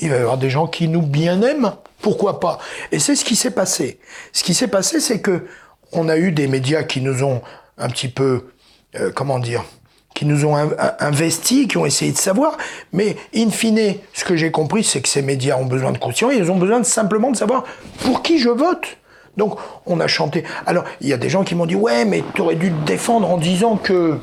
il 0.00 0.10
va 0.10 0.16
y 0.16 0.20
avoir 0.20 0.38
des 0.38 0.50
gens 0.50 0.66
qui 0.66 0.88
nous 0.88 1.02
bien 1.02 1.42
aiment, 1.42 1.72
pourquoi 2.00 2.40
pas? 2.40 2.58
Et 2.92 2.98
c'est 2.98 3.16
ce 3.16 3.24
qui 3.24 3.36
s'est 3.36 3.50
passé. 3.50 3.98
Ce 4.32 4.44
qui 4.44 4.54
s'est 4.54 4.68
passé, 4.68 5.00
c'est 5.00 5.20
que 5.20 5.46
on 5.92 6.08
a 6.08 6.16
eu 6.16 6.32
des 6.32 6.48
médias 6.48 6.82
qui 6.82 7.00
nous 7.00 7.24
ont 7.24 7.40
un 7.78 7.88
petit 7.88 8.08
peu, 8.08 8.44
euh, 8.96 9.10
comment 9.14 9.38
dire, 9.38 9.64
qui 10.14 10.26
nous 10.26 10.44
ont 10.44 10.56
investi, 10.98 11.68
qui 11.68 11.76
ont 11.76 11.86
essayé 11.86 12.10
de 12.10 12.18
savoir, 12.18 12.56
mais 12.92 13.16
in 13.36 13.50
fine, 13.50 13.94
ce 14.12 14.24
que 14.24 14.36
j'ai 14.36 14.50
compris, 14.50 14.82
c'est 14.82 15.00
que 15.00 15.08
ces 15.08 15.22
médias 15.22 15.56
ont 15.56 15.64
besoin 15.64 15.92
de 15.92 15.98
conscience, 15.98 16.32
ils 16.36 16.50
ont 16.50 16.56
besoin 16.56 16.82
simplement 16.82 17.30
de 17.30 17.36
savoir 17.36 17.64
pour 18.00 18.22
qui 18.22 18.38
je 18.38 18.48
vote. 18.48 18.98
Donc, 19.36 19.56
on 19.86 20.00
a 20.00 20.08
chanté. 20.08 20.42
Alors, 20.66 20.82
il 21.00 21.08
y 21.08 21.12
a 21.12 21.16
des 21.16 21.28
gens 21.28 21.44
qui 21.44 21.54
m'ont 21.54 21.66
dit, 21.66 21.76
ouais, 21.76 22.04
mais 22.04 22.24
tu 22.34 22.40
aurais 22.40 22.56
dû 22.56 22.72
te 22.72 22.84
défendre 22.84 23.30
en 23.30 23.36
disant 23.36 23.76
que 23.76 24.18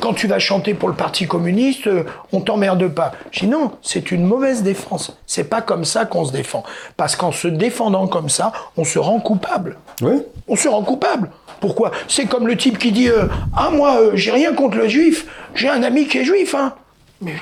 quand 0.00 0.14
tu 0.14 0.26
vas 0.26 0.38
chanter 0.38 0.74
pour 0.74 0.88
le 0.88 0.94
Parti 0.94 1.26
communiste, 1.26 1.86
euh, 1.86 2.04
on 2.32 2.40
t'emmerde 2.40 2.88
pas. 2.88 3.12
Je 3.30 3.40
dis 3.40 3.46
non, 3.46 3.72
c'est 3.82 4.10
une 4.10 4.24
mauvaise 4.24 4.62
défense. 4.62 5.16
C'est 5.26 5.48
pas 5.48 5.62
comme 5.62 5.84
ça 5.84 6.04
qu'on 6.04 6.24
se 6.24 6.32
défend. 6.32 6.64
Parce 6.96 7.16
qu'en 7.16 7.32
se 7.32 7.48
défendant 7.48 8.06
comme 8.06 8.28
ça, 8.28 8.52
on 8.76 8.84
se 8.84 8.98
rend 8.98 9.20
coupable. 9.20 9.78
Oui. 10.02 10.22
On 10.48 10.56
se 10.56 10.68
rend 10.68 10.82
coupable. 10.82 11.30
Pourquoi? 11.60 11.90
C'est 12.08 12.26
comme 12.26 12.46
le 12.46 12.56
type 12.56 12.78
qui 12.78 12.92
dit 12.92 13.08
euh, 13.08 13.26
Ah, 13.54 13.70
moi, 13.70 14.00
euh, 14.00 14.10
j'ai 14.14 14.30
rien 14.30 14.52
contre 14.52 14.76
le 14.76 14.88
juif, 14.88 15.26
j'ai 15.54 15.68
un 15.68 15.82
ami 15.82 16.06
qui 16.06 16.18
est 16.18 16.24
juif, 16.24 16.54
hein. 16.54 16.74
Mais 17.22 17.34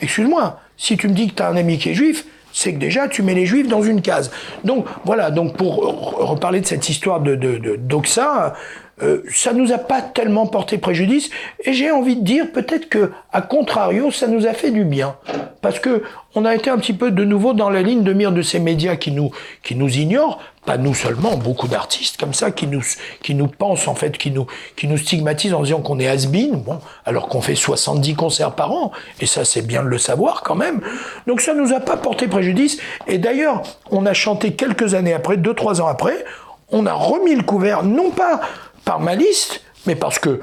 excuse-moi, 0.00 0.58
si 0.76 0.96
tu 0.96 1.08
me 1.08 1.12
dis 1.12 1.28
que 1.28 1.34
tu 1.34 1.42
as 1.42 1.48
un 1.48 1.56
ami 1.56 1.76
qui 1.78 1.90
est 1.90 1.94
juif, 1.94 2.24
c'est 2.52 2.72
que 2.72 2.78
déjà 2.78 3.08
tu 3.08 3.22
mets 3.22 3.34
les 3.34 3.44
juifs 3.44 3.68
dans 3.68 3.82
une 3.82 4.00
case. 4.00 4.30
Donc 4.64 4.86
voilà, 5.04 5.30
donc 5.30 5.56
pour 5.56 5.76
reparler 5.76 6.60
de 6.60 6.66
cette 6.66 6.88
histoire 6.88 7.20
de, 7.20 7.34
de, 7.34 7.76
d'Oxa, 7.76 8.54
euh, 9.02 9.22
ça 9.32 9.52
nous 9.52 9.72
a 9.72 9.78
pas 9.78 10.02
tellement 10.02 10.46
porté 10.46 10.78
préjudice 10.78 11.30
et 11.64 11.72
j'ai 11.72 11.90
envie 11.90 12.16
de 12.16 12.24
dire 12.24 12.50
peut-être 12.52 12.88
que 12.88 13.12
à 13.32 13.42
contrario 13.42 14.10
ça 14.10 14.26
nous 14.26 14.46
a 14.46 14.52
fait 14.52 14.70
du 14.70 14.84
bien. 14.84 15.16
Parce 15.60 15.78
que 15.78 16.02
on 16.34 16.44
a 16.44 16.54
été 16.54 16.70
un 16.70 16.78
petit 16.78 16.92
peu 16.92 17.10
de 17.10 17.24
nouveau 17.24 17.52
dans 17.52 17.70
la 17.70 17.82
ligne 17.82 18.02
de 18.02 18.12
mire 18.12 18.32
de 18.32 18.42
ces 18.42 18.58
médias 18.58 18.96
qui 18.96 19.12
nous 19.12 19.30
qui 19.62 19.74
nous 19.74 19.88
ignorent. 19.88 20.40
Pas 20.66 20.76
nous 20.76 20.94
seulement 20.94 21.36
beaucoup 21.36 21.68
d'artistes 21.68 22.18
comme 22.18 22.34
ça 22.34 22.50
qui 22.50 22.66
nous 22.66 22.82
qui 23.22 23.34
nous 23.34 23.46
pensent 23.46 23.88
en 23.88 23.94
fait 23.94 24.18
qui 24.18 24.30
nous 24.30 24.46
qui 24.76 24.86
nous 24.86 24.98
stigmatisent 24.98 25.54
en 25.54 25.62
disant 25.62 25.80
qu'on 25.80 25.98
est 25.98 26.08
has-been. 26.08 26.56
Bon 26.56 26.80
alors 27.04 27.28
qu'on 27.28 27.40
fait 27.40 27.54
70 27.54 28.14
concerts 28.14 28.54
par 28.54 28.72
an 28.72 28.92
et 29.20 29.26
ça 29.26 29.44
c'est 29.44 29.62
bien 29.62 29.82
de 29.82 29.88
le 29.88 29.98
savoir 29.98 30.42
quand 30.42 30.56
même. 30.56 30.80
Donc 31.26 31.40
ça 31.40 31.54
nous 31.54 31.72
a 31.72 31.80
pas 31.80 31.96
porté 31.96 32.26
préjudice. 32.26 32.78
Et 33.06 33.18
d'ailleurs 33.18 33.62
on 33.90 34.06
a 34.06 34.12
chanté 34.12 34.54
quelques 34.54 34.94
années 34.94 35.14
après 35.14 35.36
deux 35.36 35.54
trois 35.54 35.80
ans 35.80 35.86
après 35.86 36.24
on 36.70 36.86
a 36.86 36.92
remis 36.92 37.34
le 37.34 37.42
couvert 37.42 37.82
non 37.82 38.10
pas 38.10 38.40
par 38.88 39.00
ma 39.00 39.14
liste, 39.14 39.60
mais 39.86 39.96
parce 39.96 40.18
que 40.18 40.40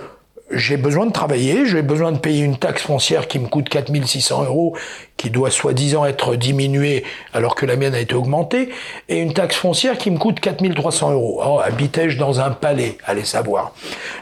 j'ai 0.51 0.77
besoin 0.77 1.07
de 1.07 1.11
travailler, 1.11 1.65
j'ai 1.65 1.81
besoin 1.81 2.11
de 2.11 2.19
payer 2.19 2.43
une 2.43 2.57
taxe 2.57 2.83
foncière 2.83 3.27
qui 3.27 3.39
me 3.39 3.47
coûte 3.47 3.69
4600 3.69 4.43
euros, 4.43 4.77
qui 5.17 5.31
doit 5.31 5.49
soi-disant 5.49 6.05
être 6.05 6.35
diminuée 6.35 7.05
alors 7.33 7.55
que 7.55 7.65
la 7.65 7.75
mienne 7.75 7.95
a 7.95 7.99
été 7.99 8.13
augmentée, 8.13 8.69
et 9.09 9.17
une 9.17 9.33
taxe 9.33 9.55
foncière 9.55 9.97
qui 9.97 10.11
me 10.11 10.19
coûte 10.19 10.39
4300 10.39 11.13
euros. 11.13 11.41
Oh, 11.43 11.59
habitais-je 11.59 12.19
dans 12.19 12.39
un 12.39 12.51
palais? 12.51 12.99
Allez 13.03 13.25
savoir. 13.25 13.73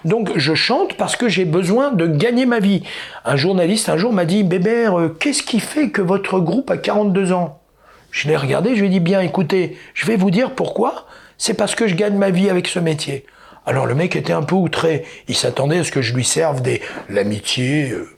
Donc 0.05 0.31
je 0.37 0.53
chante 0.53 0.93
parce 0.93 1.17
que 1.17 1.27
j'ai 1.27 1.43
besoin 1.43 1.91
de 1.91 2.07
gagner 2.07 2.45
ma 2.45 2.59
vie. 2.59 2.83
Un 3.25 3.35
journaliste 3.35 3.89
un 3.89 3.97
jour 3.97 4.13
m'a 4.13 4.23
dit, 4.23 4.43
Bébert, 4.43 4.97
euh, 4.97 5.17
qu'est-ce 5.19 5.43
qui 5.43 5.59
fait 5.59 5.89
que 5.89 6.01
votre 6.01 6.39
groupe 6.39 6.71
a 6.71 6.77
42 6.77 7.33
ans? 7.33 7.59
Je 8.11 8.29
l'ai 8.29 8.37
regardé, 8.37 8.73
je 8.77 8.79
lui 8.79 8.87
ai 8.87 8.89
dit, 8.89 9.01
bien 9.01 9.19
écoutez, 9.19 9.77
je 9.93 10.05
vais 10.05 10.15
vous 10.15 10.31
dire 10.31 10.51
pourquoi. 10.51 11.07
C'est 11.37 11.55
parce 11.55 11.75
que 11.75 11.87
je 11.87 11.95
gagne 11.95 12.15
ma 12.15 12.29
vie 12.29 12.49
avec 12.49 12.69
ce 12.69 12.79
métier. 12.79 13.25
Alors 13.65 13.85
le 13.85 13.95
mec 13.95 14.15
était 14.15 14.33
un 14.33 14.43
peu 14.43 14.55
outré. 14.55 15.05
Il 15.27 15.35
s'attendait 15.35 15.79
à 15.79 15.83
ce 15.83 15.91
que 15.91 16.01
je 16.01 16.13
lui 16.13 16.25
serve 16.25 16.61
des 16.61 16.81
l'amitié, 17.09 17.91
euh, 17.91 18.09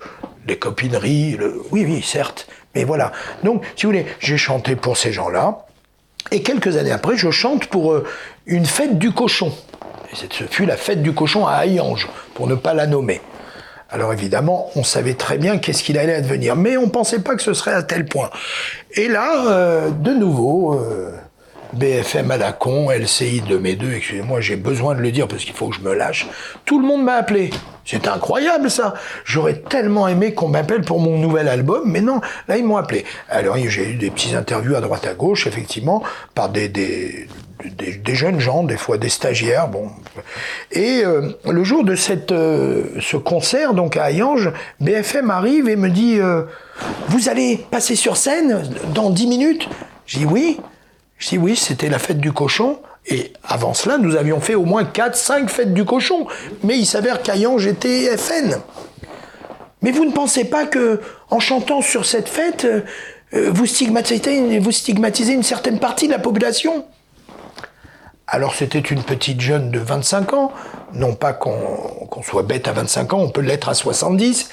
des 0.46 0.58
copineries. 0.58 1.38
Oui, 1.72 1.86
oui, 1.88 2.02
certes. 2.02 2.48
Mais 2.74 2.84
voilà. 2.84 3.12
Donc, 3.44 3.64
si 3.76 3.86
vous 3.86 3.92
voulez, 3.92 4.06
j'ai 4.20 4.38
chanté 4.38 4.76
pour 4.76 4.98
ces 4.98 5.12
gens-là. 5.12 5.66
Et 6.32 6.42
quelques 6.42 6.78
années 6.78 6.92
après, 6.92 7.16
je 7.16 7.30
chante 7.32 7.68
pour 7.68 7.94
euh, 7.94 8.06
une 8.46 8.66
fête 8.66 8.98
du 8.98 9.12
cochon. 9.12 9.54
Et 10.12 10.16
ce 10.16 10.44
fut 10.46 10.66
la 10.66 10.78
fête 10.78 11.02
du 11.02 11.14
cochon 11.14 11.46
à 11.46 11.66
Hayange, 11.66 12.08
pour 12.34 12.48
ne 12.48 12.56
pas 12.56 12.74
la 12.74 12.88
nommer. 12.88 13.22
Alors 13.90 14.12
évidemment, 14.12 14.70
on 14.76 14.84
savait 14.84 15.14
très 15.14 15.38
bien 15.38 15.58
qu'est-ce 15.58 15.84
qu'il 15.84 15.98
allait 15.98 16.16
advenir, 16.16 16.56
mais 16.56 16.76
on 16.76 16.88
ne 16.88 16.90
pensait 16.90 17.20
pas 17.20 17.36
que 17.36 17.42
ce 17.42 17.54
serait 17.54 17.74
à 17.74 17.84
tel 17.84 18.06
point. 18.06 18.30
Et 18.94 19.08
là, 19.08 19.46
euh, 19.48 19.90
de 19.92 20.12
nouveau, 20.12 20.82
BFM 21.76 22.32
à 22.32 22.38
la 22.38 22.54
con, 22.54 22.90
LCI 22.90 23.42
de 23.42 23.58
mes 23.58 23.76
deux, 23.76 23.94
excusez-moi, 23.94 24.42
j'ai 24.42 24.56
besoin 24.56 24.96
de 24.96 25.02
le 25.02 25.12
dire 25.12 25.28
parce 25.28 25.44
qu'il 25.44 25.54
faut 25.54 25.68
que 25.68 25.76
je 25.76 25.82
me 25.82 25.94
lâche. 25.94 26.28
Tout 26.66 26.80
le 26.80 26.88
monde 26.88 27.04
m'a 27.04 27.16
appelé. 27.16 27.50
C'est 27.86 28.08
incroyable 28.08 28.72
ça. 28.72 28.96
J'aurais 29.26 29.60
tellement 29.60 30.08
aimé 30.08 30.34
qu'on 30.34 30.48
m'appelle 30.48 30.82
pour 30.82 31.00
mon 31.00 31.18
nouvel 31.18 31.48
album, 31.48 31.84
mais 31.86 32.02
non, 32.02 32.22
là 32.48 32.58
ils 32.58 32.66
m'ont 32.66 32.78
appelé. 32.78 33.06
Alors 33.30 33.58
j'ai 33.58 33.92
eu 33.92 33.96
des 33.96 34.10
petits 34.10 34.36
interviews 34.36 34.76
à 34.76 34.82
droite 34.82 35.06
à 35.06 35.14
gauche, 35.14 35.46
effectivement, 35.46 36.02
par 36.34 36.50
des, 36.50 36.68
des, 36.68 37.28
des, 37.64 38.16
jeunes 38.16 38.40
gens, 38.40 38.64
des 38.64 38.78
fois 38.78 38.98
des 38.98 39.10
stagiaires. 39.10 39.68
Bon. 39.68 39.90
Et 40.72 41.04
euh, 41.04 41.30
le 41.46 41.64
jour 41.64 41.84
de 41.84 41.96
cette, 41.96 42.32
euh, 42.32 42.86
ce 43.00 43.18
concert, 43.18 43.74
donc 43.74 43.98
à 43.98 44.06
Hayange, 44.06 44.52
BFM 44.80 45.30
arrive 45.30 45.70
et 45.70 45.76
me 45.76 45.90
dit 45.90 46.20
euh, 46.20 46.44
Vous 47.10 47.30
allez 47.30 47.66
passer 47.70 47.96
sur 47.96 48.18
scène 48.18 48.64
dans 48.94 49.10
10 49.10 49.28
minutes? 49.28 49.70
J'ai 50.06 50.20
dit 50.20 50.26
oui. 50.26 50.60
Je 51.18 51.30
dis 51.30 51.38
oui, 51.38 51.56
c'était 51.56 51.90
la 51.90 52.00
fête 52.00 52.20
du 52.20 52.32
cochon. 52.32 52.80
Et 53.08 53.34
avant 53.44 53.74
cela, 53.74 53.98
nous 53.98 54.16
avions 54.16 54.40
fait 54.40 54.56
au 54.56 54.66
moins 54.66 54.84
4-5 54.84 55.48
fêtes 55.48 55.74
du 55.74 55.86
cochon. 55.86 56.28
Mais 56.64 56.78
il 56.78 56.86
s'avère 56.86 57.22
qu'Ayan, 57.22 57.58
j'étais 57.58 58.16
FN. 58.18 58.60
Mais 59.82 59.92
vous 59.92 60.06
ne 60.06 60.12
pensez 60.12 60.46
pas 60.46 60.66
que, 60.66 61.00
en 61.30 61.40
chantant 61.40 61.82
sur 61.82 62.06
cette 62.06 62.28
fête, 62.28 62.66
euh, 62.66 63.52
vous, 63.52 63.66
stigmatisez, 63.66 64.60
vous 64.60 64.72
stigmatisez 64.72 65.34
une 65.34 65.44
certaine 65.44 65.80
partie 65.80 66.08
de 66.08 66.14
la 66.14 66.20
population? 66.20 66.86
Alors 68.28 68.56
c'était 68.56 68.80
une 68.80 69.04
petite 69.04 69.40
jeune 69.40 69.70
de 69.70 69.78
25 69.78 70.34
ans, 70.34 70.52
non 70.94 71.14
pas 71.14 71.34
qu'on 71.34 72.24
soit 72.24 72.42
bête 72.42 72.68
à 72.68 72.72
25 72.72 73.14
ans, 73.14 73.20
on 73.20 73.30
peut 73.30 73.42
l'être 73.42 73.70
à 73.70 73.76
70. 73.76 74.50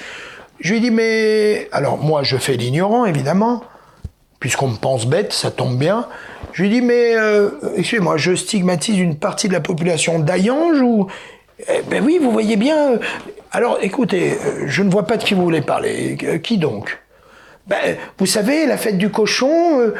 Je 0.60 0.70
lui 0.70 0.76
ai 0.76 0.80
dit, 0.80 0.90
mais... 0.90 1.68
Alors 1.72 1.96
moi 1.96 2.22
je 2.22 2.36
fais 2.36 2.54
l'ignorant 2.54 3.06
évidemment, 3.06 3.64
puisqu'on 4.42 4.66
me 4.66 4.76
pense 4.76 5.06
bête, 5.06 5.32
ça 5.32 5.52
tombe 5.52 5.78
bien. 5.78 6.08
Je 6.52 6.64
lui 6.64 6.68
dis, 6.68 6.82
mais 6.82 7.14
euh, 7.14 7.50
excusez-moi, 7.76 8.16
je 8.16 8.34
stigmatise 8.34 8.98
une 8.98 9.14
partie 9.14 9.46
de 9.46 9.52
la 9.52 9.60
population 9.60 10.18
d'Ayange 10.18 10.80
ou... 10.82 11.06
Eh 11.68 11.82
ben 11.88 12.02
oui, 12.04 12.18
vous 12.20 12.32
voyez 12.32 12.56
bien. 12.56 12.94
Euh, 12.94 12.98
alors 13.52 13.78
écoutez, 13.82 14.32
euh, 14.32 14.64
je 14.66 14.82
ne 14.82 14.90
vois 14.90 15.06
pas 15.06 15.16
de 15.16 15.22
qui 15.22 15.34
vous 15.34 15.44
voulez 15.44 15.60
parler. 15.60 16.18
Qui 16.42 16.58
donc? 16.58 16.98
Ben, 17.68 17.96
Vous 18.18 18.26
savez, 18.26 18.66
la 18.66 18.76
fête 18.76 18.98
du 18.98 19.10
cochon... 19.10 19.92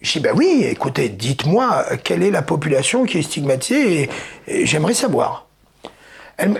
Je 0.00 0.12
dis, 0.12 0.20
ben 0.20 0.32
oui, 0.36 0.64
écoutez, 0.70 1.08
dites-moi 1.08 1.84
quelle 2.04 2.22
est 2.22 2.30
la 2.30 2.42
population 2.42 3.04
qui 3.04 3.18
est 3.18 3.22
stigmatisée 3.22 4.08
et, 4.46 4.64
j'aimerais 4.64 4.94
savoir. 4.94 5.48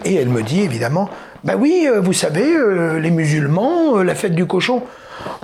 et 0.05 0.15
elle 0.15 0.29
me 0.29 0.43
dit 0.43 0.63
évidemment, 0.63 1.09
ben 1.45 1.55
oui, 1.57 1.87
vous 2.01 2.13
savez, 2.13 2.53
les 3.01 3.11
musulmans, 3.11 4.03
la 4.03 4.17
fête 4.17 4.35
du 4.35 4.47
cochon. 4.47 4.83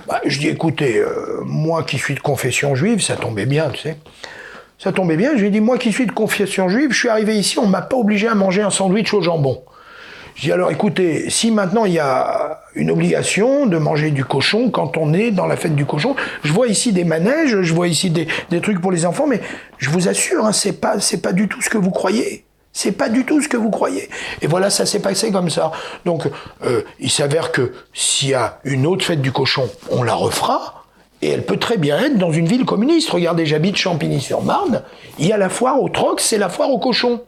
Bah, 0.07 0.21
je 0.25 0.39
dis, 0.39 0.47
écoutez, 0.47 0.97
euh, 0.97 1.41
moi 1.45 1.83
qui 1.83 1.97
suis 1.97 2.15
de 2.15 2.19
confession 2.19 2.75
juive, 2.75 3.01
ça 3.01 3.15
tombait 3.15 3.45
bien, 3.45 3.69
tu 3.69 3.81
sais. 3.81 3.97
Ça 4.77 4.91
tombait 4.91 5.17
bien. 5.17 5.31
Je 5.35 5.41
lui 5.41 5.47
ai 5.47 5.51
dit, 5.51 5.61
moi 5.61 5.77
qui 5.77 5.91
suis 5.91 6.05
de 6.05 6.11
confession 6.11 6.69
juive, 6.69 6.91
je 6.91 6.97
suis 6.97 7.09
arrivé 7.09 7.37
ici, 7.37 7.59
on 7.59 7.67
m'a 7.67 7.81
pas 7.81 7.97
obligé 7.97 8.27
à 8.27 8.35
manger 8.35 8.61
un 8.61 8.69
sandwich 8.69 9.13
au 9.13 9.21
jambon. 9.21 9.61
Je 10.35 10.45
dis 10.45 10.51
alors 10.53 10.71
écoutez, 10.71 11.29
si 11.29 11.51
maintenant 11.51 11.83
il 11.83 11.91
y 11.91 11.99
a 11.99 12.61
une 12.73 12.91
obligation 12.91 13.65
de 13.65 13.77
manger 13.77 14.11
du 14.11 14.23
cochon 14.23 14.69
quand 14.69 14.95
on 14.95 15.11
est 15.13 15.31
dans 15.31 15.45
la 15.45 15.57
fête 15.57 15.75
du 15.75 15.85
cochon, 15.85 16.15
je 16.43 16.53
vois 16.53 16.67
ici 16.67 16.93
des 16.93 17.03
manèges, 17.03 17.61
je 17.61 17.73
vois 17.73 17.89
ici 17.89 18.09
des, 18.09 18.25
des 18.49 18.61
trucs 18.61 18.79
pour 18.79 18.93
les 18.93 19.05
enfants, 19.05 19.27
mais 19.27 19.41
je 19.79 19.89
vous 19.89 20.07
assure, 20.07 20.45
hein, 20.45 20.53
c'est 20.53 20.79
pas 20.79 21.01
c'est 21.01 21.21
pas 21.21 21.33
du 21.33 21.49
tout 21.49 21.61
ce 21.61 21.69
que 21.69 21.77
vous 21.77 21.91
croyez. 21.91 22.45
C'est 22.71 22.91
pas 22.91 23.09
du 23.09 23.25
tout 23.25 23.41
ce 23.41 23.47
que 23.47 23.57
vous 23.57 23.71
croyez. 23.71 24.09
Et 24.41 24.47
voilà, 24.47 24.69
ça 24.69 24.85
s'est 24.85 25.01
passé 25.01 25.31
comme 25.31 25.49
ça. 25.49 25.71
Donc, 26.05 26.29
euh, 26.63 26.83
il 26.99 27.09
s'avère 27.09 27.51
que 27.51 27.73
s'il 27.93 28.29
y 28.29 28.33
a 28.33 28.59
une 28.63 28.85
autre 28.85 29.03
fête 29.03 29.21
du 29.21 29.31
cochon, 29.31 29.69
on 29.89 30.03
la 30.03 30.13
refera. 30.13 30.85
Et 31.21 31.29
elle 31.29 31.45
peut 31.45 31.57
très 31.57 31.77
bien 31.77 31.99
être 31.99 32.17
dans 32.17 32.31
une 32.31 32.45
ville 32.45 32.65
communiste. 32.65 33.09
Regardez, 33.09 33.45
j'habite 33.45 33.75
Champigny-sur-Marne. 33.75 34.83
Il 35.17 35.25
y 35.25 35.33
a 35.33 35.37
la 35.37 35.49
foire 35.49 35.81
au 35.81 35.89
troc, 35.89 36.21
c'est 36.21 36.37
la 36.37 36.47
foire 36.47 36.69
au 36.69 36.79
cochon. 36.79 37.21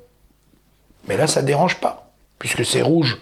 Mais 1.08 1.18
là, 1.18 1.28
ça 1.28 1.42
dérange 1.42 1.76
pas, 1.82 2.12
puisque 2.40 2.64
c'est 2.64 2.82
rouge. 2.82 3.18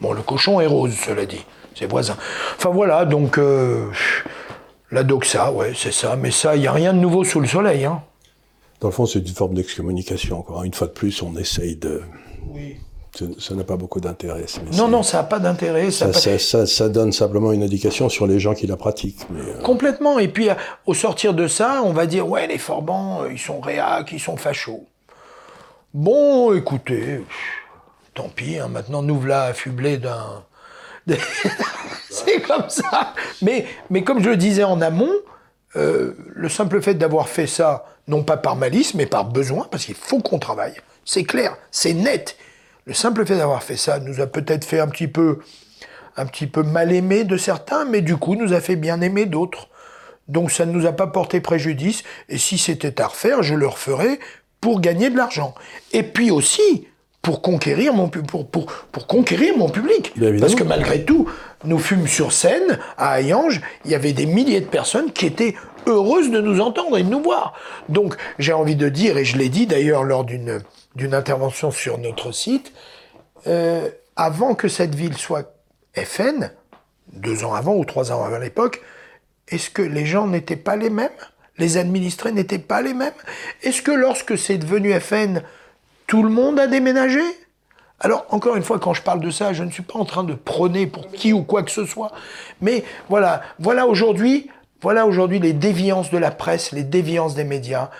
Bon, 0.00 0.12
le 0.12 0.22
cochon 0.22 0.60
est 0.60 0.66
rose, 0.66 0.94
cela 0.94 1.26
dit. 1.26 1.44
C'est 1.74 1.86
voisin. 1.86 2.16
Enfin 2.56 2.70
voilà, 2.70 3.04
donc 3.04 3.38
euh, 3.38 3.90
la 4.90 5.02
doxa, 5.02 5.52
ouais, 5.52 5.72
c'est 5.76 5.92
ça. 5.92 6.16
Mais 6.16 6.30
ça, 6.30 6.56
il 6.56 6.62
n'y 6.62 6.66
a 6.66 6.72
rien 6.72 6.94
de 6.94 6.98
nouveau 6.98 7.24
sous 7.24 7.40
le 7.40 7.46
soleil. 7.46 7.84
Hein. 7.84 8.00
Dans 8.80 8.88
le 8.88 8.92
fond, 8.92 9.06
c'est 9.06 9.20
une 9.20 9.26
forme 9.34 9.54
d'excommunication. 9.54 10.38
Encore 10.40 10.62
une 10.64 10.74
fois 10.74 10.86
de 10.86 10.92
plus, 10.92 11.22
on 11.22 11.36
essaye 11.36 11.76
de. 11.76 12.02
Oui. 12.50 12.76
Ça- 13.38 13.54
n'a 13.54 13.64
pas 13.64 13.76
beaucoup 13.78 13.98
d'intérêt. 13.98 14.44
Non, 14.74 14.88
non, 14.88 15.02
ça 15.02 15.16
n'a 15.18 15.22
pas 15.24 15.38
d'intérêt. 15.38 15.90
Ça, 15.90 15.98
Ça, 16.00 16.04
a 16.04 16.12
pas- 16.12 16.18
ça- 16.18 16.38
ça- 16.38 16.66
ça 16.66 16.88
donne 16.90 17.12
simplement 17.12 17.50
une 17.50 17.62
indication 17.62 18.10
sur 18.10 18.26
les 18.26 18.38
gens 18.38 18.52
qui 18.52 18.66
la 18.66 18.76
pratiquent. 18.76 19.24
Mais, 19.30 19.40
euh, 19.40 19.62
Complètement. 19.62 20.18
Et 20.18 20.28
puis, 20.28 20.48
au 20.84 20.92
sortir 20.92 21.32
de 21.32 21.48
ça, 21.48 21.80
on 21.82 21.92
va 21.94 22.04
dire, 22.04 22.28
ouais, 22.28 22.46
les 22.46 22.58
Forbans, 22.58 23.22
euh, 23.22 23.32
ils 23.32 23.38
sont 23.38 23.58
réacs, 23.60 24.12
ils 24.12 24.20
sont 24.20 24.36
fachos. 24.36 24.84
Bon, 25.94 26.52
écoutez, 26.52 27.22
tant 28.12 28.28
pis, 28.28 28.58
hein, 28.58 28.68
maintenant, 28.68 29.00
nous 29.00 29.18
voilà 29.18 29.44
affublés 29.44 29.96
d'un... 29.96 30.44
C'est 32.10 32.42
comme 32.42 32.68
ça. 32.68 33.14
Mais, 33.40 33.64
mais 33.88 34.02
comme 34.04 34.22
je 34.22 34.28
le 34.30 34.36
disais 34.36 34.64
en 34.64 34.80
amont, 34.82 35.12
euh, 35.76 36.14
le 36.34 36.48
simple 36.50 36.82
fait 36.82 36.94
d'avoir 36.94 37.28
fait 37.28 37.46
ça, 37.46 37.86
non 38.08 38.22
pas 38.22 38.36
par 38.36 38.56
malice, 38.56 38.94
mais 38.94 39.06
par 39.06 39.24
besoin, 39.24 39.66
parce 39.70 39.84
qu'il 39.84 39.94
faut 39.94 40.20
qu'on 40.20 40.38
travaille. 40.38 40.74
C'est 41.04 41.24
clair, 41.24 41.56
c'est 41.70 41.94
net. 41.94 42.36
Le 42.84 42.94
simple 42.94 43.26
fait 43.26 43.36
d'avoir 43.36 43.62
fait 43.62 43.76
ça 43.76 43.98
nous 43.98 44.20
a 44.20 44.26
peut-être 44.26 44.64
fait 44.64 44.78
un 44.78 44.88
petit 44.88 45.08
peu, 45.08 45.40
un 46.16 46.26
petit 46.26 46.46
peu 46.46 46.62
mal 46.62 46.92
aimé 46.92 47.24
de 47.24 47.36
certains, 47.36 47.84
mais 47.84 48.00
du 48.00 48.16
coup 48.16 48.36
nous 48.36 48.52
a 48.52 48.60
fait 48.60 48.76
bien 48.76 49.00
aimer 49.00 49.26
d'autres. 49.26 49.68
Donc 50.28 50.50
ça 50.50 50.66
ne 50.66 50.72
nous 50.72 50.86
a 50.86 50.92
pas 50.92 51.06
porté 51.06 51.40
préjudice. 51.40 52.02
Et 52.28 52.38
si 52.38 52.58
c'était 52.58 53.00
à 53.00 53.08
refaire, 53.08 53.42
je 53.42 53.54
le 53.54 53.66
referais 53.66 54.18
pour 54.60 54.80
gagner 54.80 55.10
de 55.10 55.16
l'argent. 55.16 55.54
Et 55.92 56.02
puis 56.02 56.30
aussi 56.30 56.86
pour 57.22 57.42
conquérir 57.42 57.92
mon 57.92 58.08
pour, 58.08 58.46
pour, 58.46 58.66
pour 58.66 59.06
conquérir 59.08 59.56
mon 59.56 59.68
public. 59.68 60.14
Parce 60.40 60.54
que 60.54 60.62
malgré 60.62 61.04
tout, 61.04 61.28
nous 61.64 61.78
fûmes 61.78 62.06
sur 62.06 62.32
scène 62.32 62.78
à 62.96 63.20
Hayange, 63.20 63.60
il 63.84 63.90
y 63.90 63.96
avait 63.96 64.12
des 64.12 64.26
milliers 64.26 64.60
de 64.60 64.66
personnes 64.66 65.12
qui 65.12 65.26
étaient 65.26 65.56
heureuses 65.86 66.30
de 66.30 66.40
nous 66.40 66.60
entendre 66.60 66.98
et 66.98 67.02
de 67.02 67.08
nous 67.08 67.22
voir. 67.22 67.54
Donc 67.88 68.16
j'ai 68.38 68.52
envie 68.52 68.76
de 68.76 68.88
dire, 68.88 69.16
et 69.16 69.24
je 69.24 69.36
l'ai 69.38 69.48
dit 69.48 69.66
d'ailleurs 69.66 70.04
lors 70.04 70.24
d'une 70.24 70.62
d'une 70.94 71.14
intervention 71.14 71.70
sur 71.70 71.98
notre 71.98 72.32
site, 72.32 72.72
euh, 73.46 73.88
avant 74.16 74.54
que 74.54 74.66
cette 74.66 74.94
ville 74.94 75.16
soit 75.16 75.54
FN, 75.94 76.50
deux 77.12 77.44
ans 77.44 77.54
avant 77.54 77.76
ou 77.76 77.84
trois 77.84 78.12
ans 78.12 78.24
avant 78.24 78.38
l'époque, 78.38 78.82
est-ce 79.48 79.70
que 79.70 79.82
les 79.82 80.06
gens 80.06 80.26
n'étaient 80.26 80.56
pas 80.56 80.76
les 80.76 80.90
mêmes? 80.90 81.10
Les 81.58 81.76
administrés 81.76 82.32
n'étaient 82.32 82.58
pas 82.58 82.82
les 82.82 82.94
mêmes? 82.94 83.12
Est-ce 83.62 83.82
que 83.82 83.92
lorsque 83.92 84.36
c'est 84.36 84.58
devenu 84.58 84.98
FN, 84.98 85.42
tout 86.06 86.22
le 86.22 86.30
monde 86.30 86.58
a 86.58 86.66
déménagé? 86.66 87.20
Alors, 88.00 88.26
encore 88.30 88.56
une 88.56 88.62
fois, 88.62 88.78
quand 88.78 88.92
je 88.92 89.02
parle 89.02 89.20
de 89.20 89.30
ça, 89.30 89.52
je 89.52 89.62
ne 89.62 89.70
suis 89.70 89.82
pas 89.82 89.98
en 89.98 90.04
train 90.04 90.24
de 90.24 90.34
prôner 90.34 90.86
pour 90.86 91.10
qui 91.10 91.32
ou 91.32 91.42
quoi 91.42 91.62
que 91.62 91.70
ce 91.70 91.86
soit. 91.86 92.12
Mais 92.60 92.84
voilà, 93.08 93.40
voilà 93.58 93.86
aujourd'hui, 93.86 94.50
voilà 94.82 95.06
aujourd'hui 95.06 95.38
les 95.38 95.52
déviances 95.52 96.10
de 96.10 96.18
la 96.18 96.30
presse, 96.30 96.72
les 96.72 96.84
déviances 96.84 97.34
des 97.34 97.44
médias. 97.44 97.90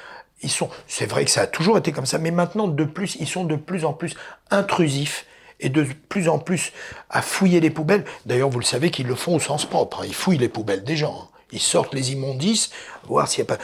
Ils 0.42 0.50
sont, 0.50 0.68
c'est 0.86 1.06
vrai 1.06 1.24
que 1.24 1.30
ça 1.30 1.42
a 1.42 1.46
toujours 1.46 1.78
été 1.78 1.92
comme 1.92 2.06
ça, 2.06 2.18
mais 2.18 2.30
maintenant, 2.30 2.68
de 2.68 2.84
plus, 2.84 3.16
ils 3.20 3.26
sont 3.26 3.44
de 3.44 3.56
plus 3.56 3.84
en 3.84 3.92
plus 3.94 4.14
intrusifs 4.50 5.24
et 5.60 5.70
de 5.70 5.86
plus 6.10 6.28
en 6.28 6.38
plus 6.38 6.72
à 7.08 7.22
fouiller 7.22 7.60
les 7.60 7.70
poubelles. 7.70 8.04
D'ailleurs, 8.26 8.50
vous 8.50 8.58
le 8.58 8.64
savez 8.64 8.90
qu'ils 8.90 9.06
le 9.06 9.14
font 9.14 9.36
au 9.36 9.40
sens 9.40 9.64
propre. 9.64 10.02
hein. 10.02 10.06
Ils 10.06 10.14
fouillent 10.14 10.36
les 10.38 10.50
poubelles 10.50 10.84
des 10.84 10.96
gens. 10.96 11.22
hein. 11.22 11.28
Ils 11.52 11.60
sortent 11.60 11.94
les 11.94 12.12
immondices, 12.12 12.70
voir 13.04 13.28
s'il 13.28 13.44
n'y 13.44 13.50
a 13.50 13.56
pas. 13.56 13.62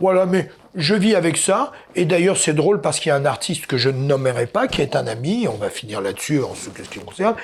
Voilà, 0.00 0.26
mais 0.26 0.50
je 0.74 0.94
vis 0.94 1.14
avec 1.14 1.36
ça. 1.36 1.72
Et 1.94 2.04
d'ailleurs, 2.04 2.36
c'est 2.36 2.54
drôle 2.54 2.80
parce 2.80 2.98
qu'il 2.98 3.10
y 3.10 3.12
a 3.12 3.16
un 3.16 3.24
artiste 3.24 3.66
que 3.66 3.76
je 3.76 3.88
ne 3.88 3.98
nommerai 3.98 4.46
pas, 4.46 4.66
qui 4.66 4.82
est 4.82 4.96
un 4.96 5.06
ami, 5.06 5.46
on 5.48 5.56
va 5.56 5.70
finir 5.70 6.00
là-dessus 6.00 6.42
en 6.42 6.54
ce 6.54 6.70
qui 6.70 6.98
me 6.98 7.04
concerne, 7.04 7.36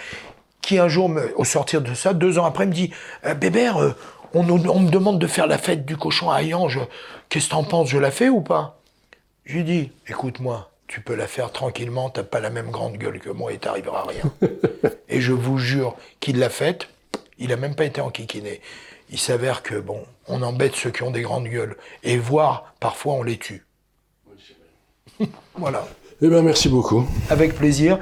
qui 0.63 0.79
un 0.79 0.89
jour, 0.89 1.11
au 1.37 1.45
sortir 1.45 1.81
de 1.81 1.95
ça, 1.95 2.13
deux 2.15 2.39
ans 2.39 2.45
après, 2.45 2.67
me 2.67 2.73
dit 2.73 2.91
Euh, 3.27 3.35
Bébert, 3.35 3.77
euh, 3.81 3.95
on, 4.35 4.81
me 4.81 4.91
demande 4.91 5.19
de 5.19 5.27
faire 5.27 5.47
la 5.47 5.59
fête 5.59 5.85
du 5.85 5.97
cochon 5.97 6.31
à 6.31 6.39
Hayange. 6.39 6.81
Qu'est-ce 7.29 7.47
que 7.47 7.51
t'en 7.53 7.65
penses 7.65 7.89
Je 7.89 7.99
la 7.99 8.11
fais 8.11 8.29
ou 8.29 8.41
pas? 8.41 8.81
Je 9.45 9.55
lui 9.57 9.65
dis 9.65 9.93
Écoute-moi, 10.09 10.71
tu 10.87 11.01
peux 11.01 11.15
la 11.15 11.27
faire 11.27 11.53
tranquillement, 11.53 12.11
t'as 12.11 12.23
pas 12.23 12.41
la 12.41 12.51
même 12.51 12.71
grande 12.71 12.97
gueule 12.97 13.21
que 13.21 13.31
moi 13.31 13.53
et 13.53 13.59
t'arriveras 13.59 14.01
à 14.01 14.07
rien. 14.07 14.33
et 15.09 15.21
je 15.21 15.33
vous 15.33 15.59
jure 15.59 15.97
qu'il 16.21 16.39
l'a 16.39 16.51
faite, 16.51 16.89
il 17.39 17.53
a 17.53 17.57
même 17.57 17.75
pas 17.75 17.85
été 17.85 18.01
enquiquiné. 18.01 18.61
Il 19.11 19.19
s'avère 19.19 19.63
que, 19.63 19.77
bon, 19.77 20.03
on 20.29 20.43
embête 20.43 20.75
ceux 20.75 20.91
qui 20.91 21.03
ont 21.03 21.11
des 21.11 21.23
grandes 21.23 21.47
gueules. 21.47 21.77
Et 22.03 22.17
voire, 22.17 22.75
parfois, 22.81 23.15
on 23.15 23.23
les 23.23 23.39
tue. 23.39 23.65
voilà. 25.55 25.87
Eh 26.23 26.29
bien, 26.29 26.43
merci 26.43 26.69
beaucoup. 26.69 27.07
Avec 27.29 27.55
plaisir. 27.55 27.99